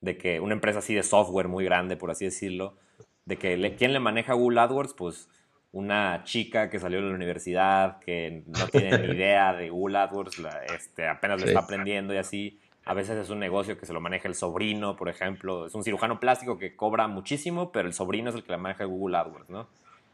de 0.01 0.17
que 0.17 0.39
una 0.39 0.53
empresa 0.53 0.79
así 0.79 0.93
de 0.93 1.03
software 1.03 1.47
muy 1.47 1.63
grande, 1.63 1.95
por 1.95 2.11
así 2.11 2.25
decirlo, 2.25 2.77
de 3.25 3.37
que 3.37 3.57
le, 3.57 3.75
quién 3.75 3.93
le 3.93 3.99
maneja 3.99 4.33
Google 4.33 4.61
AdWords, 4.61 4.93
pues 4.93 5.29
una 5.71 6.23
chica 6.23 6.69
que 6.69 6.79
salió 6.79 7.01
de 7.01 7.09
la 7.09 7.15
universidad, 7.15 7.99
que 7.99 8.43
no 8.47 8.67
tiene 8.67 8.97
ni 8.97 9.13
idea 9.15 9.53
de 9.53 9.69
Google 9.69 9.99
AdWords, 9.99 10.41
este, 10.75 11.07
apenas 11.07 11.39
lo 11.39 11.47
está 11.47 11.59
aprendiendo 11.59 12.13
y 12.13 12.17
así 12.17 12.59
a 12.87 12.93
veces 12.93 13.17
es 13.17 13.29
un 13.29 13.39
negocio 13.39 13.77
que 13.77 13.85
se 13.85 13.91
lo 13.91 13.99
maneja 13.99 14.29
el 14.29 14.35
sobrino, 14.35 14.95
por 14.95 15.09
ejemplo. 15.09 15.65
Es 15.65 15.75
un 15.75 15.83
cirujano 15.83 16.21
plástico 16.21 16.57
que 16.57 16.77
cobra 16.77 17.09
muchísimo, 17.09 17.69
pero 17.73 17.85
el 17.85 17.93
sobrino 17.93 18.29
es 18.29 18.35
el 18.35 18.43
que 18.43 18.53
le 18.53 18.57
maneja 18.57 18.85
Google 18.85 19.17
AdWords, 19.17 19.49
¿no? 19.49 19.67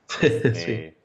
Este, 0.21 0.97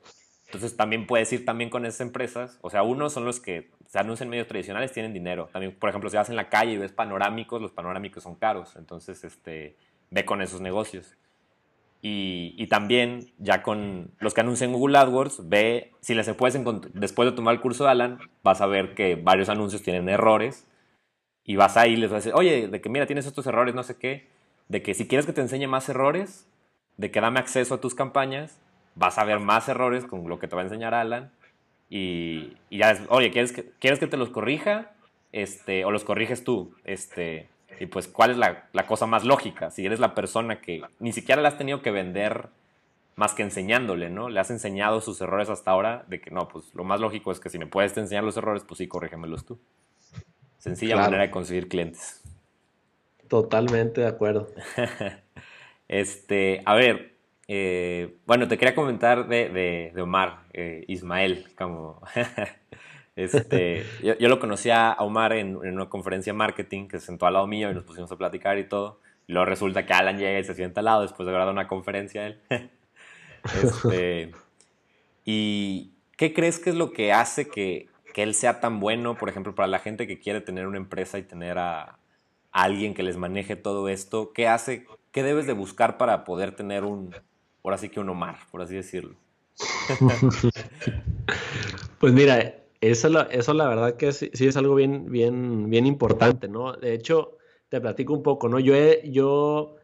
entonces 0.47 0.77
también 0.79 1.07
puedes 1.07 1.31
ir 1.31 1.45
también 1.45 1.69
con 1.69 1.85
esas 1.85 2.01
empresas. 2.01 2.59
O 2.63 2.71
sea, 2.71 2.83
unos 2.83 3.13
son 3.13 3.27
los 3.27 3.39
que 3.39 3.71
se 3.87 3.99
anuncian 3.99 4.29
en 4.29 4.31
medios 4.31 4.49
tradicionales, 4.49 4.93
tienen 4.93 5.13
dinero. 5.13 5.51
También, 5.53 5.75
por 5.79 5.91
ejemplo, 5.91 6.09
si 6.09 6.17
vas 6.17 6.31
en 6.31 6.37
la 6.37 6.49
calle 6.49 6.73
y 6.73 6.79
ves 6.79 6.93
panorámicos, 6.93 7.61
los 7.61 7.73
panorámicos 7.73 8.23
son 8.23 8.37
caros. 8.37 8.75
Entonces, 8.77 9.23
este, 9.25 9.77
ve 10.11 10.25
con 10.25 10.41
esos 10.41 10.63
negocios. 10.63 11.19
Y, 12.01 12.55
y, 12.57 12.69
también, 12.69 13.31
ya 13.37 13.63
con 13.63 14.11
los 14.21 14.33
que 14.33 14.41
anuncian 14.41 14.73
Google 14.73 14.97
AdWords, 14.97 15.51
ve, 15.51 15.93
si 16.01 16.15
les 16.15 16.33
puedes 16.33 16.55
encontrar, 16.55 16.95
después 16.95 17.29
de 17.29 17.37
tomar 17.37 17.55
el 17.55 17.61
curso 17.61 17.85
de 17.85 17.91
Alan, 17.91 18.19
vas 18.43 18.63
a 18.63 18.67
ver 18.67 18.95
que 18.95 19.17
varios 19.17 19.51
anuncios 19.51 19.83
tienen 19.83 20.09
errores 20.09 20.67
y 21.49 21.57
vas 21.57 21.79
ahí 21.79 21.95
y 21.95 21.97
les 21.97 22.11
vas 22.11 22.17
a 22.17 22.19
decir, 22.19 22.33
oye, 22.35 22.69
de 22.69 22.81
que 22.83 22.91
mira, 22.91 23.07
tienes 23.07 23.25
estos 23.25 23.47
errores, 23.47 23.75
no 23.75 23.83
sé 23.83 23.97
qué, 23.97 24.27
de 24.69 24.83
que 24.83 24.93
si 24.93 25.09
quieres 25.09 25.25
que 25.25 25.33
te 25.33 25.41
enseñe 25.41 25.67
más 25.67 25.89
errores, 25.89 26.47
de 26.99 27.11
que 27.11 27.23
dame 27.23 27.41
acceso 27.41 27.75
a 27.75 27.81
tus 27.81 27.95
campañas, 27.95 28.61
vas 28.95 29.17
a 29.17 29.25
ver 29.25 29.41
más 29.41 29.67
errores 29.67 30.05
con 30.05 30.29
lo 30.29 30.39
que 30.39 30.47
te 30.47 30.55
va 30.55 30.61
a 30.61 30.65
enseñar 30.67 30.93
Alan 30.93 31.33
y, 31.89 32.53
y 32.69 32.77
ya, 32.77 32.99
oye, 33.09 33.31
¿quieres 33.31 33.53
que, 33.53 33.65
¿quieres 33.81 33.99
que 33.99 34.07
te 34.07 34.19
los 34.19 34.29
corrija? 34.29 34.91
Este, 35.33 35.87
o 35.87 35.91
los 35.91 36.05
corriges 36.05 36.45
tú, 36.45 36.75
este, 36.85 37.49
y 37.81 37.87
pues, 37.87 38.09
¿cuál 38.09 38.33
es 38.33 38.37
la, 38.37 38.69
la, 38.75 38.87
cosa 38.87 39.07
más 39.07 39.25
lógica? 39.25 39.71
Si 39.71 39.87
eres 39.87 40.01
la 40.01 40.15
persona 40.15 40.61
que 40.61 40.83
ni 40.99 41.15
siquiera 41.15 41.41
le 41.41 41.49
has 41.49 41.57
tenido 41.57 41.81
que 41.81 41.91
vender 41.91 42.51
más 43.17 43.33
que 43.33 43.43
enseñándole, 43.43 44.11
¿no? 44.11 44.29
Le 44.29 44.39
has 44.39 44.51
enseñado 44.51 45.01
sus 45.01 45.19
errores 45.23 45.49
hasta 45.49 45.71
ahora, 45.71 46.05
de 46.09 46.21
que 46.21 46.31
no, 46.31 46.47
pues 46.47 46.75
lo 46.75 46.85
más 46.85 47.01
lógico 47.01 47.33
es 47.33 47.41
que 47.41 47.49
si 47.49 47.59
me 47.59 47.67
puedes 47.67 47.97
enseñar 47.97 48.23
los 48.23 48.37
errores, 48.37 48.65
pues 48.65 48.77
sí, 48.77 48.87
corrígemelos 48.87 49.47
tú. 49.47 49.59
Sencilla 50.59 50.97
manera 50.97 51.23
de 51.23 51.31
conseguir 51.31 51.69
clientes. 51.69 52.21
Totalmente 53.29 54.01
de 54.01 54.07
acuerdo. 54.07 54.49
este, 55.89 56.63
a 56.65 56.75
ver, 56.75 57.13
eh, 57.47 58.17
bueno, 58.27 58.49
te 58.49 58.59
quería 58.59 58.75
comentar 58.75 59.29
de, 59.29 59.93
Omar, 60.01 60.45
eh, 60.53 60.85
Ismael, 60.89 61.47
como... 61.57 62.03
este, 63.17 63.85
yo, 64.03 64.29
lo 64.29 64.39
conocí 64.41 64.71
a 64.71 64.97
Omar 64.99 65.33
en, 65.33 65.57
una 65.57 65.89
conferencia 65.89 66.33
de 66.33 66.37
marketing 66.37 66.89
que 66.89 66.99
se 67.01 67.07
sentó 67.07 67.27
al 67.27 67.35
lado 67.35 67.47
mío 67.47 67.71
y 67.71 67.75
nos 67.75 67.85
pusimos 67.85 68.11
a 68.13 68.17
platicar 68.17 68.59
y 68.59 68.65
todo. 68.65 69.01
Y 69.27 69.33
luego 69.33 69.47
resulta 69.47 69.87
que 69.87 69.93
Alan 69.93 70.19
llega 70.19 70.39
y 70.39 70.45
se 70.45 70.55
sienta 70.55 70.81
al 70.81 70.87
lado 70.87 71.03
después 71.03 71.27
de 71.27 71.31
haber 71.31 71.41
dado 71.41 71.53
una 71.53 71.69
conferencia 71.69 72.27
él. 72.27 72.41
este, 73.63 74.33
¿Y 75.25 75.93
qué 76.17 76.33
crees 76.33 76.59
que 76.59 76.71
es 76.71 76.77
lo 76.77 76.93
que 76.93 77.13
hace 77.13 77.49
que, 77.49 77.89
que 78.19 78.25
él 78.25 78.35
sea 78.35 78.59
tan 78.59 78.81
bueno, 78.81 79.17
por 79.17 79.29
ejemplo, 79.29 79.55
para 79.55 79.69
la 79.69 79.79
gente 79.79 80.09
que 80.09 80.19
quiere 80.19 80.41
tener 80.41 80.67
una 80.67 80.77
empresa 80.77 81.21
y 81.21 81.23
tener 81.23 81.57
a, 81.57 82.01
alguien 82.51 82.93
que 82.93 83.05
les 83.05 83.17
maneje 83.17 83.55
todo 83.55 83.89
esto, 83.89 84.33
¿qué 84.33 84.49
hace? 84.49 84.89
¿Qué 85.13 85.23
debes 85.23 85.47
de 85.47 85.53
buscar 85.53 85.99
para 85.99 86.25
poder 86.25 86.51
tener 86.51 86.83
un, 86.83 87.15
ahora 87.63 87.79
sí 87.79 87.91
que 87.91 88.01
un 88.01 88.09
Omar, 88.09 88.39
por 88.51 88.61
así 88.61 88.75
decirlo? 88.75 89.15
pues 92.01 92.13
mira, 92.13 92.57
eso, 92.81 93.31
eso 93.31 93.55
la 93.55 93.69
verdad 93.69 93.95
que 93.95 94.11
sí, 94.11 94.31
es 94.33 94.57
algo 94.57 94.75
bien, 94.75 95.13
bien, 95.13 95.71
bien 95.71 95.87
importante, 95.87 96.49
¿no? 96.49 96.73
De 96.73 96.95
hecho, 96.95 97.39
te 97.69 97.81
platico 97.81 98.15
un 98.15 98.25
poco, 98.25 98.49
¿no? 98.49 98.59
Yo, 98.59 98.75
yo, 99.05 99.77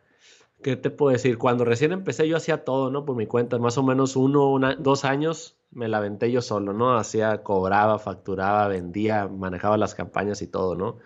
¿qué 0.65 0.77
te 0.77 0.91
puedo 0.91 1.12
decir? 1.12 1.39
Cuando 1.39 1.65
recién 1.65 1.93
empecé 1.93 2.27
yo 2.27 2.39
hacía 2.39 2.65
todo, 2.65 2.91
¿no? 2.91 3.05
Por 3.05 3.17
mi 3.17 3.27
cuenta, 3.27 3.59
más 3.59 3.77
o 3.79 3.83
menos 3.83 4.17
uno, 4.17 4.59
dos 4.79 5.05
años 5.05 5.59
me 5.71 5.89
la 5.89 5.99
aventé 5.99 6.33
yo 6.33 6.41
solo, 6.41 6.73
¿no? 6.73 6.97
Hacía, 6.97 7.43
cobraba, 7.43 7.99
facturaba, 7.99 8.67
vendía, 8.69 9.29
manejaba 9.29 9.77
las 9.77 9.95
campañas 9.95 10.41
y 10.43 10.47
todo, 10.47 10.75
¿no? 10.75 10.99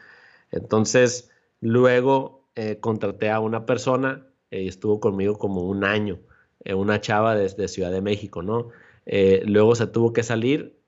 Entonces, 0.53 1.31
luego 1.61 2.49
eh, 2.55 2.79
contraté 2.81 3.31
a 3.31 3.41
una 3.41 3.67
persona 3.67 4.29
y 4.51 4.59
eh, 4.59 4.69
estuvo 4.69 5.01
conmigo 5.01 5.39
como 5.39 5.63
un 5.63 5.85
año, 5.85 6.21
eh, 6.65 6.75
una 6.75 7.01
chava 7.01 7.35
desde 7.35 7.69
Ciudad 7.69 7.91
de 7.93 8.01
México, 8.03 8.43
¿no? 8.43 8.71
luego 9.45 9.75
se 9.75 9.87
tuvo 9.87 10.13
que 10.13 10.23
salir, 10.23 10.79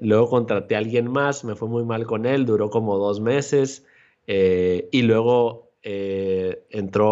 luego 0.00 0.28
contraté 0.28 0.74
a 0.74 0.78
alguien 0.78 1.10
más, 1.10 1.44
me 1.44 1.54
fue 1.54 1.68
muy 1.68 1.84
mal 1.84 2.06
con 2.06 2.26
él, 2.26 2.44
duró 2.44 2.70
como 2.70 2.98
dos 2.98 3.20
meses 3.20 3.86
y 4.26 5.02
luego 5.02 5.71
entró 5.82 7.08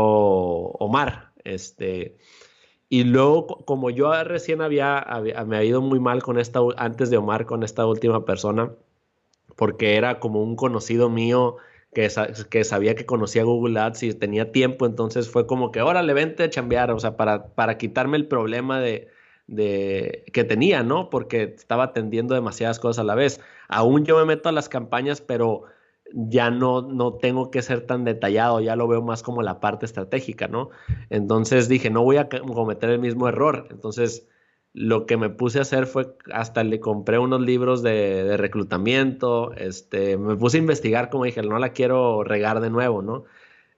Omar, 0.78 1.32
este, 1.44 2.16
Y 2.88 3.04
luego, 3.04 3.46
como 3.66 3.90
yo 3.90 4.12
recién 4.24 4.60
había, 4.62 5.06
me 5.22 5.56
había 5.56 5.64
ido 5.64 5.80
muy 5.82 6.00
mal 6.00 6.22
con 6.22 6.38
esta, 6.38 6.60
antes 6.76 7.10
de 7.10 7.16
Omar, 7.18 7.46
con 7.46 7.62
esta 7.62 7.86
última 7.86 8.24
persona, 8.24 8.72
porque 9.56 9.96
era 9.96 10.20
como 10.20 10.42
un 10.42 10.56
conocido 10.56 11.10
mío 11.10 11.56
que, 11.92 12.08
sabía 12.64 12.94
que 12.94 13.06
conocía 13.06 13.44
Google 13.44 13.78
Ads 13.80 14.02
y 14.04 14.14
tenía 14.14 14.52
tiempo, 14.52 14.86
entonces 14.86 15.28
fue 15.28 15.46
como 15.46 15.72
que, 15.72 15.82
órale, 15.82 16.12
vente 16.14 16.44
a 16.44 16.50
chambear, 16.50 16.90
o 16.92 17.00
sea, 17.00 17.16
para, 17.16 17.48
para 17.54 17.78
quitarme 17.78 18.16
el 18.16 18.26
problema 18.28 18.80
de, 18.80 19.08
que 19.46 20.44
tenía, 20.44 20.82
¿no? 20.82 21.10
Porque 21.10 21.42
estaba 21.42 21.84
atendiendo 21.84 22.34
demasiadas 22.34 22.78
cosas 22.78 23.00
a 23.00 23.04
la 23.04 23.16
vez. 23.16 23.40
Aún 23.68 24.04
yo 24.04 24.16
me 24.18 24.24
meto 24.24 24.48
a 24.48 24.52
las 24.52 24.68
campañas, 24.68 25.20
pero 25.20 25.64
ya 26.12 26.50
no, 26.50 26.82
no 26.82 27.14
tengo 27.14 27.50
que 27.50 27.62
ser 27.62 27.86
tan 27.86 28.04
detallado, 28.04 28.60
ya 28.60 28.76
lo 28.76 28.88
veo 28.88 29.02
más 29.02 29.22
como 29.22 29.42
la 29.42 29.60
parte 29.60 29.86
estratégica, 29.86 30.48
¿no? 30.48 30.70
Entonces 31.08 31.68
dije, 31.68 31.90
no 31.90 32.02
voy 32.02 32.16
a 32.16 32.28
cometer 32.28 32.90
el 32.90 32.98
mismo 32.98 33.28
error. 33.28 33.68
Entonces, 33.70 34.28
lo 34.72 35.06
que 35.06 35.16
me 35.16 35.30
puse 35.30 35.58
a 35.58 35.62
hacer 35.62 35.86
fue, 35.86 36.14
hasta 36.32 36.62
le 36.64 36.80
compré 36.80 37.18
unos 37.18 37.40
libros 37.40 37.82
de, 37.82 38.36
reclutamiento, 38.36 39.52
este, 39.54 40.16
me 40.16 40.36
puse 40.36 40.58
a 40.58 40.60
investigar, 40.60 41.10
como 41.10 41.24
dije, 41.24 41.42
no 41.42 41.58
la 41.58 41.72
quiero 41.72 42.24
regar 42.24 42.60
de 42.60 42.70
nuevo, 42.70 43.02
¿no? 43.02 43.24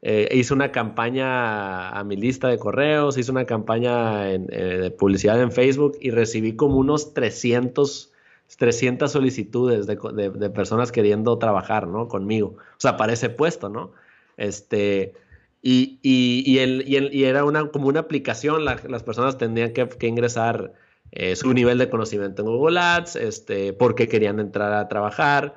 Eh, 0.04 0.28
hice 0.32 0.52
una 0.52 0.72
campaña 0.72 1.90
a 1.90 2.02
mi 2.04 2.16
lista 2.16 2.48
de 2.48 2.58
correos, 2.58 3.16
hice 3.16 3.30
una 3.30 3.44
campaña 3.46 4.32
eh, 4.32 4.38
de 4.38 4.90
publicidad 4.90 5.40
en 5.40 5.52
Facebook 5.52 5.96
y 6.00 6.10
recibí 6.10 6.56
como 6.56 6.76
unos 6.78 7.14
300, 7.14 8.11
300 8.56 9.10
solicitudes 9.10 9.86
de, 9.86 10.50
personas 10.50 10.92
queriendo 10.92 11.38
trabajar, 11.38 11.86
¿no? 11.86 12.08
Conmigo. 12.08 12.56
O 12.58 12.80
sea, 12.80 12.96
para 12.96 13.12
ese 13.12 13.30
puesto, 13.30 13.68
¿no? 13.68 13.92
Este, 14.36 15.14
y, 15.62 15.98
y, 16.02 16.44
y, 16.46 17.24
era 17.24 17.44
una, 17.44 17.66
como 17.68 17.88
una 17.88 18.00
aplicación, 18.00 18.64
las 18.64 19.02
personas 19.02 19.38
tendrían 19.38 19.72
que, 19.72 19.88
ingresar 20.06 20.72
eh, 21.12 21.36
su 21.36 21.52
nivel 21.52 21.78
de 21.78 21.88
conocimiento 21.90 22.42
en 22.42 22.48
Google 22.48 22.80
Ads, 22.80 23.16
este, 23.16 23.72
porque 23.72 24.08
querían 24.08 24.40
entrar 24.40 24.72
a 24.72 24.88
trabajar, 24.88 25.54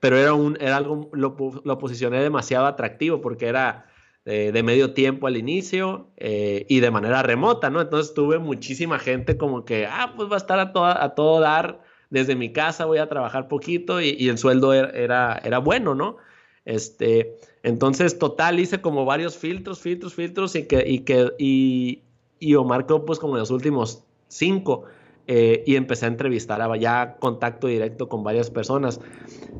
pero 0.00 0.16
era, 0.16 0.34
un, 0.34 0.56
era 0.60 0.76
algo, 0.76 1.10
lo, 1.12 1.36
lo 1.64 1.78
posicioné 1.78 2.20
demasiado 2.20 2.66
atractivo 2.66 3.20
porque 3.20 3.46
era 3.46 3.86
eh, 4.24 4.52
de 4.52 4.62
medio 4.62 4.94
tiempo 4.94 5.26
al 5.26 5.36
inicio 5.36 6.12
eh, 6.16 6.64
y 6.68 6.78
de 6.78 6.92
manera 6.92 7.24
remota, 7.24 7.70
¿no? 7.70 7.80
Entonces 7.80 8.14
tuve 8.14 8.38
muchísima 8.38 9.00
gente 9.00 9.36
como 9.36 9.64
que, 9.64 9.86
ah, 9.86 10.12
pues 10.16 10.30
va 10.30 10.34
a 10.34 10.38
estar 10.38 10.60
a, 10.60 11.04
a 11.04 11.14
todo 11.16 11.40
dar 11.40 11.91
desde 12.12 12.36
mi 12.36 12.52
casa, 12.52 12.84
voy 12.84 12.98
a 12.98 13.08
trabajar 13.08 13.48
poquito 13.48 13.98
y, 14.02 14.28
el 14.28 14.36
sueldo 14.36 14.74
era, 14.74 15.38
era, 15.38 15.58
bueno, 15.58 15.94
¿no? 15.94 16.18
Este, 16.66 17.38
entonces, 17.62 18.18
total, 18.18 18.60
hice 18.60 18.82
como 18.82 19.06
varios 19.06 19.38
filtros, 19.38 19.80
filtros, 19.80 20.14
filtros 20.14 20.54
y 20.54 20.66
que, 20.66 20.84
y 20.86 20.98
que, 21.00 21.32
y, 21.38 22.54
Omar 22.54 22.86
pues 22.86 23.18
como 23.18 23.38
los 23.38 23.50
últimos 23.50 24.04
cinco. 24.28 24.84
Eh, 25.28 25.62
y 25.66 25.76
empecé 25.76 26.04
a 26.06 26.08
entrevistar 26.08 26.60
ya 26.78 27.16
contacto 27.20 27.68
directo 27.68 28.08
con 28.08 28.24
varias 28.24 28.50
personas. 28.50 29.00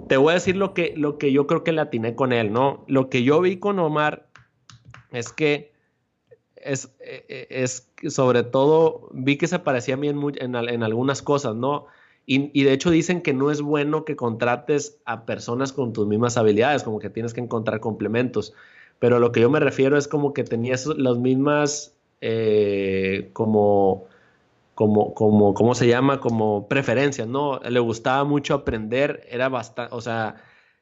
Te 0.08 0.16
voy 0.16 0.32
a 0.32 0.34
decir 0.34 0.56
lo 0.56 0.74
que, 0.74 0.92
lo 0.96 1.18
que 1.18 1.30
yo 1.32 1.46
creo 1.46 1.62
que 1.62 1.70
le 1.70 1.80
con 2.16 2.32
él, 2.32 2.52
¿no? 2.52 2.84
Lo 2.88 3.08
que 3.08 3.22
yo 3.22 3.40
vi 3.40 3.58
con 3.58 3.78
Omar 3.78 4.26
es 5.12 5.32
que 5.32 5.72
es, 6.56 6.92
e, 6.98 7.24
e, 7.28 7.62
es 7.62 7.88
sobre 8.08 8.42
todo, 8.42 9.08
vi 9.12 9.38
que 9.38 9.46
se 9.46 9.60
parecía 9.60 9.94
a 9.94 9.96
mí 9.98 10.08
en, 10.08 10.34
en, 10.40 10.82
algunas 10.82 11.22
cosas, 11.22 11.54
¿no? 11.54 11.86
Y, 12.24 12.62
de 12.62 12.72
hecho 12.72 12.90
dicen 12.90 13.20
que 13.20 13.34
no 13.34 13.50
es 13.50 13.60
bueno 13.60 14.04
que 14.04 14.16
contrates 14.16 15.00
a 15.04 15.26
personas 15.26 15.72
con 15.72 15.92
tus 15.92 16.06
mismas 16.06 16.36
habilidades, 16.36 16.84
como 16.84 16.98
que 17.00 17.10
tienes 17.10 17.34
que 17.34 17.40
encontrar 17.40 17.80
complementos. 17.80 18.54
Pero 18.98 19.18
lo 19.18 19.32
que 19.32 19.40
yo 19.40 19.50
me 19.50 19.60
refiero 19.60 19.98
es 19.98 20.06
como 20.08 20.32
que 20.32 20.44
tenías 20.44 20.86
las 20.86 21.18
mismas, 21.18 21.94
eh, 22.20 23.30
como 23.32 24.06
como, 24.74 25.14
como, 25.14 25.54
¿cómo 25.54 25.74
se 25.74 25.86
llama? 25.86 26.20
Como 26.20 26.68
preferencias, 26.68 27.28
¿no? 27.28 27.60
Le 27.60 27.80
gustaba 27.80 28.24
mucho 28.24 28.54
aprender, 28.54 29.26
era 29.30 29.48
bastante, 29.48 29.94
o 29.94 30.00
sea, 30.00 30.36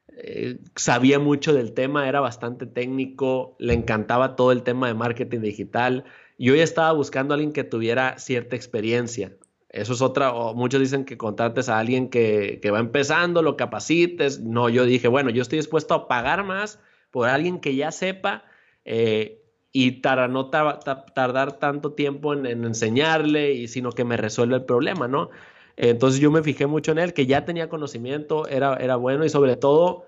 eh, 0.08 0.58
sabía 0.76 1.18
mucho 1.18 1.52
del 1.54 1.72
tema, 1.72 2.08
era 2.08 2.20
bastante 2.20 2.66
técnico, 2.66 3.56
le 3.58 3.74
encantaba 3.74 4.36
todo 4.36 4.52
el 4.52 4.62
tema 4.62 4.88
de 4.88 4.94
marketing 4.94 5.40
digital. 5.40 6.04
Yo 6.38 6.54
ya 6.54 6.62
estaba 6.62 6.92
buscando 6.92 7.34
a 7.34 7.36
alguien 7.36 7.52
que 7.52 7.64
tuviera 7.64 8.18
cierta 8.18 8.56
experiencia. 8.56 9.32
Eso 9.70 9.92
es 9.92 10.02
otra, 10.02 10.32
o 10.32 10.54
muchos 10.54 10.80
dicen 10.80 11.04
que 11.04 11.16
contrates 11.16 11.68
a 11.68 11.78
alguien 11.78 12.10
que, 12.10 12.58
que 12.60 12.70
va 12.72 12.80
empezando, 12.80 13.40
lo 13.40 13.56
capacites. 13.56 14.40
No, 14.40 14.68
yo 14.68 14.84
dije, 14.84 15.06
bueno, 15.08 15.30
yo 15.30 15.42
estoy 15.42 15.58
dispuesto 15.58 15.94
a 15.94 16.08
pagar 16.08 16.44
más 16.44 16.80
por 17.10 17.28
alguien 17.28 17.60
que 17.60 17.74
ya 17.76 17.92
sepa 17.92 18.44
eh, 18.84 19.42
y 19.72 19.92
para 20.02 20.26
no 20.26 20.50
tardar 20.50 21.58
tanto 21.60 21.92
tiempo 21.92 22.34
en, 22.34 22.46
enseñarle, 22.46 23.52
y 23.52 23.68
sino 23.68 23.92
que 23.92 24.04
me 24.04 24.16
resuelve 24.16 24.56
el 24.56 24.64
problema, 24.64 25.06
¿no? 25.06 25.30
Entonces 25.76 26.20
yo 26.20 26.30
me 26.32 26.42
fijé 26.42 26.66
mucho 26.66 26.90
en 26.92 26.98
él, 26.98 27.14
que 27.14 27.26
ya 27.26 27.44
tenía 27.44 27.68
conocimiento, 27.68 28.48
era, 28.48 28.74
era 28.76 28.96
bueno 28.96 29.24
y 29.24 29.28
sobre 29.28 29.56
todo, 29.56 30.04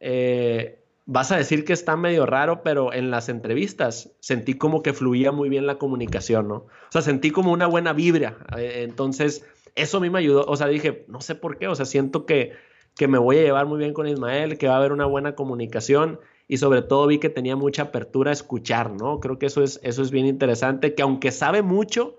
eh, 0.00 0.84
vas 1.06 1.30
a 1.30 1.36
decir 1.36 1.64
que 1.64 1.72
está 1.72 1.96
medio 1.96 2.26
raro, 2.26 2.62
pero 2.62 2.92
en 2.92 3.10
las 3.10 3.28
entrevistas 3.28 4.12
sentí 4.20 4.54
como 4.54 4.82
que 4.82 4.92
fluía 4.92 5.32
muy 5.32 5.48
bien 5.48 5.66
la 5.66 5.78
comunicación, 5.78 6.48
¿no? 6.48 6.54
O 6.56 6.90
sea, 6.90 7.00
sentí 7.00 7.30
como 7.30 7.52
una 7.52 7.68
buena 7.68 7.92
vibra. 7.92 8.36
Eh, 8.58 8.82
entonces, 8.82 9.46
eso 9.76 9.98
a 9.98 10.00
mí 10.00 10.10
me 10.10 10.18
ayudó, 10.18 10.44
o 10.46 10.56
sea, 10.56 10.66
dije, 10.66 11.04
no 11.08 11.20
sé 11.20 11.36
por 11.36 11.58
qué, 11.58 11.68
o 11.68 11.74
sea, 11.74 11.86
siento 11.86 12.26
que, 12.26 12.52
que 12.96 13.06
me 13.08 13.18
voy 13.18 13.38
a 13.38 13.42
llevar 13.42 13.66
muy 13.66 13.78
bien 13.78 13.92
con 13.92 14.08
Ismael, 14.08 14.58
que 14.58 14.66
va 14.66 14.74
a 14.74 14.78
haber 14.78 14.92
una 14.92 15.06
buena 15.06 15.36
comunicación 15.36 16.18
y 16.48 16.56
sobre 16.56 16.82
todo 16.82 17.06
vi 17.06 17.18
que 17.18 17.30
tenía 17.30 17.54
mucha 17.54 17.82
apertura 17.82 18.30
a 18.30 18.34
escuchar, 18.34 18.90
¿no? 18.90 19.20
Creo 19.20 19.38
que 19.38 19.46
eso 19.46 19.62
es, 19.62 19.78
eso 19.84 20.02
es 20.02 20.10
bien 20.10 20.26
interesante, 20.26 20.94
que 20.94 21.02
aunque 21.02 21.30
sabe 21.30 21.62
mucho, 21.62 22.18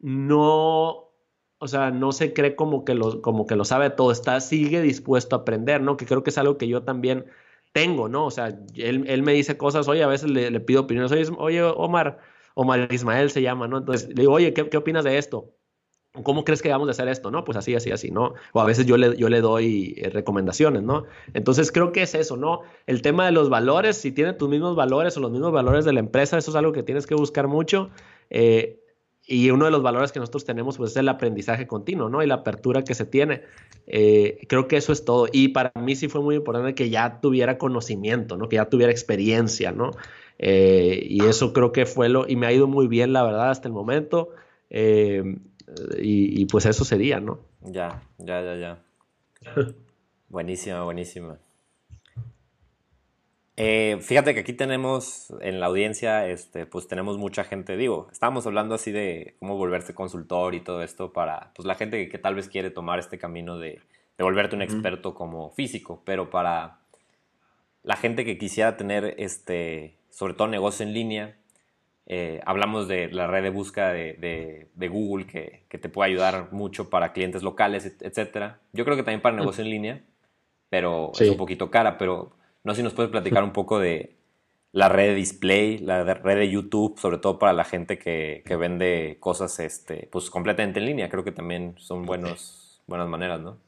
no, 0.00 1.12
o 1.58 1.68
sea, 1.68 1.90
no 1.90 2.12
se 2.12 2.34
cree 2.34 2.56
como 2.56 2.84
que 2.84 2.94
lo, 2.94 3.22
como 3.22 3.46
que 3.46 3.56
lo 3.56 3.64
sabe 3.64 3.88
todo, 3.88 4.12
está, 4.12 4.40
sigue 4.40 4.82
dispuesto 4.82 5.36
a 5.36 5.40
aprender, 5.40 5.80
¿no? 5.80 5.96
Que 5.96 6.04
creo 6.04 6.22
que 6.22 6.30
es 6.30 6.38
algo 6.38 6.58
que 6.58 6.68
yo 6.68 6.82
también 6.82 7.26
tengo, 7.72 8.08
¿no? 8.08 8.26
O 8.26 8.30
sea, 8.30 8.56
él, 8.76 9.22
me 9.22 9.32
dice 9.32 9.56
cosas, 9.56 9.88
oye, 9.88 10.02
a 10.02 10.06
veces 10.06 10.30
le, 10.30 10.60
pido 10.60 10.82
opiniones, 10.82 11.10
oye, 11.12 11.30
oye, 11.38 11.62
Omar, 11.62 12.18
Omar 12.54 12.88
Ismael 12.92 13.30
se 13.30 13.42
llama, 13.42 13.68
¿no? 13.68 13.78
Entonces 13.78 14.08
le 14.08 14.22
digo, 14.22 14.32
oye, 14.32 14.52
¿qué, 14.52 14.68
qué 14.68 14.76
opinas 14.76 15.04
de 15.04 15.18
esto? 15.18 15.54
¿Cómo 16.22 16.44
crees 16.44 16.60
que 16.60 16.68
vamos 16.68 16.88
a 16.88 16.90
hacer 16.90 17.08
esto? 17.08 17.30
No, 17.30 17.42
pues 17.42 17.56
así, 17.56 17.74
así, 17.74 17.90
así, 17.90 18.10
¿no? 18.10 18.34
O 18.52 18.60
a 18.60 18.66
veces 18.66 18.84
yo 18.84 18.98
le, 18.98 19.16
yo 19.16 19.30
le 19.30 19.40
doy 19.40 19.94
eh, 19.96 20.10
recomendaciones, 20.10 20.82
¿no? 20.82 21.04
Entonces 21.32 21.72
creo 21.72 21.90
que 21.90 22.02
es 22.02 22.14
eso, 22.14 22.36
¿no? 22.36 22.60
El 22.86 23.00
tema 23.00 23.24
de 23.24 23.32
los 23.32 23.48
valores, 23.48 23.96
si 23.96 24.12
tiene 24.12 24.34
tus 24.34 24.50
mismos 24.50 24.76
valores 24.76 25.16
o 25.16 25.20
los 25.20 25.30
mismos 25.30 25.52
valores 25.52 25.86
de 25.86 25.94
la 25.94 26.00
empresa, 26.00 26.36
eso 26.36 26.50
es 26.50 26.56
algo 26.56 26.72
que 26.72 26.82
tienes 26.82 27.06
que 27.06 27.14
buscar 27.14 27.48
mucho. 27.48 27.88
Eh, 28.28 28.81
y 29.26 29.50
uno 29.50 29.66
de 29.66 29.70
los 29.70 29.82
valores 29.82 30.12
que 30.12 30.18
nosotros 30.18 30.44
tenemos, 30.44 30.76
pues 30.76 30.92
es 30.92 30.96
el 30.96 31.08
aprendizaje 31.08 31.66
continuo, 31.66 32.08
¿no? 32.08 32.22
Y 32.22 32.26
la 32.26 32.34
apertura 32.34 32.82
que 32.82 32.94
se 32.94 33.06
tiene. 33.06 33.42
Eh, 33.86 34.40
creo 34.48 34.68
que 34.68 34.76
eso 34.76 34.92
es 34.92 35.04
todo. 35.04 35.28
Y 35.32 35.48
para 35.48 35.72
mí 35.80 35.94
sí 35.94 36.08
fue 36.08 36.20
muy 36.20 36.36
importante 36.36 36.74
que 36.74 36.90
ya 36.90 37.20
tuviera 37.20 37.58
conocimiento, 37.58 38.36
¿no? 38.36 38.48
Que 38.48 38.56
ya 38.56 38.68
tuviera 38.68 38.92
experiencia, 38.92 39.72
¿no? 39.72 39.92
y 40.44 41.24
eso 41.24 41.52
creo 41.52 41.70
que 41.70 41.86
fue 41.86 42.08
lo, 42.08 42.28
y 42.28 42.34
me 42.34 42.48
ha 42.48 42.52
ido 42.52 42.66
muy 42.66 42.88
bien, 42.88 43.12
la 43.12 43.22
verdad, 43.22 43.50
hasta 43.50 43.68
el 43.68 43.74
momento. 43.74 44.30
Eh, 44.70 45.36
y, 45.98 46.46
pues 46.46 46.66
eso 46.66 46.84
sería, 46.84 47.20
¿no? 47.20 47.40
Ya, 47.60 48.02
ya, 48.18 48.42
ya, 48.42 48.56
ya. 48.56 48.82
buenísima, 50.28 50.82
buenísima. 50.82 51.38
Eh, 53.64 53.98
fíjate 54.00 54.34
que 54.34 54.40
aquí 54.40 54.54
tenemos 54.54 55.32
en 55.40 55.60
la 55.60 55.66
audiencia, 55.66 56.26
este, 56.26 56.66
pues 56.66 56.88
tenemos 56.88 57.16
mucha 57.16 57.44
gente, 57.44 57.76
digo, 57.76 58.08
estábamos 58.10 58.44
hablando 58.44 58.74
así 58.74 58.90
de 58.90 59.36
cómo 59.38 59.56
volverse 59.56 59.94
consultor 59.94 60.56
y 60.56 60.60
todo 60.60 60.82
esto 60.82 61.12
para 61.12 61.52
pues, 61.54 61.64
la 61.64 61.76
gente 61.76 62.08
que, 62.08 62.18
tal 62.18 62.34
vez 62.34 62.48
quiere 62.48 62.70
tomar 62.70 62.98
este 62.98 63.18
camino 63.18 63.60
de, 63.60 63.80
de 64.18 64.24
volverte 64.24 64.56
un 64.56 64.62
experto 64.62 65.14
como 65.14 65.50
físico, 65.50 66.02
pero 66.04 66.28
para 66.28 66.80
la 67.84 67.94
gente 67.94 68.24
que 68.24 68.36
quisiera 68.36 68.76
tener, 68.76 69.14
este, 69.18 69.96
sobre 70.10 70.34
todo 70.34 70.48
negocio 70.48 70.84
en 70.84 70.92
línea, 70.92 71.36
eh, 72.06 72.40
hablamos 72.44 72.88
de 72.88 73.12
la 73.12 73.28
red 73.28 73.44
de 73.44 73.50
búsqueda 73.50 73.92
de, 73.92 74.88
Google 74.90 75.26
que, 75.28 75.78
te 75.78 75.88
puede 75.88 76.10
ayudar 76.10 76.48
mucho 76.50 76.90
para 76.90 77.12
clientes 77.12 77.44
locales, 77.44 77.96
etcétera. 78.00 78.58
Yo 78.72 78.84
creo 78.84 78.96
que 78.96 79.04
también 79.04 79.22
para 79.22 79.36
negocio 79.36 79.62
en 79.62 79.70
línea, 79.70 80.02
pero 80.68 81.12
es 81.16 81.30
un 81.30 81.36
poquito 81.36 81.70
cara. 81.70 81.96
Pero 81.96 82.41
no 82.64 82.72
sé 82.72 82.78
si 82.78 82.82
nos 82.82 82.94
puedes 82.94 83.10
platicar 83.10 83.44
un 83.44 83.52
poco 83.52 83.78
de 83.78 84.16
la 84.72 84.88
red 84.88 85.08
de 85.08 85.14
display, 85.14 85.78
la 85.78 86.02
red 86.04 86.38
de 86.38 86.50
YouTube, 86.50 86.98
sobre 86.98 87.18
todo 87.18 87.38
para 87.38 87.52
la 87.52 87.64
gente 87.64 87.98
que, 87.98 88.42
vende 88.58 89.16
cosas 89.20 89.58
este, 89.60 90.08
pues 90.10 90.30
completamente 90.30 90.80
en 90.80 90.86
línea. 90.86 91.08
Creo 91.08 91.24
que 91.24 91.32
también 91.32 91.74
son 91.78 92.06
buenas 92.06 92.78
maneras, 92.86 93.40
¿no? 93.40 93.58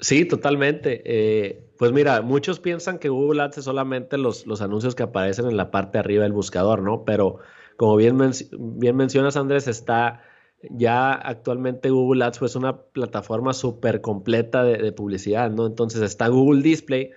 Sí, 0.00 0.24
totalmente. 0.24 1.02
Eh, 1.04 1.70
pues 1.78 1.92
mira, 1.92 2.20
muchos 2.22 2.60
piensan 2.60 2.98
que 2.98 3.08
Google 3.08 3.42
Ads 3.42 3.58
es 3.58 3.64
solamente 3.64 4.18
los, 4.18 4.46
los, 4.46 4.60
anuncios 4.60 4.94
que 4.94 5.02
aparecen 5.02 5.46
en 5.46 5.56
la 5.56 5.70
parte 5.70 5.92
de 5.92 6.00
arriba 6.00 6.22
del 6.24 6.32
buscador, 6.32 6.82
¿no? 6.82 7.04
Pero 7.04 7.38
como 7.76 7.96
bien, 7.96 8.18
bien 8.58 8.96
mencionas, 8.96 9.36
Andrés, 9.36 9.68
está 9.68 10.22
ya 10.70 11.12
actualmente 11.12 11.90
Google 11.90 12.24
Ads 12.24 12.38
pues 12.38 12.56
una 12.56 12.76
plataforma 12.78 13.52
súper 13.52 14.00
completa 14.00 14.64
de, 14.64 14.92
publicidad, 14.92 15.50
¿no? 15.50 15.66
Entonces 15.66 16.02
está 16.02 16.28
Google 16.28 16.62
Display, 16.62 17.10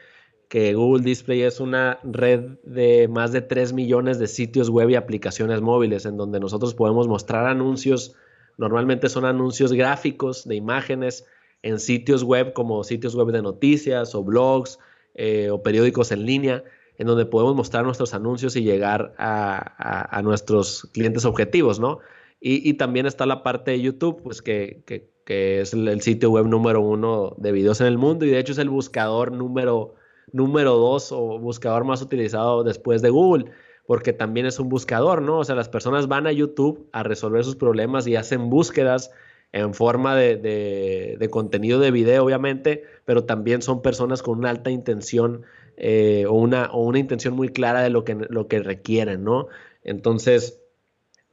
que 0.49 0.73
Google 0.73 1.03
Display 1.03 1.43
es 1.43 1.59
una 1.59 1.99
red 2.03 2.57
de 2.63 3.07
más 3.07 3.31
de 3.31 3.41
3 3.41 3.71
millones 3.71 4.17
de 4.17 4.27
sitios 4.27 4.69
web 4.69 4.89
y 4.89 4.95
aplicaciones 4.95 5.61
móviles 5.61 6.05
en 6.05 6.17
donde 6.17 6.39
nosotros 6.39 6.73
podemos 6.73 7.07
mostrar 7.07 7.45
anuncios. 7.45 8.15
Normalmente 8.57 9.09
son 9.09 9.25
anuncios 9.25 9.71
gráficos 9.71 10.47
de 10.47 10.55
imágenes 10.55 11.25
en 11.61 11.79
sitios 11.79 12.23
web 12.23 12.53
como 12.53 12.83
sitios 12.83 13.15
web 13.15 13.27
de 13.27 13.43
noticias 13.43 14.15
o 14.15 14.23
blogs 14.23 14.79
eh, 15.13 15.51
o 15.51 15.61
periódicos 15.61 16.11
en 16.11 16.25
línea, 16.25 16.63
en 16.97 17.05
donde 17.05 17.27
podemos 17.27 17.55
mostrar 17.55 17.85
nuestros 17.85 18.15
anuncios 18.15 18.55
y 18.55 18.63
llegar 18.63 19.13
a, 19.19 20.19
nuestros 20.23 20.89
clientes 20.93 21.25
objetivos, 21.25 21.79
¿no? 21.79 21.99
Y, 22.41 22.73
también 22.75 23.05
está 23.05 23.25
la 23.25 23.43
parte 23.43 23.71
de 23.71 23.81
YouTube, 23.81 24.21
pues 24.23 24.41
que, 24.41 24.83
es 25.27 25.73
el, 25.73 26.01
sitio 26.01 26.31
web 26.31 26.45
número 26.47 26.81
uno 26.81 27.35
de 27.37 27.51
videos 27.51 27.81
en 27.81 27.87
el 27.87 27.97
mundo 27.97 28.25
y 28.25 28.29
de 28.29 28.39
hecho 28.39 28.53
es 28.53 28.57
el 28.57 28.69
buscador 28.69 29.31
número 29.31 29.95
número 30.33 30.75
dos 30.75 31.11
o 31.11 31.39
buscador 31.39 31.83
más 31.83 32.01
utilizado 32.01 32.63
después 32.63 33.01
de 33.01 33.09
Google, 33.09 33.45
porque 33.85 34.13
también 34.13 34.45
es 34.45 34.59
un 34.59 34.69
buscador, 34.69 35.21
¿no? 35.21 35.39
O 35.39 35.43
sea, 35.43 35.55
las 35.55 35.69
personas 35.69 36.07
van 36.07 36.27
a 36.27 36.31
YouTube 36.31 36.87
a 36.91 37.03
resolver 37.03 37.43
sus 37.43 37.55
problemas 37.55 38.07
y 38.07 38.15
hacen 38.15 38.49
búsquedas 38.49 39.11
en 39.51 39.73
forma 39.73 40.15
de, 40.15 41.27
contenido 41.31 41.79
de 41.79 41.91
video, 41.91 42.23
obviamente, 42.23 42.83
pero 43.05 43.25
también 43.25 43.61
son 43.61 43.81
personas 43.81 44.21
con 44.21 44.37
una 44.37 44.51
alta 44.51 44.69
intención 44.69 45.43
eh, 45.77 46.25
o, 46.27 46.33
una, 46.33 46.69
o 46.71 46.83
una 46.83 46.99
intención 46.99 47.35
muy 47.35 47.49
clara 47.49 47.81
de 47.81 47.89
lo 47.89 48.03
que, 48.03 48.15
lo 48.15 48.47
que 48.47 48.59
requieren, 48.59 49.23
¿no? 49.23 49.47
Entonces, 49.83 50.61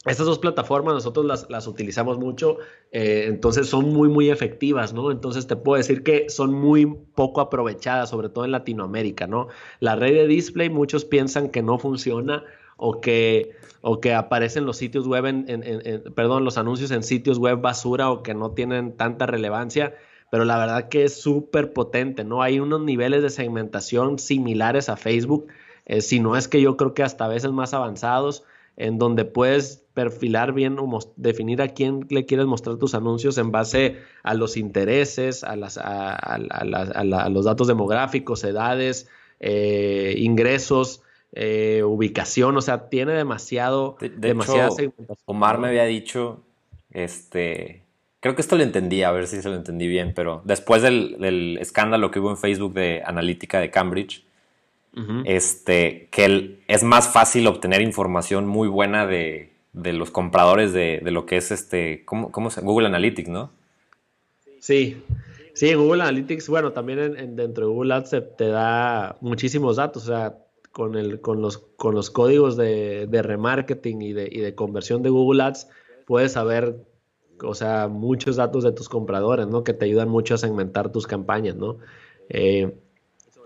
estas 0.06 0.26
dos 0.26 0.38
plataformas 0.38 0.94
nosotros 0.94 1.46
las, 1.48 1.66
utilizamos 1.66 2.18
mucho, 2.18 2.58
eh, 2.92 3.24
entonces 3.26 3.68
son 3.68 3.92
muy, 3.92 4.08
muy 4.08 4.30
efectivas, 4.30 4.92
¿no? 4.92 5.10
Entonces 5.10 5.48
te 5.48 5.56
puedo 5.56 5.76
decir 5.76 6.04
que 6.04 6.30
son 6.30 6.54
muy 6.54 6.86
poco 7.14 7.40
aprovechadas, 7.40 8.10
sobre 8.10 8.28
todo 8.28 8.44
en 8.44 8.52
Latinoamérica, 8.52 9.26
¿no? 9.26 9.48
La 9.80 9.96
red 9.96 10.14
de 10.14 10.26
display, 10.28 10.70
muchos 10.70 11.04
piensan 11.04 11.48
que 11.48 11.62
no 11.62 11.78
funciona 11.78 12.44
o 12.76 13.00
que, 13.00 13.56
o 13.80 14.00
que 14.00 14.14
aparecen 14.14 14.64
los 14.64 14.76
sitios 14.76 15.08
web, 15.08 15.26
en, 15.26 16.04
perdón, 16.14 16.44
los 16.44 16.56
anuncios 16.56 16.92
en 16.92 17.02
sitios 17.02 17.38
web 17.38 17.60
basura 17.60 18.10
o 18.10 18.22
que 18.22 18.34
no 18.34 18.52
tienen 18.52 18.96
tanta 18.96 19.26
relevancia, 19.26 19.94
pero 20.30 20.44
la 20.44 20.58
verdad 20.58 20.88
que 20.88 21.04
es 21.04 21.20
súper 21.20 21.72
potente, 21.72 22.22
¿no? 22.22 22.42
Hay 22.42 22.60
unos 22.60 22.80
niveles 22.80 23.22
de 23.22 23.30
segmentación 23.30 24.20
similares 24.20 24.88
a 24.88 24.96
Facebook, 24.96 25.48
eh, 25.84 26.00
si 26.00 26.20
no 26.20 26.36
es 26.36 26.46
que 26.46 26.60
yo 26.60 26.76
creo 26.76 26.94
que 26.94 27.02
hasta 27.02 27.24
a 27.24 27.28
veces 27.28 27.50
más 27.50 27.74
avanzados 27.74 28.44
en 28.76 28.98
donde 28.98 29.24
puedes 29.24 29.85
perfilar 29.96 30.52
bien 30.52 30.76
o 30.78 30.98
definir 31.16 31.62
a 31.62 31.68
quién 31.68 32.06
le 32.10 32.26
quieres 32.26 32.44
mostrar 32.44 32.76
tus 32.76 32.94
anuncios 32.94 33.38
en 33.38 33.50
base 33.50 33.96
a 34.22 34.34
los 34.34 34.58
intereses, 34.58 35.42
a, 35.42 35.56
las, 35.56 35.78
a, 35.78 36.38
los 37.30 37.46
datos 37.46 37.66
demográficos, 37.66 38.44
edades, 38.44 39.08
eh, 39.40 40.14
ingresos, 40.18 41.02
eh, 41.32 41.82
ubicación, 41.82 42.58
o 42.58 42.60
sea, 42.60 42.90
tiene 42.90 43.14
demasiado, 43.14 43.96
de, 43.98 44.10
demasiada 44.10 44.68
Omar 45.24 45.58
me 45.58 45.68
había 45.68 45.84
dicho, 45.84 46.42
este, 46.90 47.82
creo 48.20 48.34
que 48.34 48.42
esto 48.42 48.58
lo 48.58 48.64
entendí, 48.64 49.02
a 49.02 49.12
ver 49.12 49.26
si 49.26 49.40
se 49.40 49.48
lo 49.48 49.54
entendí 49.54 49.88
bien, 49.88 50.12
pero 50.14 50.42
después 50.44 50.82
del, 50.82 51.16
del 51.18 51.56
escándalo 51.58 52.10
que 52.10 52.20
hubo 52.20 52.28
en 52.28 52.36
Facebook 52.36 52.74
de 52.74 53.02
analítica 53.02 53.60
de 53.60 53.70
Cambridge, 53.70 54.26
este, 55.24 56.08
que 56.10 56.58
es 56.68 56.82
más 56.82 57.12
fácil 57.12 57.46
obtener 57.46 57.82
información 57.82 58.46
muy 58.46 58.66
buena 58.66 59.06
de, 59.06 59.55
los 59.76 60.10
compradores 60.10 60.72
de, 60.72 61.00
lo 61.04 61.26
que 61.26 61.36
es 61.36 61.50
este, 61.50 62.04
¿cómo, 62.04 62.32
cómo 62.32 62.50
Google 62.62 62.86
Analytics, 62.86 63.28
¿no? 63.28 63.50
Sí, 64.60 65.02
sí, 65.54 65.74
Google 65.74 66.02
Analytics, 66.02 66.48
bueno, 66.48 66.72
también 66.72 67.36
dentro 67.36 67.66
de 67.66 67.72
Google 67.72 67.94
Ads 67.94 68.16
te, 68.36 68.48
da 68.48 69.16
muchísimos 69.20 69.76
datos, 69.76 70.04
o 70.04 70.06
sea, 70.06 70.38
con, 70.72 70.96
el, 70.96 71.20
con, 71.20 71.42
los, 71.42 71.58
con 71.58 71.94
los 71.94 72.10
códigos 72.10 72.56
de, 72.56 73.08
remarketing 73.10 74.02
y 74.02 74.12
de, 74.12 74.28
y 74.30 74.40
de 74.40 74.54
conversión 74.54 75.02
de 75.02 75.10
Google 75.10 75.42
Ads, 75.42 75.68
puedes 76.06 76.32
saber, 76.32 76.76
o 77.42 77.54
sea, 77.54 77.88
muchos 77.88 78.36
datos 78.36 78.64
de 78.64 78.72
tus 78.72 78.88
compradores, 78.88 79.46
¿no? 79.46 79.62
Que 79.62 79.74
te 79.74 79.84
ayudan 79.84 80.08
mucho 80.08 80.34
a 80.34 80.38
segmentar 80.38 80.90
tus 80.90 81.06
campañas, 81.06 81.54
¿no? 81.56 81.78
Eh, 82.28 82.74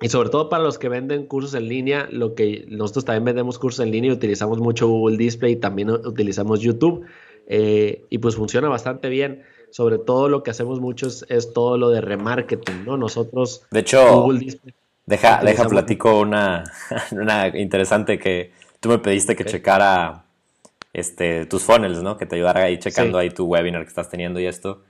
y 0.01 0.09
sobre 0.09 0.31
todo 0.31 0.49
para 0.49 0.63
los 0.63 0.79
que 0.79 0.89
venden 0.89 1.27
cursos 1.27 1.55
en 1.55 1.69
línea, 1.69 2.09
lo 2.11 2.35
que 2.35 2.65
nosotros 2.69 3.05
también 3.05 3.25
vendemos 3.25 3.59
cursos 3.59 3.85
en 3.85 3.91
línea 3.91 4.11
y 4.11 4.15
utilizamos 4.15 4.59
mucho 4.59 4.89
Google 4.89 5.19
Display 5.19 5.53
y 5.53 5.57
también 5.57 5.91
utilizamos 5.91 6.61
YouTube. 6.61 7.05
Eh, 7.47 8.05
y 8.09 8.19
pues 8.19 8.37
funciona 8.37 8.69
bastante 8.69 9.09
bien. 9.09 9.43
Sobre 9.71 9.99
todo 9.99 10.29
lo 10.29 10.43
que 10.43 10.51
hacemos 10.51 10.81
mucho 10.81 11.07
es, 11.07 11.53
todo 11.53 11.77
lo 11.77 11.91
de 11.91 12.01
remarketing, 12.01 12.85
¿no? 12.87 12.97
Nosotros. 12.97 13.63
De 13.71 13.81
hecho, 13.81 14.29
deja, 15.07 15.45
deja 15.45 15.69
platico 15.69 16.19
una, 16.19 16.65
una 17.13 17.49
interesante 17.59 18.19
que 18.19 18.53
tú 18.81 18.89
me 18.89 18.99
pediste 18.99 19.37
que 19.37 19.45
checara 19.45 20.25
este, 20.93 21.45
tus 21.47 21.63
funnels, 21.63 22.03
¿no? 22.03 22.17
Que 22.17 22.27
te 22.27 22.37
ayudara 22.37 22.65
ahí 22.65 22.79
checando 22.79 23.19
ahí 23.19 23.31
tu 23.31 23.45
webinar 23.45 23.83
que 23.83 23.89
estás 23.89 24.09
teniendo 24.09 24.41
y 24.41 24.47
esto. 24.47 24.83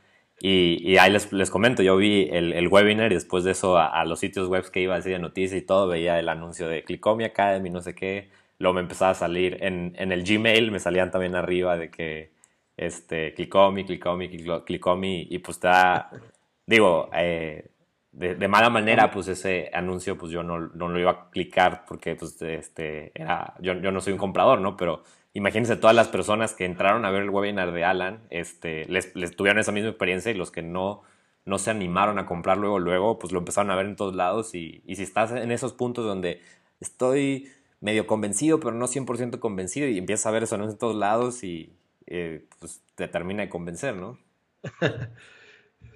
Y, 0.42 0.96
ahí 0.96 1.12
les, 1.12 1.32
les, 1.32 1.50
comento, 1.50 1.82
yo 1.82 1.96
vi 1.98 2.28
el, 2.32 2.54
el, 2.54 2.68
webinar 2.68 3.12
y 3.12 3.14
después 3.14 3.44
de 3.44 3.50
eso 3.50 3.76
a, 3.76 4.04
los 4.06 4.20
sitios 4.20 4.48
web 4.48 4.70
que 4.70 4.80
iba 4.80 4.96
así 4.96 5.10
de 5.10 5.18
noticias 5.18 5.60
y 5.60 5.64
todo, 5.66 5.86
veía 5.86 6.18
el 6.18 6.30
anuncio 6.30 6.66
de 6.66 6.82
Clicomi 6.82 7.24
Academy, 7.24 7.68
no 7.68 7.82
sé 7.82 7.94
qué. 7.94 8.30
Luego 8.58 8.74
me 8.74 8.80
empezaba 8.80 9.10
a 9.10 9.14
salir 9.14 9.58
en, 9.62 9.94
en 9.98 10.12
el 10.12 10.24
Gmail, 10.24 10.70
me 10.70 10.80
salían 10.80 11.10
también 11.10 11.34
arriba 11.34 11.76
de 11.76 11.90
que 11.90 12.30
este, 12.76 13.34
Clicomi, 13.34 13.84
Clicomi, 13.84 14.30
Clicomi, 14.64 15.26
y 15.30 15.38
pues 15.40 15.58
está, 15.58 16.10
digo, 16.66 17.10
eh, 17.12 17.70
de, 18.12 18.48
mala 18.48 18.70
manera, 18.70 19.10
pues 19.10 19.28
ese 19.28 19.70
anuncio, 19.72 20.16
pues 20.18 20.32
yo 20.32 20.42
no, 20.42 20.58
no, 20.58 20.88
lo 20.88 20.98
iba 20.98 21.10
a 21.10 21.30
clicar 21.30 21.84
porque, 21.86 22.16
pues, 22.16 22.40
este, 22.42 23.12
era, 23.14 23.54
yo, 23.60 23.74
yo 23.74 23.92
no 23.92 24.00
soy 24.00 24.14
un 24.14 24.18
comprador, 24.18 24.60
¿no? 24.60 24.76
Pero 24.76 25.04
imagínense 25.32 25.76
todas 25.76 25.94
las 25.94 26.08
personas 26.08 26.54
que 26.54 26.64
entraron 26.64 27.04
a 27.04 27.10
ver 27.10 27.22
el 27.22 27.30
webinar 27.30 27.72
de 27.72 27.84
Alan, 27.84 28.22
este, 28.30 28.86
les, 28.86 29.12
tuvieron 29.36 29.58
esa 29.58 29.72
misma 29.72 29.90
experiencia 29.90 30.30
y 30.32 30.34
los 30.34 30.50
que 30.50 30.62
no, 30.62 31.02
no 31.44 31.58
se 31.58 31.70
animaron 31.70 32.18
a 32.18 32.26
comprar 32.26 32.58
luego, 32.58 32.78
luego, 32.78 33.18
pues 33.18 33.32
lo 33.32 33.38
empezaron 33.38 33.70
a 33.70 33.76
ver 33.76 33.86
en 33.86 33.96
todos 33.96 34.14
lados 34.14 34.54
y, 34.54 34.82
si 34.86 35.02
estás 35.02 35.32
en 35.32 35.52
esos 35.52 35.72
puntos 35.72 36.04
donde 36.04 36.40
estoy 36.80 37.48
medio 37.80 38.06
convencido, 38.06 38.60
pero 38.60 38.72
no 38.72 38.86
100% 38.86 39.38
convencido 39.38 39.88
y 39.88 39.98
empiezas 39.98 40.26
a 40.26 40.30
ver 40.32 40.42
eso 40.42 40.56
en 40.56 40.76
todos 40.76 40.96
lados 40.96 41.44
y 41.44 41.72
eh, 42.06 42.46
pues 42.58 42.82
te 42.94 43.08
termina 43.08 43.42
de 43.42 43.48
convencer, 43.48 43.96
¿no? 43.96 44.18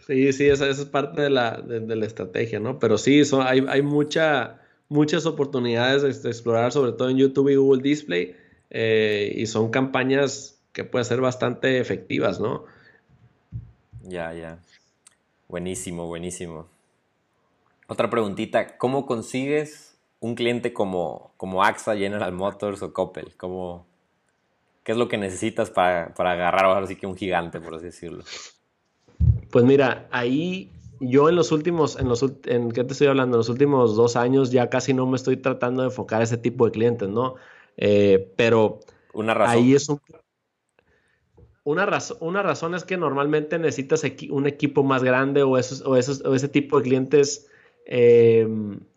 Sí, 0.06 0.32
sí, 0.34 0.48
esa, 0.48 0.68
es 0.68 0.84
parte 0.84 1.22
de 1.22 1.30
la, 1.30 1.62
estrategia, 2.02 2.60
¿no? 2.60 2.78
Pero 2.78 2.98
sí, 2.98 3.24
son, 3.24 3.46
hay, 3.46 3.64
hay 3.68 3.80
mucha, 3.80 4.60
muchas 4.88 5.24
oportunidades 5.24 6.22
de 6.22 6.28
explorar, 6.28 6.72
sobre 6.72 6.92
todo 6.92 7.08
en 7.08 7.16
YouTube 7.16 7.48
y 7.48 7.56
Google 7.56 7.82
Display. 7.82 8.36
Eh, 8.76 9.32
y 9.36 9.46
son 9.46 9.70
campañas 9.70 10.58
que 10.72 10.82
pueden 10.82 11.04
ser 11.04 11.20
bastante 11.20 11.78
efectivas, 11.78 12.40
¿no? 12.40 12.64
Ya, 14.02 14.32
ya. 14.32 14.58
Buenísimo, 15.46 16.08
buenísimo. 16.08 16.66
Otra 17.86 18.10
preguntita, 18.10 18.76
¿cómo 18.76 19.06
consigues 19.06 19.96
un 20.18 20.34
cliente 20.34 20.72
como, 20.72 21.32
como 21.36 21.62
AXA, 21.62 21.96
General 21.96 22.32
Motors 22.32 22.82
o 22.82 22.92
Coppel? 22.92 23.36
¿Cómo, 23.36 23.86
¿Qué 24.82 24.90
es 24.90 24.98
lo 24.98 25.06
que 25.06 25.18
necesitas 25.18 25.70
para, 25.70 26.12
para 26.12 26.32
agarrar 26.32 26.64
ahora 26.64 26.86
sí 26.88 26.96
que 26.96 27.06
un 27.06 27.16
gigante, 27.16 27.60
por 27.60 27.76
así 27.76 27.84
decirlo? 27.84 28.24
Pues 29.52 29.64
mira, 29.64 30.08
ahí 30.10 30.72
yo 30.98 31.28
en 31.28 31.36
los 31.36 31.52
últimos, 31.52 31.96
en 31.96 32.08
los, 32.08 32.24
en 32.46 32.72
qué 32.72 32.82
te 32.82 32.92
estoy 32.92 33.06
hablando, 33.06 33.36
en 33.36 33.38
los 33.38 33.48
últimos 33.48 33.94
dos 33.94 34.16
años 34.16 34.50
ya 34.50 34.68
casi 34.68 34.92
no 34.94 35.06
me 35.06 35.14
estoy 35.14 35.36
tratando 35.36 35.82
de 35.82 35.90
enfocar 35.90 36.22
a 36.22 36.24
ese 36.24 36.38
tipo 36.38 36.64
de 36.66 36.72
clientes, 36.72 37.08
¿no? 37.08 37.36
Eh, 37.76 38.32
pero 38.36 38.80
una 39.12 39.34
razón. 39.34 39.56
ahí 39.56 39.74
es 39.74 39.88
una, 41.64 41.86
razón, 41.86 42.18
una 42.20 42.42
razón 42.42 42.74
es 42.74 42.84
que 42.84 42.96
normalmente 42.96 43.58
necesitas 43.58 44.04
un 44.30 44.46
equipo 44.46 44.84
más 44.84 45.02
grande 45.02 45.42
o, 45.42 45.56
esos, 45.56 45.80
o, 45.82 45.96
esos, 45.96 46.24
o 46.24 46.34
ese 46.34 46.48
tipo 46.48 46.78
de 46.78 46.84
clientes 46.84 47.48
eh, 47.86 48.46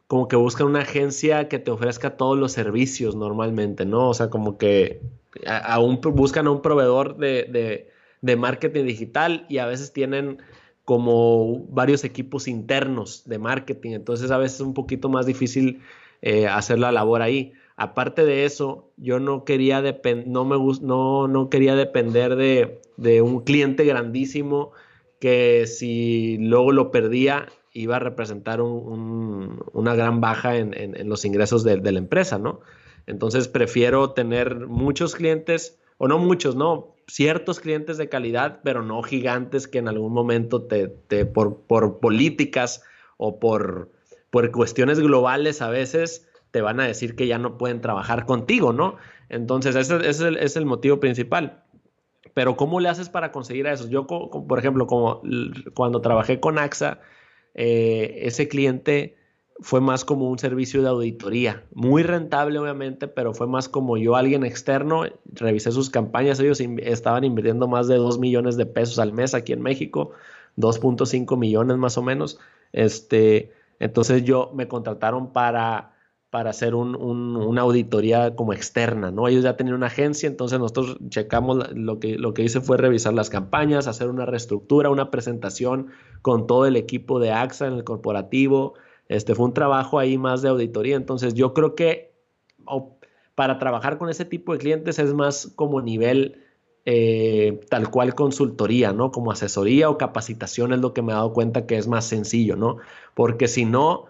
como 0.07 0.27
que 0.27 0.35
buscan 0.37 0.67
una 0.67 0.79
agencia 0.79 1.49
que 1.49 1.59
te 1.59 1.71
ofrezca 1.71 2.15
todos 2.15 2.37
los 2.37 2.53
servicios 2.53 3.15
normalmente, 3.15 3.85
¿no? 3.85 4.09
O 4.09 4.13
sea, 4.13 4.29
como 4.29 4.57
que 4.57 5.01
aún 5.45 5.99
buscan 6.01 6.47
a 6.47 6.51
un 6.51 6.61
proveedor 6.61 7.17
de, 7.17 7.89
de, 8.21 8.35
marketing 8.35 8.85
digital 8.85 9.45
y 9.49 9.57
a 9.57 9.65
veces 9.65 9.91
tienen 9.91 10.41
como 10.85 11.65
varios 11.69 12.05
equipos 12.05 12.47
internos 12.47 13.23
de 13.25 13.37
marketing, 13.37 13.91
entonces 13.91 14.31
a 14.31 14.37
veces 14.37 14.61
es 14.61 14.65
un 14.65 14.73
poquito 14.73 15.09
más 15.09 15.25
difícil 15.25 15.81
eh, 16.21 16.47
hacer 16.47 16.79
la 16.79 16.93
labor 16.93 17.21
ahí. 17.21 17.53
Aparte 17.79 18.25
de 18.25 18.45
eso, 18.45 18.91
yo 18.97 19.19
no 19.19 19.45
quería, 19.45 19.83
no 20.25 20.45
me 20.45 20.57
no, 20.81 21.27
no 21.27 21.49
quería 21.51 21.75
depender 21.75 22.35
de, 22.35 23.21
un 23.21 23.43
cliente 23.43 23.85
grandísimo 23.85 24.71
que 25.19 25.67
si 25.67 26.39
luego 26.39 26.71
lo 26.71 26.89
perdía 26.89 27.49
iba 27.73 27.97
a 27.97 27.99
representar 27.99 28.61
una 28.61 29.93
gran 29.93 30.19
baja 30.19 30.57
en, 30.57 31.07
los 31.07 31.23
ingresos 31.23 31.63
de, 31.63 31.77
la 31.77 31.99
empresa, 31.99 32.39
¿no? 32.39 32.61
Entonces 33.05 33.47
prefiero 33.47 34.09
tener 34.11 34.65
muchos 34.65 35.13
clientes, 35.13 35.77
o 35.99 36.07
no 36.07 36.17
muchos, 36.17 36.55
¿no? 36.55 36.95
Ciertos 37.05 37.59
clientes 37.59 37.97
de 37.97 38.09
calidad, 38.09 38.61
pero 38.63 38.81
no 38.81 39.03
gigantes 39.03 39.67
que 39.67 39.77
en 39.77 39.87
algún 39.87 40.13
momento 40.13 40.63
te, 40.63 40.87
por, 41.27 41.61
por 41.61 41.99
políticas 41.99 42.81
o 43.17 43.39
por 43.39 43.91
por 44.29 44.51
cuestiones 44.51 44.99
globales 44.99 45.61
a 45.61 45.69
veces 45.69 46.26
te 46.51 46.61
van 46.61 46.79
a 46.79 46.87
decir 46.87 47.15
que 47.15 47.27
ya 47.27 47.37
no 47.37 47.57
pueden 47.57 47.81
trabajar 47.81 48.25
contigo, 48.25 48.73
¿no? 48.73 48.95
Entonces, 49.29 49.75
ese, 49.75 50.09
es, 50.09 50.55
el, 50.55 50.65
motivo 50.65 50.99
principal. 50.99 51.63
Pero 52.33 52.55
¿cómo 52.55 52.79
le 52.79 52.89
haces 52.89 53.09
para 53.09 53.31
conseguir 53.31 53.67
eso? 53.67 53.89
Yo, 53.89 54.05
por 54.05 54.59
ejemplo, 54.59 54.87
como 54.87 55.21
cuando 55.73 56.01
trabajé 56.01 56.39
con 56.39 56.59
AXA, 56.59 56.99
eh, 57.55 58.19
ese 58.23 58.47
cliente 58.47 59.17
fue 59.59 59.81
más 59.81 60.05
como 60.05 60.29
un 60.29 60.37
servicio 60.37 60.81
de 60.81 60.89
auditoría, 60.89 61.63
muy 61.73 62.03
rentable 62.03 62.59
obviamente, 62.59 63.07
pero 63.07 63.33
fue 63.33 63.47
más 63.47 63.67
como 63.67 63.97
yo, 63.97 64.15
alguien 64.15 64.43
externo, 64.43 65.05
revisé 65.25 65.71
sus 65.71 65.89
campañas, 65.89 66.39
ellos 66.39 66.61
estaban 66.61 67.23
invirtiendo 67.23 67.67
más 67.67 67.87
de 67.87 67.95
2 67.95 68.19
millones 68.19 68.55
de 68.57 68.67
pesos 68.67 68.99
al 68.99 69.13
mes 69.13 69.33
aquí 69.33 69.53
en 69.53 69.61
México, 69.61 70.11
2.5 70.57 71.37
millones 71.37 71.77
más 71.77 71.97
o 71.97 72.03
menos, 72.03 72.39
este, 72.71 73.51
entonces 73.79 74.23
yo 74.23 74.51
me 74.53 74.67
contrataron 74.67 75.33
para, 75.33 75.96
para 76.37 76.51
hacer 76.51 76.75
una 76.75 77.61
auditoría 77.61 78.35
como 78.35 78.53
externa, 78.53 79.09
¿no? 79.09 79.27
Ellos 79.27 79.43
ya 79.43 79.57
tenían 79.57 79.75
una 79.75 79.87
agencia, 79.87 80.29
entonces 80.29 80.59
nosotros 80.59 80.95
checamos, 81.09 81.71
lo 81.73 81.99
que, 81.99 82.15
lo 82.15 82.35
que 82.35 82.43
hice 82.43 82.61
fue 82.61 82.77
revisar 82.77 83.15
las 83.15 83.31
campañas, 83.31 83.87
hacer 83.87 84.07
una 84.07 84.23
reestructura, 84.27 84.91
una 84.91 85.09
presentación 85.09 85.87
con 86.21 86.45
todo 86.45 86.67
el 86.67 86.75
equipo 86.75 87.19
de 87.19 87.31
AXA 87.31 87.65
en 87.65 87.73
el 87.73 87.83
corporativo, 87.83 88.75
este 89.09 89.33
fue 89.33 89.47
un 89.47 89.55
trabajo 89.55 89.97
ahí 89.97 90.19
más 90.19 90.43
de 90.43 90.49
auditoría. 90.49 90.95
Entonces 90.95 91.33
yo 91.33 91.55
creo 91.55 91.73
que 91.73 92.13
para 93.33 93.57
trabajar 93.57 93.97
con 93.97 94.07
ese 94.11 94.23
tipo 94.23 94.53
de 94.53 94.59
clientes 94.59 94.99
es 94.99 95.15
más 95.15 95.51
como 95.55 95.81
nivel 95.81 96.43
eh, 96.85 97.61
tal 97.71 97.89
cual 97.89 98.13
consultoría, 98.13 98.93
¿no? 98.93 99.11
Como 99.11 99.31
asesoría 99.31 99.89
o 99.89 99.97
capacitación 99.97 100.71
es 100.71 100.81
lo 100.81 100.93
que 100.93 101.01
me 101.01 101.13
he 101.13 101.15
dado 101.15 101.33
cuenta 101.33 101.65
que 101.65 101.77
es 101.77 101.87
más 101.87 102.05
sencillo, 102.05 102.55
¿no? 102.55 102.77
Porque 103.15 103.47
si 103.47 103.65
no, 103.65 104.05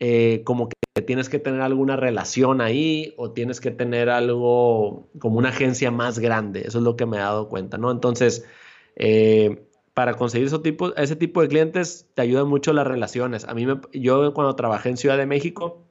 eh, 0.00 0.42
como 0.44 0.68
que 0.68 1.02
tienes 1.02 1.28
que 1.28 1.38
tener 1.38 1.60
alguna 1.60 1.96
relación 1.96 2.60
ahí 2.60 3.14
o 3.16 3.32
tienes 3.32 3.60
que 3.60 3.70
tener 3.70 4.10
algo 4.10 5.08
como 5.18 5.38
una 5.38 5.50
agencia 5.50 5.90
más 5.90 6.18
grande. 6.18 6.62
Eso 6.66 6.78
es 6.78 6.84
lo 6.84 6.96
que 6.96 7.06
me 7.06 7.16
he 7.16 7.20
dado 7.20 7.48
cuenta, 7.48 7.78
¿no? 7.78 7.90
Entonces, 7.90 8.46
eh, 8.96 9.66
para 9.92 10.14
conseguir 10.14 10.48
ese 10.48 10.58
tipo, 10.58 10.94
ese 10.96 11.16
tipo 11.16 11.40
de 11.42 11.48
clientes 11.48 12.08
te 12.14 12.22
ayudan 12.22 12.48
mucho 12.48 12.72
las 12.72 12.86
relaciones. 12.86 13.44
A 13.44 13.54
mí, 13.54 13.66
yo 13.92 14.34
cuando 14.34 14.56
trabajé 14.56 14.90
en 14.90 14.96
Ciudad 14.96 15.16
de 15.18 15.26
México, 15.26 15.84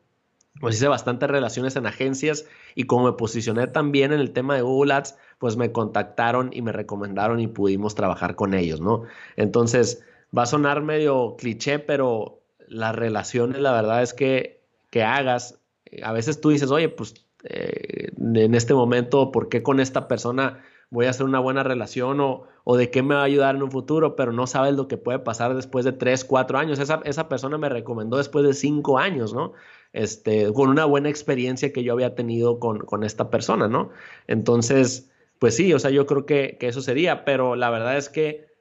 pues 0.60 0.76
hice 0.76 0.88
bastantes 0.88 1.30
relaciones 1.30 1.76
en 1.76 1.86
agencias 1.88 2.45
y 2.76 2.84
como 2.86 3.06
me 3.06 3.14
posicioné 3.14 3.68
también 3.68 4.14
en 4.14 4.20
el 4.20 4.32
tema 4.32 4.56
de 4.56 4.62
Google 4.62 4.93
Ads, 4.93 5.18
pues 5.39 5.58
me 5.58 5.72
contactaron 5.72 6.51
y 6.54 6.62
me 6.62 6.72
recomendaron 6.72 7.39
y 7.39 7.47
pudimos 7.47 7.95
trabajar 7.95 8.36
con 8.36 8.54
ellos, 8.54 8.80
¿no? 8.80 9.04
Entonces, 9.36 10.04
va 10.36 10.43
a 10.43 10.45
sonar 10.45 10.82
medio 10.82 11.36
cliché, 11.38 11.80
pero 11.80 12.43
las 12.74 12.95
relaciones, 12.95 13.61
la 13.61 13.71
verdad 13.71 14.01
es 14.01 14.13
que, 14.13 14.63
que 14.89 15.03
hagas, 15.03 15.59
a 16.03 16.11
veces 16.11 16.41
tú 16.41 16.49
dices, 16.49 16.71
oye, 16.71 16.89
pues 16.89 17.26
eh, 17.43 18.11
en 18.17 18.55
este 18.55 18.74
momento, 18.74 19.32
¿por 19.32 19.49
qué 19.49 19.63
con 19.63 19.80
esta 19.80 20.07
persona 20.07 20.63
voy 20.93 21.07
a 21.07 21.09
hacer 21.09 21.26
una 21.26 21.39
buena 21.39 21.63
relación 21.63 22.19
o, 22.19 22.43
o, 22.63 22.78
de 22.78 22.91
qué 22.91 23.01
me 23.01 23.15
va 23.15 23.21
a 23.21 23.26
ayudar 23.26 23.55
en 23.55 23.63
un 23.63 23.71
futuro, 23.71 24.15
pero 24.15 24.32
no 24.32 24.45
sabes 24.45 24.76
lo 24.76 24.88
que 24.88 24.97
puede 24.97 25.17
pasar 25.17 25.55
después 25.55 25.86
de 25.86 25.91
tres, 25.91 26.24
cuatro 26.24 26.59
años. 26.59 26.78
Esa, 26.78 27.01
esa 27.03 27.28
persona 27.28 27.57
me 27.57 27.67
recomendó 27.67 28.17
después 28.17 28.45
de 28.45 28.53
cinco 28.53 28.99
años, 28.99 29.34
¿no? 29.34 29.53
Este, 29.91 30.53
con 30.53 30.69
una 30.69 30.86
buena 30.86 31.09
experiencia 31.09 31.74
que 31.74 31.84
yo 31.84 31.93
había 31.93 32.13
tenido 32.13 32.59
con, 32.59 32.80
con 32.80 33.03
esta 33.03 33.32
persona, 33.32 33.67
¿no? 33.67 33.89
Entonces, 34.28 35.11
pues 35.39 35.55
sí, 35.55 35.74
o 35.74 35.80
sea, 35.80 35.89
yo 35.89 36.05
creo 36.05 36.28
que, 36.28 36.57
que 36.59 36.67
eso 36.67 36.82
sería, 36.82 37.26
pero 37.26 37.55
la 37.55 37.71
verdad 37.71 37.97
es 37.97 38.09
que 38.09 38.53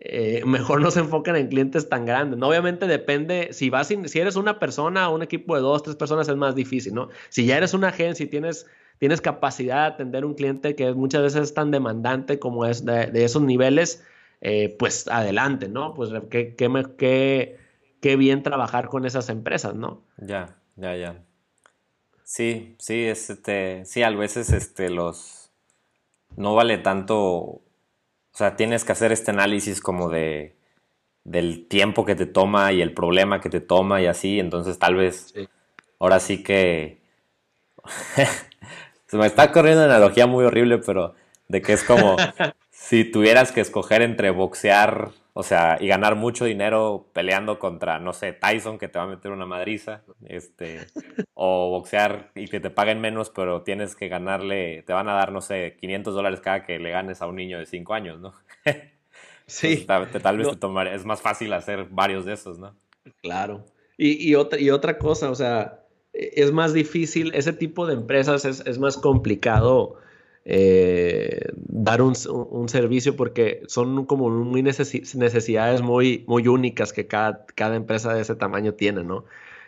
eh, 0.00 0.42
mejor 0.46 0.80
no 0.80 0.90
se 0.90 1.00
enfocan 1.00 1.36
en 1.36 1.48
clientes 1.48 1.88
tan 1.88 2.06
grandes. 2.06 2.40
Obviamente 2.42 2.86
depende, 2.86 3.50
si 3.52 3.70
vas, 3.70 3.88
si 3.88 4.18
eres 4.18 4.36
una 4.36 4.58
persona, 4.58 5.08
un 5.10 5.22
equipo 5.22 5.54
de 5.54 5.62
dos, 5.62 5.82
tres 5.82 5.96
personas 5.96 6.28
es 6.28 6.36
más 6.36 6.54
difícil, 6.54 6.94
¿no? 6.94 7.10
Si 7.28 7.44
ya 7.44 7.56
eres 7.56 7.74
una 7.74 7.88
agencia 7.88 8.24
y 8.24 8.28
tienes 8.28 8.66
tienes 9.00 9.22
capacidad 9.22 9.80
de 9.80 9.94
atender 9.94 10.26
un 10.26 10.34
cliente 10.34 10.76
que 10.76 10.92
muchas 10.92 11.22
veces 11.22 11.42
es 11.44 11.54
tan 11.54 11.70
demandante 11.70 12.38
como 12.38 12.66
es 12.66 12.84
de, 12.84 13.10
esos 13.24 13.40
niveles, 13.40 14.04
eh, 14.42 14.76
pues 14.78 15.08
adelante, 15.08 15.68
¿no? 15.68 15.94
Pues 15.94 16.10
qué, 16.30 16.54
qué, 16.54 17.58
qué, 18.00 18.16
bien 18.16 18.42
trabajar 18.42 18.88
con 18.88 19.06
esas 19.06 19.30
empresas, 19.30 19.74
¿no? 19.74 20.02
Ya, 20.18 20.54
ya, 20.76 20.94
ya. 20.96 21.24
Sí, 22.24 22.76
sí, 22.78 23.04
este, 23.04 23.86
sí, 23.86 24.02
a 24.02 24.10
veces 24.10 24.50
este, 24.52 24.90
los, 24.90 25.50
no 26.36 26.54
vale 26.54 26.76
tanto, 26.76 27.62
o 28.32 28.36
sea, 28.36 28.56
tienes 28.56 28.84
que 28.84 28.92
hacer 28.92 29.12
este 29.12 29.30
análisis 29.30 29.80
como 29.80 30.08
de, 30.08 30.56
del 31.24 31.66
tiempo 31.68 32.04
que 32.04 32.14
te 32.14 32.26
toma 32.26 32.72
y 32.72 32.82
el 32.82 32.94
problema 32.94 33.40
que 33.40 33.50
te 33.50 33.60
toma 33.60 34.00
y 34.00 34.06
así, 34.06 34.40
entonces 34.40 34.78
tal 34.78 34.96
vez, 34.96 35.34
ahora 35.98 36.20
sí 36.20 36.42
que, 36.42 37.00
Se 39.06 39.16
me 39.16 39.26
está 39.26 39.50
corriendo 39.52 39.84
una 39.84 39.96
analogía 39.96 40.26
muy 40.26 40.44
horrible, 40.44 40.78
pero 40.78 41.14
de 41.48 41.62
que 41.62 41.72
es 41.72 41.82
como 41.82 42.16
si 42.70 43.04
tuvieras 43.04 43.52
que 43.52 43.60
escoger 43.60 44.02
entre 44.02 44.30
boxear, 44.30 45.10
o 45.32 45.42
sea, 45.42 45.78
y 45.80 45.86
ganar 45.86 46.16
mucho 46.16 46.44
dinero 46.44 47.10
peleando 47.12 47.58
contra, 47.58 47.98
no 47.98 48.12
sé, 48.12 48.32
Tyson 48.32 48.78
que 48.78 48.88
te 48.88 48.98
va 48.98 49.04
a 49.04 49.08
meter 49.08 49.30
una 49.30 49.46
madriza, 49.46 50.02
este, 50.26 50.86
o 51.34 51.70
boxear 51.70 52.30
y 52.34 52.48
que 52.48 52.60
te 52.60 52.70
paguen 52.70 53.00
menos, 53.00 53.30
pero 53.30 53.62
tienes 53.62 53.94
que 53.94 54.08
ganarle, 54.08 54.82
te 54.86 54.92
van 54.92 55.08
a 55.08 55.14
dar, 55.14 55.32
no 55.32 55.40
sé, 55.40 55.76
500 55.80 56.14
dólares 56.14 56.40
cada 56.40 56.62
que 56.62 56.78
le 56.78 56.90
ganes 56.90 57.22
a 57.22 57.26
un 57.26 57.36
niño 57.36 57.58
de 57.58 57.66
5 57.66 57.94
años, 57.94 58.20
¿no? 58.20 58.34
sí. 59.46 59.84
tal, 59.86 60.06
vez 60.38 60.50
te 60.50 60.56
tomaré, 60.56 60.94
es 60.94 61.04
más 61.04 61.22
fácil 61.22 61.52
hacer 61.52 61.86
varios 61.90 62.24
de 62.24 62.34
esos, 62.34 62.58
¿no? 62.58 62.76
Claro. 63.22 63.64
Y, 63.96 64.30
y, 64.30 64.34
otra, 64.34 64.58
y 64.58 64.70
otra 64.70 64.98
cosa, 64.98 65.30
o 65.30 65.34
sea, 65.34 65.80
es 66.12 66.52
más 66.52 66.72
difícil, 66.72 67.32
ese 67.34 67.52
tipo 67.52 67.86
de 67.86 67.94
empresas 67.94 68.44
es, 68.44 68.78
más 68.78 68.96
complicado 68.96 69.96
eh, 70.52 71.52
dar 71.54 72.02
un, 72.02 72.16
servicio 72.68 73.14
porque 73.14 73.62
son 73.68 74.04
como 74.04 74.28
muy 74.30 74.64
necesidades 74.64 75.80
muy, 75.80 76.24
muy 76.26 76.48
únicas 76.48 76.92
que 76.92 77.06
cada, 77.06 77.46
cada 77.54 77.76
empresa 77.76 78.12
de 78.14 78.22
ese 78.22 78.34
tamaño 78.34 78.74
tiene, 78.74 79.04
¿no? 79.04 79.24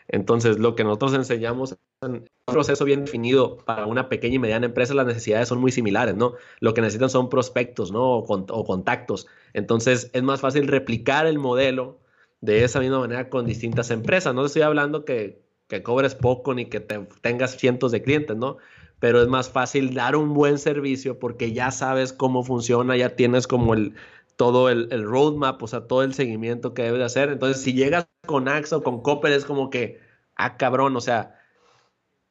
Entonces, 0.09 0.59
lo 0.59 0.75
que 0.75 0.83
nosotros 0.83 1.15
enseñamos 1.15 1.73
es 1.73 1.79
un 2.03 2.29
proceso 2.47 2.85
bien 2.85 3.05
definido 3.05 3.59
para 3.59 3.87
una 3.87 4.09
pequeña 4.09 4.35
y 4.35 4.39
mediana 4.41 4.67
empresa, 4.67 4.93
las 4.93 5.07
necesidades 5.07 5.47
son 5.47 5.61
muy 5.61 5.71
similares, 5.71 6.17
¿no? 6.17 6.35
Lo 6.59 6.75
que 6.75 6.81
necesitan 6.81 7.11
son 7.11 7.29
prospectos, 7.29 7.93
¿no? 7.93 8.17
O, 8.17 8.65
contactos. 8.65 9.29
Entonces, 9.53 10.11
es 10.13 10.23
más 10.25 10.41
fácil 10.41 10.67
replicar 10.67 11.27
el 11.27 11.39
modelo 11.39 12.01
de 12.41 12.65
esa 12.65 12.81
misma 12.81 12.99
manera 12.99 13.31
con 13.31 13.47
distintas 13.47 13.93
empresas. 13.93 14.35
No 14.35 14.45
estoy 14.45 14.63
hablando 14.63 15.05
que 15.05 15.43
que 15.73 15.83
cobres 15.83 16.15
poco 16.15 16.53
ni 16.53 16.67
que 16.67 16.81
tengas 16.81 17.57
cientos 17.57 17.93
de 17.93 18.03
clientes, 18.03 18.37
¿no? 18.37 18.59
Pero 19.03 19.21
es 19.21 19.27
más 19.27 19.51
fácil 19.51 19.95
dar 19.95 20.15
un 20.15 20.33
buen 20.33 20.59
servicio 20.59 21.19
porque 21.19 21.53
ya 21.53 21.73
sabes 21.73 22.13
cómo 22.13 22.45
funciona, 22.45 22.97
ya 22.97 23.17
tienes 23.17 23.49
como 23.49 23.75
el 23.75 23.97
todo 24.37 24.69
el, 24.71 24.89
roadmap, 25.03 25.61
o 25.61 25.67
sea, 25.67 25.89
todo 25.89 26.05
el 26.05 26.15
seguimiento 26.15 26.73
que 26.73 26.85
debes 26.85 27.01
de 27.01 27.05
hacer. 27.07 27.31
Entonces, 27.31 27.61
si 27.65 27.73
llegas 27.73 28.07
con 28.27 28.47
AXA 28.47 28.77
o 28.77 28.83
con 28.85 29.03
Copper, 29.03 29.33
es 29.33 29.45
como 29.45 29.71
que, 29.71 29.99
ah, 30.37 30.57
cabrón, 30.57 30.97
o 30.97 31.01
sea, 31.01 31.35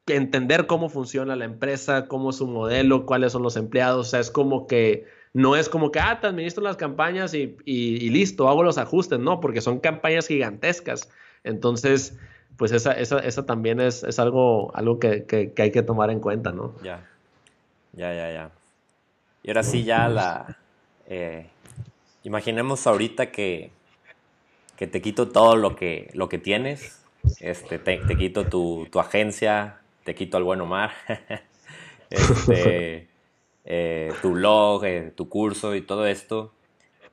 entender 0.06 0.66
cómo 0.66 0.88
funciona 0.88 1.36
la 1.36 1.44
empresa, 1.44 2.08
cómo 2.08 2.30
es 2.30 2.36
su 2.36 2.46
modelo, 2.46 3.04
cuáles 3.04 3.32
son 3.32 3.42
los 3.42 3.56
empleados, 3.56 4.06
o 4.06 4.10
sea, 4.10 4.20
es 4.20 4.30
como 4.30 4.66
que 4.66 5.04
no 5.34 5.56
es 5.56 5.68
como 5.68 5.90
que, 5.92 6.00
ah, 6.00 6.20
te 6.22 6.26
administro 6.26 6.64
las 6.64 6.78
campañas 6.78 7.34
y, 7.34 7.54
y 7.66 8.08
listo, 8.08 8.48
hago 8.48 8.62
los 8.62 8.78
ajustes, 8.78 9.18
no, 9.18 9.40
porque 9.40 9.60
son 9.60 9.78
campañas 9.78 10.26
gigantescas. 10.26 11.10
Entonces, 11.44 12.18
pues 12.56 12.72
esa, 12.72 12.92
esa, 12.92 13.18
esa 13.18 13.46
también 13.46 13.80
es, 13.80 14.02
es 14.04 14.18
algo, 14.18 14.74
algo 14.74 14.98
que, 14.98 15.24
que, 15.24 15.52
hay 15.56 15.70
que 15.70 15.82
tomar 15.82 16.10
en 16.10 16.20
cuenta, 16.20 16.52
¿no? 16.52 16.74
Ya, 16.82 17.08
ya, 17.92 18.12
ya, 18.14 18.32
ya. 18.32 18.50
Y 19.42 19.50
ahora 19.50 19.62
sí 19.62 19.84
ya 19.84 20.08
la... 20.08 20.58
Eh, 21.08 21.46
imaginemos 22.22 22.86
ahorita 22.86 23.32
que, 23.32 23.70
que 24.76 24.86
te 24.86 25.02
quito 25.02 25.28
todo 25.28 25.56
lo 25.56 25.76
que, 25.76 26.10
lo 26.14 26.28
que 26.28 26.38
tienes, 26.38 27.02
este, 27.40 27.78
te, 27.78 27.98
te 27.98 28.16
quito 28.16 28.46
tu, 28.46 28.86
tu, 28.90 29.00
agencia, 29.00 29.80
te 30.04 30.14
quito 30.14 30.36
al 30.36 30.44
buen 30.44 30.60
Omar, 30.60 30.92
este, 32.10 33.08
eh, 33.64 34.12
tu 34.20 34.32
blog, 34.32 34.84
eh, 34.84 35.12
tu 35.14 35.28
curso 35.28 35.74
y 35.74 35.82
todo 35.82 36.06
esto. 36.06 36.52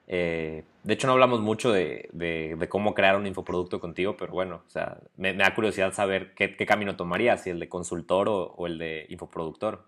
Eh, 0.07 0.63
de 0.83 0.93
hecho, 0.93 1.07
no 1.07 1.13
hablamos 1.13 1.41
mucho 1.41 1.71
de, 1.73 2.57
cómo 2.69 2.93
crear 2.93 3.17
un 3.17 3.27
infoproducto 3.27 3.79
contigo, 3.81 4.15
pero 4.17 4.31
bueno, 4.31 4.63
o 4.65 4.69
sea, 4.69 4.97
me, 5.17 5.33
da 5.33 5.53
curiosidad 5.53 5.93
saber 5.93 6.33
qué, 6.33 6.55
camino 6.65 6.95
tomarías, 6.95 7.43
si 7.43 7.49
el 7.49 7.59
de 7.59 7.67
consultor 7.67 8.29
o, 8.29 8.65
el 8.65 8.77
de 8.77 9.05
infoproductor. 9.09 9.85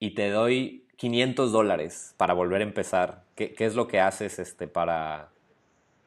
Y 0.00 0.14
te 0.14 0.30
doy 0.30 0.84
500 0.96 1.52
dólares 1.52 2.14
para 2.16 2.34
volver 2.34 2.60
a 2.60 2.64
empezar. 2.64 3.24
¿Qué, 3.36 3.54
es 3.58 3.76
lo 3.76 3.86
que 3.86 4.00
haces 4.00 4.40
este, 4.40 4.66
para, 4.66 5.30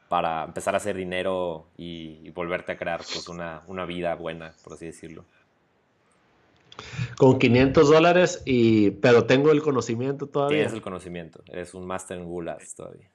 para 0.09 0.43
empezar 0.43 0.73
a 0.73 0.77
hacer 0.77 0.97
dinero 0.97 1.67
y, 1.77 2.29
volverte 2.31 2.73
a 2.73 2.77
crear 2.77 2.99
pues, 2.99 3.27
una, 3.29 3.63
una 3.67 3.85
vida 3.85 4.15
buena, 4.15 4.53
por 4.63 4.73
así 4.73 4.85
decirlo? 4.85 5.23
Con 7.17 7.39
500 7.39 7.89
dólares, 7.89 8.41
y, 8.45 8.91
pero 8.91 9.25
tengo 9.25 9.51
el 9.51 9.61
conocimiento 9.61 10.27
todavía. 10.27 10.57
Tienes 10.57 10.73
el 10.73 10.81
conocimiento, 10.81 11.41
eres 11.47 11.73
un 11.73 11.85
máster 11.85 12.17
en 12.17 12.25
Google 12.25 12.57
todavía. 12.75 13.09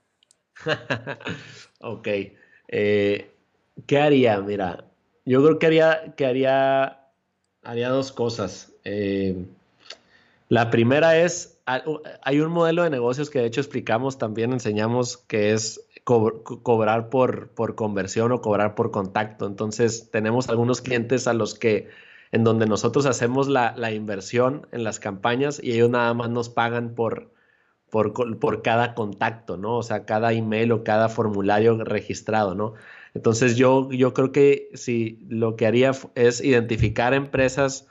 ok. 1.80 2.08
Eh, 2.68 3.30
¿Qué 3.86 3.98
haría? 3.98 4.40
Mira, 4.40 4.84
yo 5.24 5.42
creo 5.42 5.58
que 5.58 5.66
haría, 5.66 6.14
que 6.16 6.26
haría, 6.26 7.00
haría 7.62 7.88
dos 7.90 8.12
cosas. 8.12 8.72
Eh, 8.84 9.44
la 10.48 10.70
primera 10.70 11.18
es, 11.18 11.58
hay 11.66 12.40
un 12.40 12.52
modelo 12.52 12.84
de 12.84 12.90
negocios 12.90 13.30
que 13.30 13.40
de 13.40 13.46
hecho 13.46 13.60
explicamos, 13.60 14.18
también 14.18 14.52
enseñamos 14.52 15.16
que 15.16 15.52
es 15.52 15.80
cobrar 16.04 17.08
por, 17.10 17.48
por 17.48 17.74
conversión 17.74 18.30
o 18.30 18.40
cobrar 18.40 18.76
por 18.76 18.92
contacto. 18.92 19.46
Entonces 19.46 20.08
tenemos 20.12 20.48
algunos 20.48 20.80
clientes 20.80 21.26
a 21.26 21.34
los 21.34 21.56
que 21.58 21.88
en 22.30 22.44
donde 22.44 22.66
nosotros 22.66 23.06
hacemos 23.06 23.48
la, 23.48 23.74
la 23.76 23.90
inversión 23.90 24.68
en 24.70 24.84
las 24.84 25.00
campañas 25.00 25.60
y 25.60 25.72
ellos 25.72 25.90
nada 25.90 26.14
más 26.14 26.30
nos 26.30 26.48
pagan 26.48 26.94
por, 26.94 27.32
por, 27.96 28.38
por, 28.38 28.60
cada 28.60 28.94
contacto, 28.94 29.56
¿no? 29.56 29.78
O 29.78 29.82
sea, 29.82 30.04
cada 30.04 30.34
email 30.34 30.70
o 30.72 30.84
cada 30.84 31.08
formulario 31.08 31.82
registrado, 31.82 32.54
¿no? 32.54 32.74
Entonces 33.14 33.56
yo, 33.56 33.90
yo 33.90 34.12
creo 34.12 34.32
que 34.32 34.68
si 34.74 35.18
lo 35.30 35.56
que 35.56 35.66
haría 35.66 35.92
es 36.14 36.44
identificar 36.44 37.14
empresas 37.14 37.88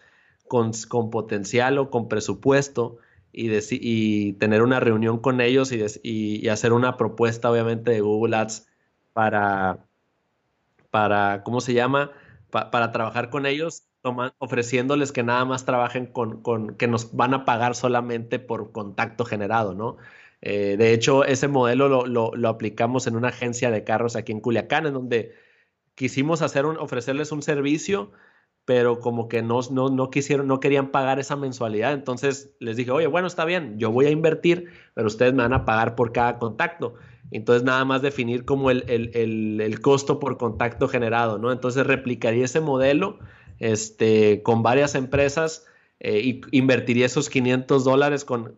con, 0.48 0.74
con 0.90 1.10
potencial 1.10 1.80
o 1.80 1.90
con 1.90 2.08
presupuesto 2.08 2.98
y, 3.34 3.50
y, 3.72 4.34
tener 4.34 4.62
una 4.62 4.80
reunión 4.80 5.18
con 5.18 5.42
ellos 5.42 5.72
y, 5.72 5.84
y, 6.04 6.50
hacer 6.50 6.72
una 6.72 6.98
propuesta, 6.98 7.50
obviamente, 7.50 7.90
de 7.90 8.02
Google 8.02 8.36
Ads 8.36 8.68
para, 9.12 9.80
para 10.92 11.42
¿cómo 11.44 11.62
se 11.62 11.74
llama? 11.74 12.12
para 12.52 12.92
trabajar 12.92 13.32
con 13.32 13.48
ellos, 13.48 13.86
ofreciéndoles 14.40 15.12
que 15.12 15.24
nada 15.24 15.46
más 15.46 15.66
trabajen 15.66 16.06
con, 16.06 16.42
con, 16.42 16.76
que 16.76 16.88
nos 16.88 17.16
van 17.16 17.34
a 17.34 17.46
pagar 17.46 17.76
solamente 17.76 18.40
por 18.40 18.72
contacto 18.72 19.26
generado, 19.26 19.74
¿no? 19.74 19.98
Eh, 20.42 20.76
de 20.78 20.94
hecho, 20.94 21.24
ese 21.24 21.48
modelo 21.48 21.88
lo, 21.88 22.36
lo, 22.36 22.50
aplicamos 22.50 23.08
en 23.08 23.16
una 23.16 23.30
agencia 23.30 23.72
de 23.72 23.84
carros 23.84 24.16
aquí 24.16 24.32
en 24.32 24.42
Culiacán, 24.42 24.86
en 24.86 24.94
donde 24.94 25.34
quisimos 25.96 26.42
hacer 26.42 26.66
un, 26.66 26.78
ofrecerles 26.78 27.32
un 27.32 27.42
servicio 27.42 28.12
pero 28.66 29.00
como 29.00 29.28
que 29.30 29.44
no, 29.44 29.60
no, 29.72 29.90
no, 29.90 30.10
quisieron, 30.10 30.48
no 30.48 30.60
querían 30.60 30.90
pagar 30.90 31.20
esa 31.20 31.36
mensualidad. 31.36 31.94
Entonces 31.94 32.56
les 32.60 32.76
dije, 32.76 32.92
oye, 32.92 33.08
bueno, 33.08 33.28
está 33.28 33.46
bien, 33.46 33.78
yo 33.78 33.92
voy 33.92 34.08
a 34.08 34.10
invertir, 34.10 34.72
pero 34.96 35.08
ustedes 35.08 35.34
me 35.34 35.44
van 35.44 35.54
a 35.54 35.66
pagar 35.66 35.96
por 35.96 36.12
cada 36.12 36.40
contacto. 36.40 36.96
Entonces 37.32 37.64
nada 37.64 37.86
más 37.86 38.02
definir 38.02 38.44
como 38.44 38.72
el, 38.72 38.84
el, 38.88 39.62
el, 39.62 39.80
costo 39.82 40.20
por 40.20 40.38
contacto 40.38 40.88
generado, 40.88 41.38
¿no? 41.38 41.52
Entonces 41.52 41.86
replicaría 41.86 42.46
ese 42.46 42.60
modelo 42.60 43.20
este, 43.60 44.42
con 44.44 44.64
varias 44.64 44.96
empresas 44.96 45.66
eh, 46.00 46.20
y 46.20 46.42
invertiría 46.52 47.06
esos 47.06 47.30
500 47.30 47.84
dólares 47.84 48.26
con, 48.26 48.56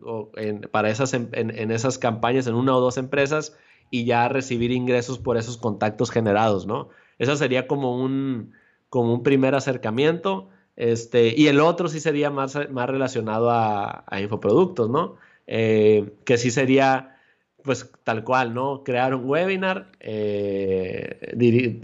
para 0.70 0.90
esas, 0.90 1.14
en, 1.14 1.30
en, 1.32 1.70
esas 1.70 1.98
campañas 1.98 2.46
en 2.46 2.54
una 2.54 2.76
o 2.76 2.80
dos 2.80 2.96
empresas 2.98 3.56
y 3.90 4.04
ya 4.04 4.28
recibir 4.28 4.70
ingresos 4.72 5.18
por 5.18 5.36
esos 5.36 5.56
contactos 5.56 6.10
generados, 6.10 6.66
¿no? 6.66 6.88
Esa 7.18 7.36
sería 7.36 7.66
como 7.66 7.96
un 7.96 8.52
como 8.88 9.14
un 9.14 9.22
primer 9.22 9.54
acercamiento. 9.54 10.48
Este, 10.76 11.34
y 11.36 11.48
el 11.48 11.60
otro 11.60 11.88
sí 11.88 12.00
sería 12.00 12.30
más, 12.30 12.54
relacionado 12.54 13.50
a, 13.50 14.04
infoproductos, 14.20 14.88
¿no? 14.88 15.16
Eh, 15.46 16.12
que 16.24 16.38
sí 16.38 16.50
sería, 16.50 17.17
pues 17.62 17.90
tal 18.04 18.24
cual, 18.24 18.54
¿no? 18.54 18.82
Crear 18.84 19.14
un 19.14 19.28
webinar, 19.28 19.90
eh, 20.00 21.36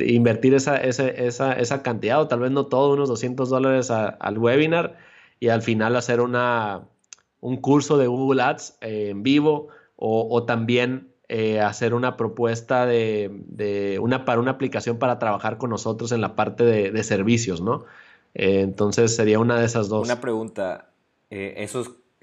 invertir 0.07 0.55
esa, 0.55 0.77
esa, 0.77 1.83
cantidad, 1.83 2.20
o 2.20 2.29
tal 2.29 2.41
vez 2.41 2.51
no 2.51 2.66
todo, 2.66 2.95
unos 2.95 3.09
200 3.09 3.49
dólares 3.49 3.91
al 3.91 4.39
webinar, 4.39 4.97
y 5.41 5.49
al 5.49 5.62
final 5.62 5.97
hacer 5.97 6.20
una, 6.20 6.83
un 7.41 7.57
curso 7.59 7.99
de 7.99 8.07
Google 8.07 8.43
Ads 8.43 8.79
eh, 8.81 9.09
en 9.11 9.22
vivo, 9.22 9.68
o, 9.97 10.45
también 10.45 11.12
eh, 11.29 11.61
hacer 11.61 11.95
una 11.95 12.16
propuesta 12.16 12.85
de, 12.85 13.99
una, 14.03 14.25
para 14.25 14.41
una 14.41 14.51
aplicación 14.53 14.99
para 14.99 15.18
trabajar 15.18 15.57
con 15.57 15.70
nosotros 15.70 16.12
en 16.12 16.20
la 16.20 16.35
parte 16.35 16.64
de, 16.64 17.03
servicios, 17.05 17.61
¿no? 17.61 17.85
Entonces 18.35 19.14
sería 19.14 19.39
una 19.39 19.59
de 19.59 19.66
esas 19.66 19.89
dos. 19.89 20.05
Una 20.05 20.20
pregunta, 20.20 20.91
eh, 21.31 21.66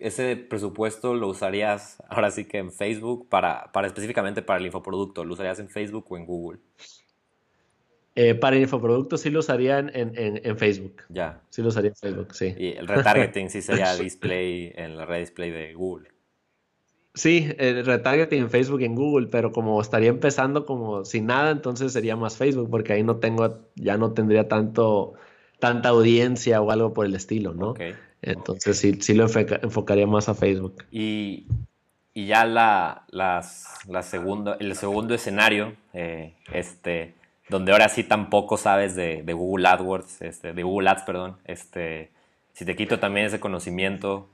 ¿ese 0.02 0.36
presupuesto 0.36 1.14
lo 1.14 1.28
usarías 1.28 2.02
ahora 2.10 2.32
sí 2.32 2.45
que 2.45 2.58
en 2.58 2.72
Facebook 2.72 3.30
para, 3.30 3.72
para 3.72 3.88
específicamente 3.88 4.41
para 4.41 4.60
el 4.60 4.66
infoproducto? 4.66 5.24
¿Lo 5.24 5.34
usarías 5.34 5.60
en 5.60 5.70
Facebook 5.70 6.06
o 6.10 6.18
en 6.18 6.26
Google? 6.26 6.60
para 8.39 8.58
el 8.58 8.64
infoproducto 8.64 9.18
sí 9.18 9.30
lo 9.30 9.39
usaría 9.39 9.80
en, 9.80 9.91
en, 9.93 10.58
Facebook. 10.58 11.04
Ya. 11.10 11.41
Sí 11.49 11.62
lo 11.62 11.70
usaría 11.70 11.91
en 11.91 11.95
Facebook, 11.95 12.36
sí. 12.36 12.54
Y 12.58 12.74
el 12.74 12.88
retargeting 12.88 13.49
sí 13.49 13.62
sería 13.62 13.95
display 13.97 14.74
en 14.76 14.97
la 14.97 15.06
red 15.06 15.22
display 15.22 15.49
de 15.49 15.74
Google. 15.74 16.10
Sí, 17.14 17.49
el 17.58 17.86
retargeting 17.86 18.43
en 18.43 18.49
Facebook 18.49 18.82
y 18.82 18.86
en 18.86 18.95
Google, 18.95 19.28
pero 19.28 19.52
como 19.52 19.82
estaría 19.82 20.10
empezando 20.10 20.66
como 20.66 21.04
sin 21.04 21.26
nada, 21.26 21.52
entonces 21.52 21.91
sería 21.91 22.16
más 22.16 22.38
Facebook, 22.38 22.70
porque 22.70 22.93
ahí 22.93 23.04
no 23.04 23.18
tengo, 23.18 23.60
ya 23.76 23.97
no 23.97 24.14
tendría 24.14 24.47
tanto, 24.47 25.14
tanta 25.60 25.89
audiencia 25.89 26.62
o 26.62 26.72
algo 26.72 26.93
por 26.93 27.06
el 27.06 27.16
estilo, 27.16 27.54
¿no? 27.54 27.74
Entonces 28.22 28.78
sí, 28.78 28.99
sí 29.01 29.13
lo 29.13 29.26
enfocaría 29.26 30.07
más 30.07 30.30
a 30.30 30.36
Facebook. 30.36 30.86
Y, 30.91 31.47
y 32.13 32.28
ya 32.28 32.45
la, 32.45 33.05
la 33.09 33.41
segunda, 34.03 34.57
el 34.59 34.76
segundo 34.76 35.13
escenario, 35.13 35.76
eh, 35.93 36.34
este, 36.53 37.15
donde 37.51 37.74
ahora 37.74 37.89
sí 37.89 38.03
tampoco 38.03 38.57
sabes 38.57 38.95
de, 38.95 39.24
de, 39.24 39.34
Google 39.34 39.67
AdWords, 39.67 40.22
este, 40.22 40.53
de 40.53 40.63
Google 40.63 40.89
Ads, 40.89 41.03
perdón, 41.03 41.38
este, 41.45 42.09
si 42.53 42.65
te 42.65 42.76
quito 42.76 42.99
también 42.99 43.26
ese 43.26 43.39
conocimiento, 43.39 44.30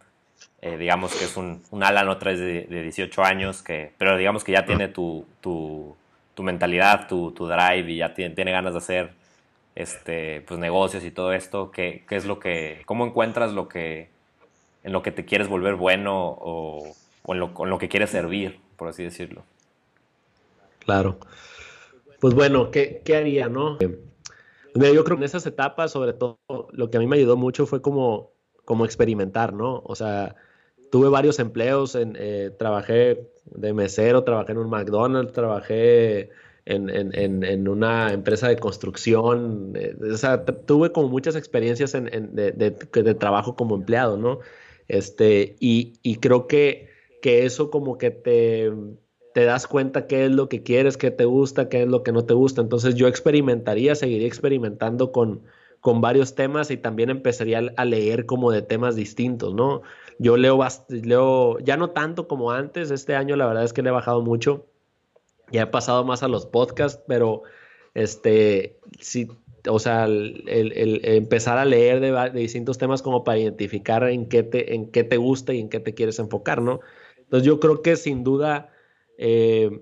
eh, 0.62 0.78
digamos 0.78 1.16
que 1.16 1.26
es 1.26 1.36
un, 1.36 1.64
un 1.72 1.84
Alan 1.84 2.10
otra 2.10 2.32
vez 2.32 2.40
de, 2.40 2.82
18 2.84 3.24
años, 3.24 3.64
que, 3.64 3.92
pero 3.98 4.16
digamos 4.18 4.44
que 4.44 4.52
ya 4.52 4.66
tiene 4.66 4.88
tu, 4.88 5.26
tu, 5.42 5.96
tu 6.36 6.44
mentalidad, 6.44 7.08
tu, 7.08 7.32
tu, 7.32 7.48
drive 7.48 7.92
y 7.92 7.98
ya 7.98 8.14
tiene, 8.14 8.36
tiene, 8.36 8.52
ganas 8.52 8.74
de 8.74 8.78
hacer 8.78 9.12
este, 9.78 10.42
pues, 10.42 10.60
negocios 10.60 11.04
y 11.04 11.12
todo 11.12 11.34
esto. 11.34 11.72
¿Qué, 11.72 12.04
¿Qué, 12.08 12.16
es 12.16 12.26
lo 12.26 12.40
que, 12.40 12.82
cómo 12.86 13.06
encuentras 13.06 13.54
lo 13.54 13.68
que, 13.68 14.10
en 14.84 14.92
lo 14.92 15.04
que 15.04 15.12
te 15.12 15.26
quieres 15.26 15.48
volver 15.48 15.76
bueno 15.76 16.30
o, 16.30 16.94
o 17.24 17.34
en, 17.34 17.40
lo, 17.40 17.54
en 17.60 17.70
lo 17.70 17.78
que 17.78 17.90
quieres 17.90 18.10
servir, 18.10 18.60
por 18.76 18.88
así 18.88 19.04
decirlo? 19.04 19.44
Claro. 20.80 21.18
Pues 22.20 22.34
bueno, 22.34 22.72
¿qué, 22.72 23.02
qué 23.06 23.16
haría, 23.16 23.48
no? 23.50 23.78
yo 23.80 25.04
creo 25.04 25.18
que 25.18 25.22
en 25.22 25.24
esas 25.24 25.46
etapas, 25.46 25.92
sobre 25.92 26.14
todo, 26.14 26.40
lo 26.72 26.90
que 26.90 26.98
a 26.98 27.00
mí 27.00 27.08
me 27.08 27.18
ayudó 27.18 27.36
mucho 27.36 27.66
fue 27.66 27.82
como 27.82 28.32
como 28.68 28.84
experimentar, 28.84 29.54
¿no? 29.54 29.82
O 29.86 29.96
sea, 29.96 30.36
tuve 30.92 31.08
varios 31.08 31.40
empleos, 31.40 31.96
eh, 31.96 32.52
trabajé 32.60 33.32
de 33.46 33.72
mesero, 33.72 34.26
trabajé 34.26 34.52
en 34.52 34.58
un 34.58 34.70
McDonald's, 34.70 35.32
trabajé 35.32 36.32
en, 36.68 36.90
en, 36.90 37.44
en 37.44 37.68
una 37.68 38.12
empresa 38.12 38.50
de 38.50 38.58
construcción, 38.58 39.72
eh, 39.76 39.96
o 40.14 40.18
sea, 40.18 40.44
tuve 40.46 40.92
como 40.92 41.08
muchas 41.08 41.36
experiencias 41.36 41.94
de, 41.94 42.52
de, 42.52 43.14
trabajo 43.16 43.56
como 43.56 43.76
empleado, 43.76 44.18
¿no? 44.18 44.40
Este, 44.88 45.56
y, 45.60 45.94
y 46.04 46.18
creo 46.18 46.48
que, 46.48 46.90
que, 47.22 47.46
eso 47.46 47.72
como 47.72 47.98
que 47.98 48.12
te, 48.12 48.72
te 49.34 49.46
das 49.46 49.68
cuenta 49.68 50.08
qué 50.08 50.26
es 50.26 50.32
lo 50.32 50.50
que 50.50 50.64
quieres, 50.64 50.98
qué 50.98 51.12
te 51.12 51.26
gusta, 51.26 51.70
qué 51.70 51.84
es 51.84 51.88
lo 51.88 52.04
que 52.04 52.12
no 52.12 52.26
te 52.26 52.34
gusta. 52.34 52.62
Entonces 52.62 52.96
yo 52.96 53.08
experimentaría, 53.08 53.96
seguiría 53.96 54.28
experimentando 54.28 55.12
con, 55.12 55.44
con 55.80 56.02
varios 56.02 56.36
temas 56.36 56.72
y 56.72 56.78
también 56.78 57.10
empezaría 57.10 57.62
a 57.78 57.86
leer 57.86 58.26
como 58.26 58.52
de 58.52 58.62
temas 58.62 58.96
distintos, 58.96 59.54
¿no? 59.54 59.84
Yo 60.20 60.36
leo, 60.36 60.60
leo, 60.90 61.60
ya 61.60 61.78
no 61.78 61.92
tanto 61.92 62.28
como 62.28 62.52
antes, 62.52 62.92
este 62.92 63.16
año 63.16 63.36
la 63.36 63.46
verdad 63.48 63.64
es 63.64 63.74
que 63.74 63.84
le 63.84 63.90
he 63.90 63.94
bajado 63.94 64.22
mucho, 64.22 64.66
ya 65.52 65.64
he 65.64 65.68
pasado 65.68 66.04
más 66.04 66.24
a 66.24 66.28
los 66.28 66.46
podcasts, 66.46 67.02
pero 67.08 67.44
este, 67.94 68.80
sí, 69.00 69.28
o 69.70 69.80
sea, 69.80 70.06
el, 70.06 71.02
empezar 71.04 71.58
a 71.58 71.66
leer 71.66 72.00
de, 72.00 72.40
distintos 72.40 72.78
temas 72.78 73.02
como 73.02 73.24
para 73.24 73.40
identificar 73.40 74.04
en 74.10 74.28
qué, 74.30 74.44
te, 74.44 74.76
en 74.76 74.92
qué 74.92 75.04
te 75.04 75.18
gusta 75.18 75.54
y 75.54 75.60
en 75.60 75.70
qué 75.70 75.80
te 75.80 75.94
quieres 75.94 76.20
enfocar, 76.20 76.62
¿no? 76.62 76.80
Entonces 77.18 77.46
yo 77.46 77.60
creo 77.60 77.82
que 77.82 77.96
sin 77.96 78.24
duda... 78.24 78.72
Eh, 79.18 79.82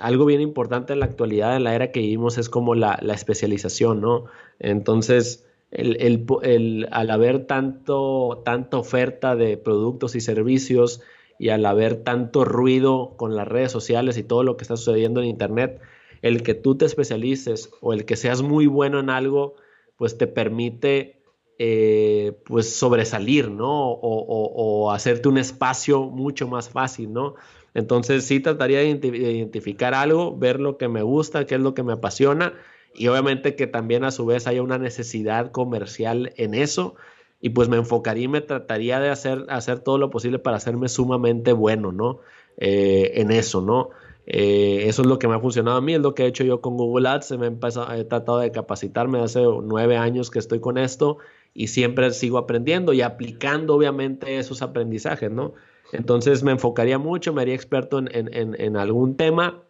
algo 0.00 0.24
bien 0.26 0.40
importante 0.40 0.92
en 0.92 1.00
la 1.00 1.06
actualidad, 1.06 1.56
en 1.56 1.64
la 1.64 1.74
era 1.74 1.90
que 1.90 2.00
vivimos, 2.00 2.38
es 2.38 2.48
como 2.48 2.74
la, 2.74 2.94
especialización, 2.94 4.00
¿no? 4.00 4.26
Entonces, 4.58 5.46
el, 5.70 6.88
al 6.90 7.10
haber 7.10 7.46
tanto, 7.46 8.42
tanta 8.44 8.78
oferta 8.78 9.36
de 9.36 9.56
productos 9.56 10.14
y 10.14 10.20
servicios 10.20 11.00
y 11.38 11.50
al 11.50 11.64
haber 11.66 11.96
tanto 12.02 12.44
ruido 12.44 13.14
con 13.16 13.36
las 13.36 13.46
redes 13.46 13.72
sociales 13.72 14.16
y 14.16 14.22
todo 14.22 14.42
lo 14.42 14.56
que 14.56 14.64
está 14.64 14.76
sucediendo 14.76 15.20
en 15.20 15.26
Internet, 15.26 15.80
el 16.22 16.42
que 16.42 16.54
tú 16.54 16.76
te 16.76 16.84
especialices 16.84 17.70
o 17.80 17.92
el 17.92 18.04
que 18.04 18.16
seas 18.16 18.42
muy 18.42 18.66
bueno 18.66 19.00
en 19.00 19.10
algo, 19.10 19.54
pues 19.96 20.18
te 20.18 20.26
permite 20.26 21.20
eh, 21.58 22.32
pues 22.44 22.74
sobresalir, 22.74 23.50
¿no? 23.50 23.90
O, 23.92 24.92
hacerte 24.92 25.28
un 25.28 25.38
espacio 25.38 26.02
mucho 26.04 26.48
más 26.48 26.68
fácil, 26.68 27.12
¿no? 27.12 27.34
Entonces 27.74 28.24
sí 28.24 28.40
trataría 28.40 28.78
de 28.78 28.86
identificar 28.86 29.94
algo, 29.94 30.36
ver 30.36 30.60
lo 30.60 30.78
que 30.78 30.88
me 30.88 31.02
gusta, 31.02 31.46
qué 31.46 31.56
es 31.56 31.60
lo 31.60 31.74
que 31.74 31.82
me 31.82 31.94
apasiona 31.94 32.54
y 32.94 33.08
obviamente 33.08 33.56
que 33.56 33.66
también 33.66 34.04
a 34.04 34.10
su 34.10 34.24
vez 34.24 34.46
haya 34.46 34.62
una 34.62 34.78
necesidad 34.78 35.50
comercial 35.50 36.32
en 36.36 36.54
eso 36.54 36.94
y 37.40 37.50
pues 37.50 37.68
me 37.68 37.76
enfocaría 37.76 38.24
y 38.24 38.28
me 38.28 38.40
trataría 38.40 39.00
de 39.00 39.10
hacer, 39.10 39.46
hacer 39.48 39.80
todo 39.80 39.98
lo 39.98 40.10
posible 40.10 40.38
para 40.38 40.56
hacerme 40.56 40.88
sumamente 40.88 41.52
bueno, 41.52 41.92
¿no? 41.92 42.20
Eh, 42.56 43.12
en 43.20 43.30
eso, 43.30 43.60
¿no? 43.60 43.90
Eh, 44.26 44.84
eso 44.86 45.02
es 45.02 45.08
lo 45.08 45.18
que 45.18 45.28
me 45.28 45.34
ha 45.34 45.40
funcionado 45.40 45.76
a 45.76 45.80
mí, 45.80 45.94
es 45.94 46.00
lo 46.00 46.14
que 46.14 46.24
he 46.24 46.26
hecho 46.26 46.42
yo 46.44 46.60
con 46.60 46.76
Google 46.76 47.08
Ads. 47.08 47.38
Me 47.38 47.46
he, 47.46 47.50
he 47.50 48.04
tratado 48.04 48.38
de 48.38 48.50
capacitarme 48.50 49.20
hace 49.20 49.42
nueve 49.62 49.96
años 49.96 50.30
que 50.30 50.38
estoy 50.38 50.60
con 50.60 50.78
esto 50.78 51.18
y 51.54 51.68
siempre 51.68 52.10
sigo 52.10 52.38
aprendiendo 52.38 52.92
y 52.92 53.02
aplicando 53.02 53.74
obviamente 53.74 54.38
esos 54.38 54.62
aprendizajes, 54.62 55.30
¿no? 55.30 55.54
Entonces 55.92 56.42
me 56.42 56.52
enfocaría 56.52 56.98
mucho, 56.98 57.32
me 57.32 57.42
haría 57.42 57.54
experto 57.54 57.98
en, 57.98 58.10
en, 58.12 58.60
en 58.60 58.76
algún 58.76 59.16
tema, 59.16 59.62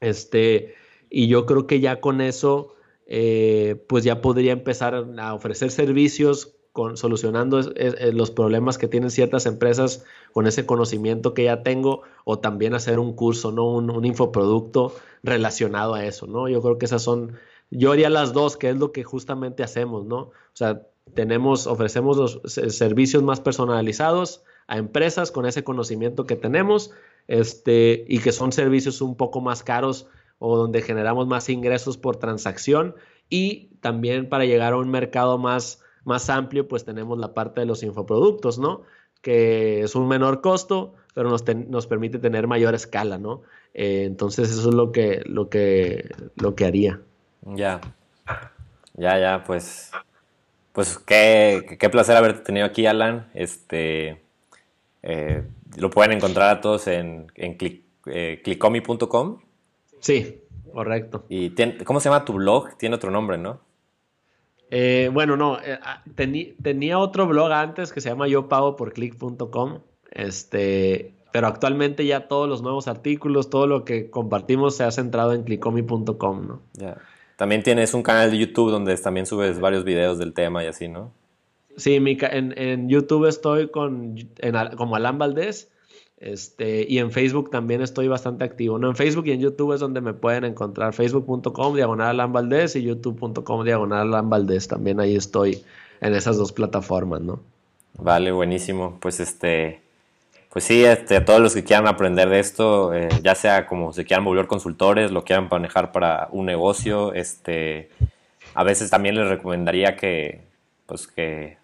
este, 0.00 0.74
y 1.08 1.28
yo 1.28 1.46
creo 1.46 1.66
que 1.66 1.78
ya 1.78 2.00
con 2.00 2.20
eso, 2.20 2.74
eh, 3.06 3.76
pues 3.88 4.02
ya 4.02 4.20
podría 4.20 4.52
empezar 4.52 5.06
a 5.18 5.34
ofrecer 5.34 5.70
servicios 5.70 6.56
solucionando 6.94 7.60
los 8.12 8.30
problemas 8.30 8.78
que 8.78 8.88
tienen 8.88 9.10
ciertas 9.10 9.46
empresas 9.46 10.04
con 10.32 10.46
ese 10.46 10.66
conocimiento 10.66 11.34
que 11.34 11.44
ya 11.44 11.62
tengo, 11.62 12.02
o 12.24 12.38
también 12.38 12.74
hacer 12.74 12.98
un 12.98 13.14
curso, 13.14 13.52
¿no? 13.52 13.70
Un, 13.70 13.90
un 13.90 14.04
infoproducto 14.04 14.94
relacionado 15.22 15.94
a 15.94 16.04
eso, 16.04 16.26
¿no? 16.26 16.48
Yo 16.48 16.60
creo 16.62 16.78
que 16.78 16.86
esas 16.86 17.02
son, 17.02 17.34
yo 17.70 17.92
haría 17.92 18.10
las 18.10 18.32
dos, 18.32 18.56
que 18.56 18.70
es 18.70 18.76
lo 18.76 18.92
que 18.92 19.04
justamente 19.04 19.62
hacemos, 19.62 20.04
¿no? 20.04 20.18
O 20.18 20.32
sea, 20.52 20.82
tenemos, 21.12 21.66
ofrecemos 21.66 22.16
los 22.16 22.40
servicios 22.52 23.22
más 23.22 23.40
personalizados 23.40 24.42
a 24.66 24.78
empresas 24.78 25.30
con 25.30 25.46
ese 25.46 25.62
conocimiento 25.62 26.26
que 26.26 26.36
tenemos 26.36 26.92
este, 27.28 28.04
y 28.08 28.18
que 28.20 28.32
son 28.32 28.52
servicios 28.52 29.00
un 29.00 29.16
poco 29.16 29.40
más 29.40 29.62
caros 29.62 30.08
o 30.38 30.56
donde 30.56 30.82
generamos 30.82 31.26
más 31.26 31.48
ingresos 31.48 31.96
por 31.96 32.16
transacción 32.16 32.94
y 33.28 33.68
también 33.80 34.28
para 34.28 34.44
llegar 34.44 34.72
a 34.72 34.78
un 34.78 34.90
mercado 34.90 35.38
más, 35.38 35.82
más 36.04 36.30
amplio 36.30 36.68
pues 36.68 36.84
tenemos 36.84 37.18
la 37.18 37.34
parte 37.34 37.60
de 37.60 37.66
los 37.66 37.82
infoproductos, 37.82 38.58
¿no? 38.58 38.82
Que 39.22 39.82
es 39.82 39.94
un 39.94 40.08
menor 40.08 40.40
costo, 40.40 40.94
pero 41.14 41.30
nos, 41.30 41.44
nos 41.68 41.86
permite 41.86 42.18
tener 42.18 42.46
mayor 42.46 42.74
escala, 42.74 43.18
¿no? 43.18 43.42
Eh, 43.72 44.04
entonces 44.04 44.50
eso 44.50 44.68
es 44.68 44.74
lo 44.74 44.92
que, 44.92 45.22
lo 45.24 45.48
que, 45.48 46.10
lo 46.36 46.54
que 46.54 46.64
haría. 46.64 47.00
Ya, 47.42 47.80
ya, 48.94 49.18
ya, 49.18 49.44
pues 49.44 49.90
pues 50.74 50.98
qué, 50.98 51.76
qué, 51.78 51.88
placer 51.88 52.16
haberte 52.16 52.42
tenido 52.42 52.66
aquí, 52.66 52.84
Alan. 52.84 53.30
Este, 53.32 54.20
eh, 55.04 55.44
lo 55.76 55.88
pueden 55.88 56.10
encontrar 56.10 56.50
a 56.50 56.60
todos 56.60 56.88
en, 56.88 57.30
en 57.36 57.56
eh, 58.06 58.40
clickomi.com. 58.42 59.38
Sí, 60.00 60.40
correcto. 60.72 61.26
¿Y 61.28 61.50
cómo 61.84 62.00
se 62.00 62.08
llama 62.08 62.24
tu 62.24 62.32
blog? 62.32 62.76
Tiene 62.76 62.96
otro 62.96 63.12
nombre, 63.12 63.38
¿no? 63.38 63.60
Eh, 64.70 65.10
bueno, 65.12 65.36
no, 65.36 65.58
ah, 65.82 66.02
tenía 66.62 66.98
otro 66.98 67.26
blog 67.26 67.52
antes 67.52 67.92
que 67.92 68.00
se 68.00 68.08
llama 68.08 68.28
yo 68.28 68.48
pago 68.48 68.76
por 68.76 68.92
click.com. 68.92 69.80
Este, 70.10 71.14
pero 71.32 71.48
actualmente 71.48 72.06
ya 72.06 72.28
todos 72.28 72.48
los 72.48 72.62
nuevos 72.62 72.86
artículos, 72.86 73.50
todo 73.50 73.66
lo 73.66 73.84
que 73.84 74.10
compartimos 74.10 74.76
se 74.76 74.84
ha 74.84 74.90
centrado 74.90 75.32
en 75.32 75.42
clickomi.com, 75.42 76.46
¿no? 76.46 76.62
Ya. 76.74 76.96
También 77.36 77.62
tienes 77.62 77.94
un 77.94 78.02
canal 78.02 78.30
de 78.30 78.38
YouTube 78.38 78.70
donde 78.70 78.96
también 78.96 79.26
subes 79.26 79.58
varios 79.58 79.84
videos 79.84 80.18
del 80.18 80.32
tema 80.32 80.62
y 80.62 80.68
así, 80.68 80.86
¿no? 80.86 81.12
Sí, 81.76 81.96
en, 81.96 82.88
YouTube 82.88 83.26
estoy 83.26 83.68
con, 83.68 84.16
como 84.76 84.94
Alan 84.94 85.18
Valdés. 85.18 85.72
Este, 86.18 86.86
y 86.88 86.98
en 86.98 87.10
Facebook 87.10 87.50
también 87.50 87.82
estoy 87.82 88.08
bastante 88.08 88.44
activo. 88.44 88.78
No, 88.78 88.88
en 88.88 88.96
Facebook 88.96 89.26
y 89.26 89.32
en 89.32 89.40
YouTube 89.40 89.72
es 89.72 89.80
donde 89.80 90.00
me 90.00 90.14
pueden 90.14 90.44
encontrar. 90.44 90.94
Facebook.com 90.94 91.74
diagonal 91.74 92.16
y 92.74 92.82
YouTube.com 92.82 93.64
diagonal. 93.64 94.10
También 94.68 95.00
ahí 95.00 95.16
estoy 95.16 95.62
en 96.00 96.14
esas 96.14 96.36
dos 96.36 96.52
plataformas, 96.52 97.20
¿no? 97.20 97.40
Vale, 97.98 98.32
buenísimo. 98.32 98.98
Pues 99.00 99.20
este, 99.20 99.80
pues 100.54 100.64
sí, 100.64 100.84
este, 100.84 101.20
todos 101.20 101.40
los 101.40 101.52
que 101.52 101.64
quieran 101.64 101.88
aprender 101.88 102.28
de 102.28 102.38
esto, 102.38 102.94
eh, 102.94 103.08
ya 103.22 103.34
sea 103.34 103.66
como 103.66 103.92
se 103.92 104.04
quieran 104.04 104.24
volver 104.24 104.46
consultores, 104.46 105.10
lo 105.10 105.24
quieran 105.24 105.48
manejar 105.50 105.90
para 105.90 106.28
un 106.30 106.46
negocio, 106.46 107.12
este, 107.12 107.90
a 108.54 108.62
veces 108.62 108.88
también 108.88 109.16
les 109.16 109.28
recomendaría 109.28 109.96
que, 109.96 110.42
pues 110.86 111.08
que 111.08 111.56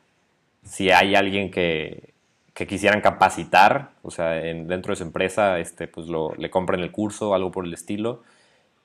si 0.64 0.90
hay 0.90 1.14
alguien 1.14 1.52
que, 1.52 2.09
que 2.54 2.66
quisieran 2.66 3.00
capacitar, 3.00 3.92
o 4.02 4.10
sea, 4.10 4.30
dentro 4.30 4.92
de 4.92 4.96
su 4.96 5.02
empresa, 5.02 5.58
este, 5.58 5.88
pues 5.88 6.08
lo, 6.08 6.34
le 6.36 6.50
compren 6.50 6.80
el 6.80 6.92
curso, 6.92 7.34
algo 7.34 7.50
por 7.50 7.64
el 7.64 7.72
estilo. 7.72 8.22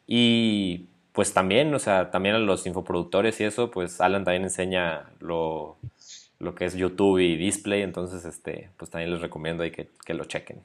Y 0.08 0.88
pues 1.14 1.34
también, 1.34 1.74
o 1.74 1.80
sea, 1.80 2.12
también 2.12 2.36
a 2.36 2.40
los 2.40 2.68
infoproductores 2.68 3.40
y 3.40 3.46
eso, 3.46 3.72
pues 3.72 4.02
Alan 4.02 4.24
también 4.26 4.44
enseña 4.44 5.10
lo, 5.20 5.78
lo 6.40 6.56
que 6.56 6.66
es 6.66 6.76
YouTube 6.76 7.20
y 7.20 7.38
Display, 7.38 7.82
entonces 7.82 8.26
este, 8.26 8.70
pues 8.78 8.92
también 8.92 9.12
les 9.12 9.22
recomiendo 9.22 9.64
ahí 9.64 9.72
que, 9.72 10.14
lo 10.14 10.26
chequen. 10.26 10.62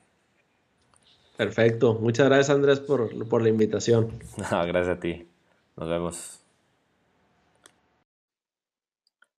Perfecto, 1.37 1.95
muchas 1.95 2.27
gracias 2.27 2.51
Andrés 2.51 2.81
por, 2.81 3.29
por 3.29 3.43
la 3.43 3.49
invitación. 3.49 4.19
gracias 4.51 4.89
a 4.89 5.01
ti, 5.01 5.27
nos 5.77 5.89
vemos. 5.89 6.41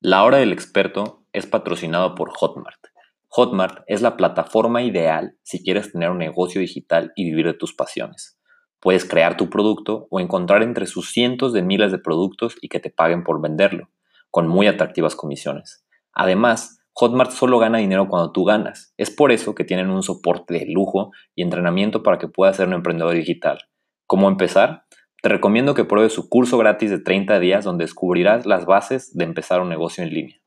La 0.01 0.25
hora 0.25 0.39
del 0.39 0.53
experto 0.53 1.21
es 1.33 1.47
patrocinado 1.47 2.15
por 2.15 2.31
Hotmart. 2.31 2.92
Hotmart 3.35 3.83
es 3.87 4.03
la 4.03 4.19
plataforma 4.19 4.83
ideal 4.83 5.39
si 5.43 5.65
quieres 5.65 5.91
tener 5.91 6.11
un 6.11 6.19
negocio 6.19 6.61
digital 6.61 7.13
y 7.17 7.25
vivir 7.25 7.47
de 7.47 7.55
tus 7.55 7.73
pasiones. 7.73 8.39
Puedes 8.79 9.07
crear 9.07 9.39
tu 9.39 9.49
producto 9.49 10.07
o 10.11 10.21
encontrar 10.21 10.63
entre 10.63 10.85
sus 10.85 11.13
cientos 11.13 11.55
de 11.55 11.63
miles 11.63 11.93
de 11.93 11.99
productos 11.99 12.57
y 12.61 12.69
que 12.69 12.79
te 12.79 12.91
paguen 12.91 13.25
por 13.25 13.41
venderlo, 13.41 13.89
con 14.31 14.49
muy 14.49 14.67
atractivas 14.67 15.17
comisiones. 15.17 15.83
Además, 16.13 16.83
Hotmart 16.93 17.31
solo 17.31 17.59
gana 17.59 17.79
dinero 17.79 18.07
cuando 18.07 18.33
tú 18.33 18.45
ganas. 18.45 18.93
Es 18.99 19.11
por 19.11 19.33
eso 19.33 19.55
que 19.55 19.65
tienen 19.65 19.89
un 19.89 20.03
soporte 20.03 20.53
de 20.53 20.67
lujo 20.67 21.11
y 21.35 21.41
entrenamiento 21.41 22.03
para 22.03 22.19
que 22.19 22.29
puedas 22.29 22.57
ser 22.59 22.69
un 22.69 22.75
emprendedor 22.75 23.15
digital. 23.15 23.61
¿Cómo 24.07 24.29
empezar? 24.29 24.85
Te 25.23 25.31
recomiendo 25.31 25.73
que 25.73 25.87
pruebes 25.87 26.13
su 26.13 26.29
curso 26.29 26.59
gratis 26.59 26.91
de 26.91 26.99
30 26.99 27.41
días 27.41 27.65
donde 27.65 27.85
descubrirás 27.85 28.45
las 28.45 28.67
bases 28.67 29.17
de 29.17 29.25
empezar 29.25 29.63
un 29.63 29.71
negocio 29.71 30.05
en 30.05 30.11
línea. 30.11 30.42